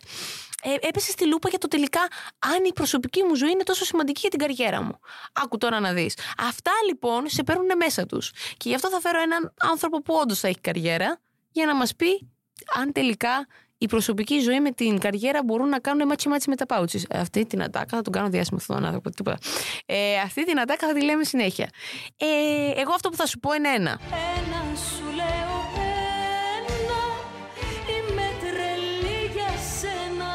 Ε, 0.63 0.87
έπεσε 0.87 1.11
στη 1.11 1.25
λούπα 1.27 1.49
για 1.49 1.57
το 1.57 1.67
τελικά 1.67 1.99
αν 2.39 2.65
η 2.65 2.73
προσωπική 2.73 3.23
μου 3.23 3.35
ζωή 3.35 3.51
είναι 3.51 3.63
τόσο 3.63 3.85
σημαντική 3.85 4.19
για 4.19 4.29
την 4.29 4.39
καριέρα 4.39 4.81
μου. 4.81 4.99
Άκου 5.33 5.57
τώρα 5.57 5.79
να 5.79 5.93
δεις. 5.93 6.17
Αυτά 6.37 6.71
λοιπόν 6.87 7.29
σε 7.29 7.43
παίρνουν 7.43 7.77
μέσα 7.77 8.05
τους. 8.05 8.31
Και 8.57 8.69
γι' 8.69 8.75
αυτό 8.75 8.89
θα 8.89 8.99
φέρω 8.99 9.21
έναν 9.21 9.53
άνθρωπο 9.61 10.01
που 10.01 10.13
όντως 10.13 10.39
θα 10.39 10.47
έχει 10.47 10.59
καριέρα 10.59 11.19
για 11.51 11.65
να 11.65 11.75
μας 11.75 11.95
πει 11.95 12.29
αν 12.73 12.91
τελικά 12.91 13.47
η 13.77 13.85
προσωπική 13.85 14.39
ζωή 14.39 14.59
με 14.59 14.71
την 14.71 14.99
καριέρα 14.99 15.43
μπορούν 15.43 15.69
να 15.69 15.79
κάνουν 15.79 16.07
matchy 16.07 16.29
matchy 16.29 16.49
με 16.49 16.55
τα 16.55 16.65
pouches. 16.65 17.05
Αυτή 17.09 17.45
την 17.45 17.63
ατάκα 17.63 17.97
θα 17.97 18.01
τον 18.01 18.13
κάνω 18.13 18.29
διάσημο 18.29 18.59
αυτόν 18.59 18.75
τον 18.75 18.85
άνθρωπο. 18.85 19.09
Τίποτα. 19.09 19.37
Ε, 19.85 20.19
αυτή 20.19 20.45
την 20.45 20.59
ατάκα 20.59 20.87
θα 20.87 20.93
τη 20.93 21.03
λέμε 21.03 21.23
συνέχεια. 21.23 21.69
Ε, 22.17 22.27
εγώ 22.81 22.93
αυτό 22.93 23.09
που 23.09 23.15
θα 23.15 23.25
σου 23.25 23.39
πω 23.39 23.53
είναι 23.53 23.69
ένα. 23.69 23.99
Ένα 24.01 24.75
σου 24.75 25.03
λέω 25.03 25.57
ένα 25.75 27.01
Είμαι 27.89 28.27
τρελή 28.39 29.31
για 29.33 29.51
σένα 29.79 30.31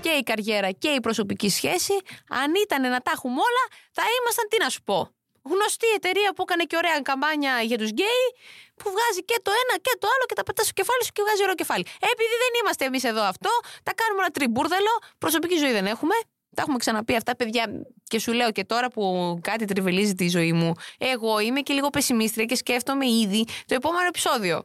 Και 0.00 0.10
η 0.10 0.22
καριέρα 0.22 0.70
και 0.70 0.88
η 0.88 1.00
προσωπική 1.00 1.48
σχέση, 1.48 1.92
αν 2.28 2.52
ήταν 2.64 2.82
να 2.82 3.00
τα 3.00 3.10
έχουμε 3.14 3.34
όλα, 3.34 3.64
θα 3.92 4.02
ήμασταν 4.20 4.46
τι 4.48 4.56
να 4.62 4.68
σου 4.68 4.82
πω. 4.82 5.19
Γνωστή 5.42 5.88
εταιρεία 5.98 6.30
που 6.34 6.42
έκανε 6.46 6.64
και 6.64 6.76
ωραία 6.76 7.00
καμπάνια 7.00 7.60
για 7.70 7.78
τους 7.78 7.90
γκέι, 7.90 8.24
που 8.76 8.86
βγάζει 8.94 9.20
και 9.24 9.38
το 9.42 9.50
ένα 9.62 9.74
και 9.86 9.94
το 10.00 10.06
άλλο 10.14 10.24
και 10.28 10.34
τα 10.34 10.42
πετάς 10.42 10.64
στο 10.64 10.74
κεφάλι 10.80 11.04
σου 11.04 11.12
και 11.12 11.22
βγάζει 11.24 11.42
ωραίο 11.42 11.54
κεφάλι. 11.54 11.84
Επειδή 12.12 12.34
δεν 12.44 12.52
είμαστε 12.60 12.84
εμείς 12.84 13.04
εδώ 13.04 13.22
αυτό, 13.32 13.50
τα 13.82 13.92
κάνουμε 14.00 14.20
ένα 14.24 14.30
τριμπούρδελο. 14.36 14.94
Προσωπική 15.18 15.56
ζωή 15.56 15.72
δεν 15.72 15.86
έχουμε. 15.86 16.14
Τα 16.54 16.62
έχουμε 16.62 16.78
ξαναπεί 16.78 17.16
αυτά, 17.16 17.36
παιδιά. 17.36 17.64
Και 18.04 18.18
σου 18.18 18.32
λέω 18.32 18.50
και 18.52 18.64
τώρα 18.64 18.88
που 18.88 19.02
κάτι 19.42 19.64
τριβελίζει 19.64 20.14
τη 20.14 20.28
ζωή 20.28 20.52
μου, 20.52 20.72
εγώ 20.98 21.38
είμαι 21.38 21.60
και 21.60 21.72
λίγο 21.72 21.90
πεσιμίστρια 21.90 22.44
και 22.44 22.54
σκέφτομαι 22.54 23.06
ήδη 23.08 23.44
το 23.66 23.74
επόμενο 23.74 24.06
επεισόδιο. 24.06 24.60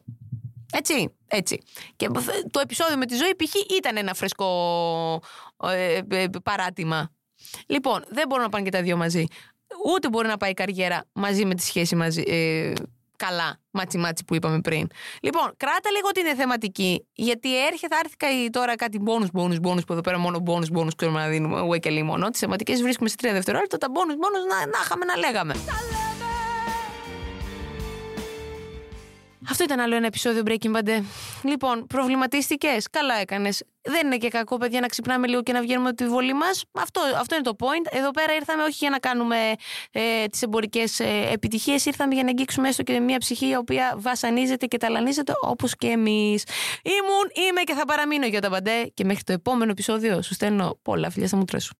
Έτσι, 0.71 1.15
έτσι. 1.27 1.61
Και 1.95 2.09
το 2.51 2.59
επεισόδιο 2.59 2.97
με 2.97 3.05
τη 3.05 3.15
ζωή 3.15 3.35
π.χ. 3.35 3.53
ήταν 3.77 3.97
ένα 3.97 4.13
φρεσκό 4.13 5.21
ε, 5.63 6.01
ε, 6.09 6.27
παράτημα. 6.43 7.11
Λοιπόν, 7.67 8.05
δεν 8.07 8.27
μπορούν 8.27 8.43
να 8.43 8.49
πάνε 8.49 8.63
και 8.63 8.71
τα 8.71 8.81
δύο 8.81 8.97
μαζί. 8.97 9.25
Ούτε 9.85 10.09
μπορεί 10.09 10.27
να 10.27 10.37
πάει 10.37 10.49
η 10.49 10.53
καριέρα 10.53 11.03
μαζί 11.13 11.45
με 11.45 11.55
τη 11.55 11.63
σχέση 11.63 11.95
μαζί. 11.95 12.23
Ε, 12.27 12.73
καλά, 13.17 13.59
matchy 13.71 13.97
matchy 13.97 14.23
που 14.25 14.35
είπαμε 14.35 14.59
πριν. 14.61 14.87
Λοιπόν, 15.21 15.53
κράτα 15.57 15.89
λίγο 15.91 16.09
την 16.11 16.35
θεματική, 16.35 17.07
γιατί 17.13 17.65
έρχεται, 17.65 17.95
θα 17.95 18.01
έρθει 18.03 18.15
κα- 18.17 18.49
τώρα 18.51 18.75
κάτι 18.75 18.99
bonus, 19.05 19.39
bonus, 19.41 19.55
bonus, 19.61 19.85
που 19.87 19.93
εδώ 19.93 20.01
πέρα 20.01 20.17
μόνο 20.17 20.43
bonus, 20.47 20.77
bonus 20.79 20.95
ξέρουμε 20.95 21.19
να 21.19 21.27
δίνουμε, 21.27 21.61
ουέ 21.61 21.77
και 21.77 22.03
μόνο. 22.03 22.29
Τι 22.29 22.37
θεματικές 22.37 22.81
βρίσκουμε 22.81 23.09
σε 23.09 23.15
τρία 23.15 23.33
δευτερόλεπτα, 23.33 23.77
τα 23.77 23.87
bonus, 23.87 24.13
bonus 24.13 24.47
να, 24.49 24.65
να 24.65 24.79
είχαμε 24.83 25.05
να 25.05 25.17
λέγαμε. 25.17 25.53
Αυτό 29.49 29.63
ήταν 29.63 29.79
άλλο 29.79 29.95
ένα 29.95 30.05
επεισόδιο 30.05 30.43
Breaking 30.45 30.75
Bad. 30.75 31.03
Λοιπόν, 31.43 31.87
προβληματίστηκες. 31.87 32.87
Καλά 32.89 33.13
έκανες. 33.19 33.63
Δεν 33.81 34.05
είναι 34.05 34.17
και 34.17 34.27
κακό, 34.27 34.57
παιδιά, 34.57 34.79
να 34.79 34.87
ξυπνάμε 34.87 35.27
λίγο 35.27 35.43
και 35.43 35.51
να 35.51 35.61
βγαίνουμε 35.61 35.87
από 35.87 35.97
τη 35.97 36.07
βολή 36.07 36.33
μας. 36.33 36.63
Αυτό, 36.71 37.01
αυτό 37.19 37.35
είναι 37.35 37.43
το 37.43 37.55
point. 37.59 37.97
Εδώ 37.97 38.11
πέρα 38.11 38.33
ήρθαμε 38.33 38.63
όχι 38.63 38.75
για 38.79 38.89
να 38.89 38.99
κάνουμε 38.99 39.37
ε, 39.91 40.25
τις 40.25 40.41
εμπορικές 40.41 40.99
ε, 40.99 41.29
επιτυχίες. 41.31 41.85
Ήρθαμε 41.85 42.13
για 42.13 42.23
να 42.23 42.29
αγγίξουμε 42.29 42.67
έστω 42.67 42.83
και 42.83 42.99
μια 42.99 43.17
ψυχή 43.17 43.47
η 43.47 43.55
οποία 43.55 43.95
βασανίζεται 43.97 44.65
και 44.65 44.77
ταλανίζεται 44.77 45.33
όπως 45.41 45.75
και 45.75 45.87
εμείς. 45.87 46.43
Ήμουν, 46.83 47.47
είμαι 47.49 47.61
και 47.61 47.73
θα 47.73 47.85
παραμείνω 47.85 48.25
για 48.25 48.41
τα 48.41 48.49
μπαντέ. 48.49 48.91
Και 48.93 49.03
μέχρι 49.03 49.23
το 49.23 49.33
επόμενο 49.33 49.71
επεισόδιο 49.71 50.21
σου 50.21 50.33
στέλνω 50.33 50.79
πολλά 50.81 51.09
φιλιά 51.09 51.27
στα 51.27 51.37
μούτρα 51.37 51.59
σου. 51.59 51.73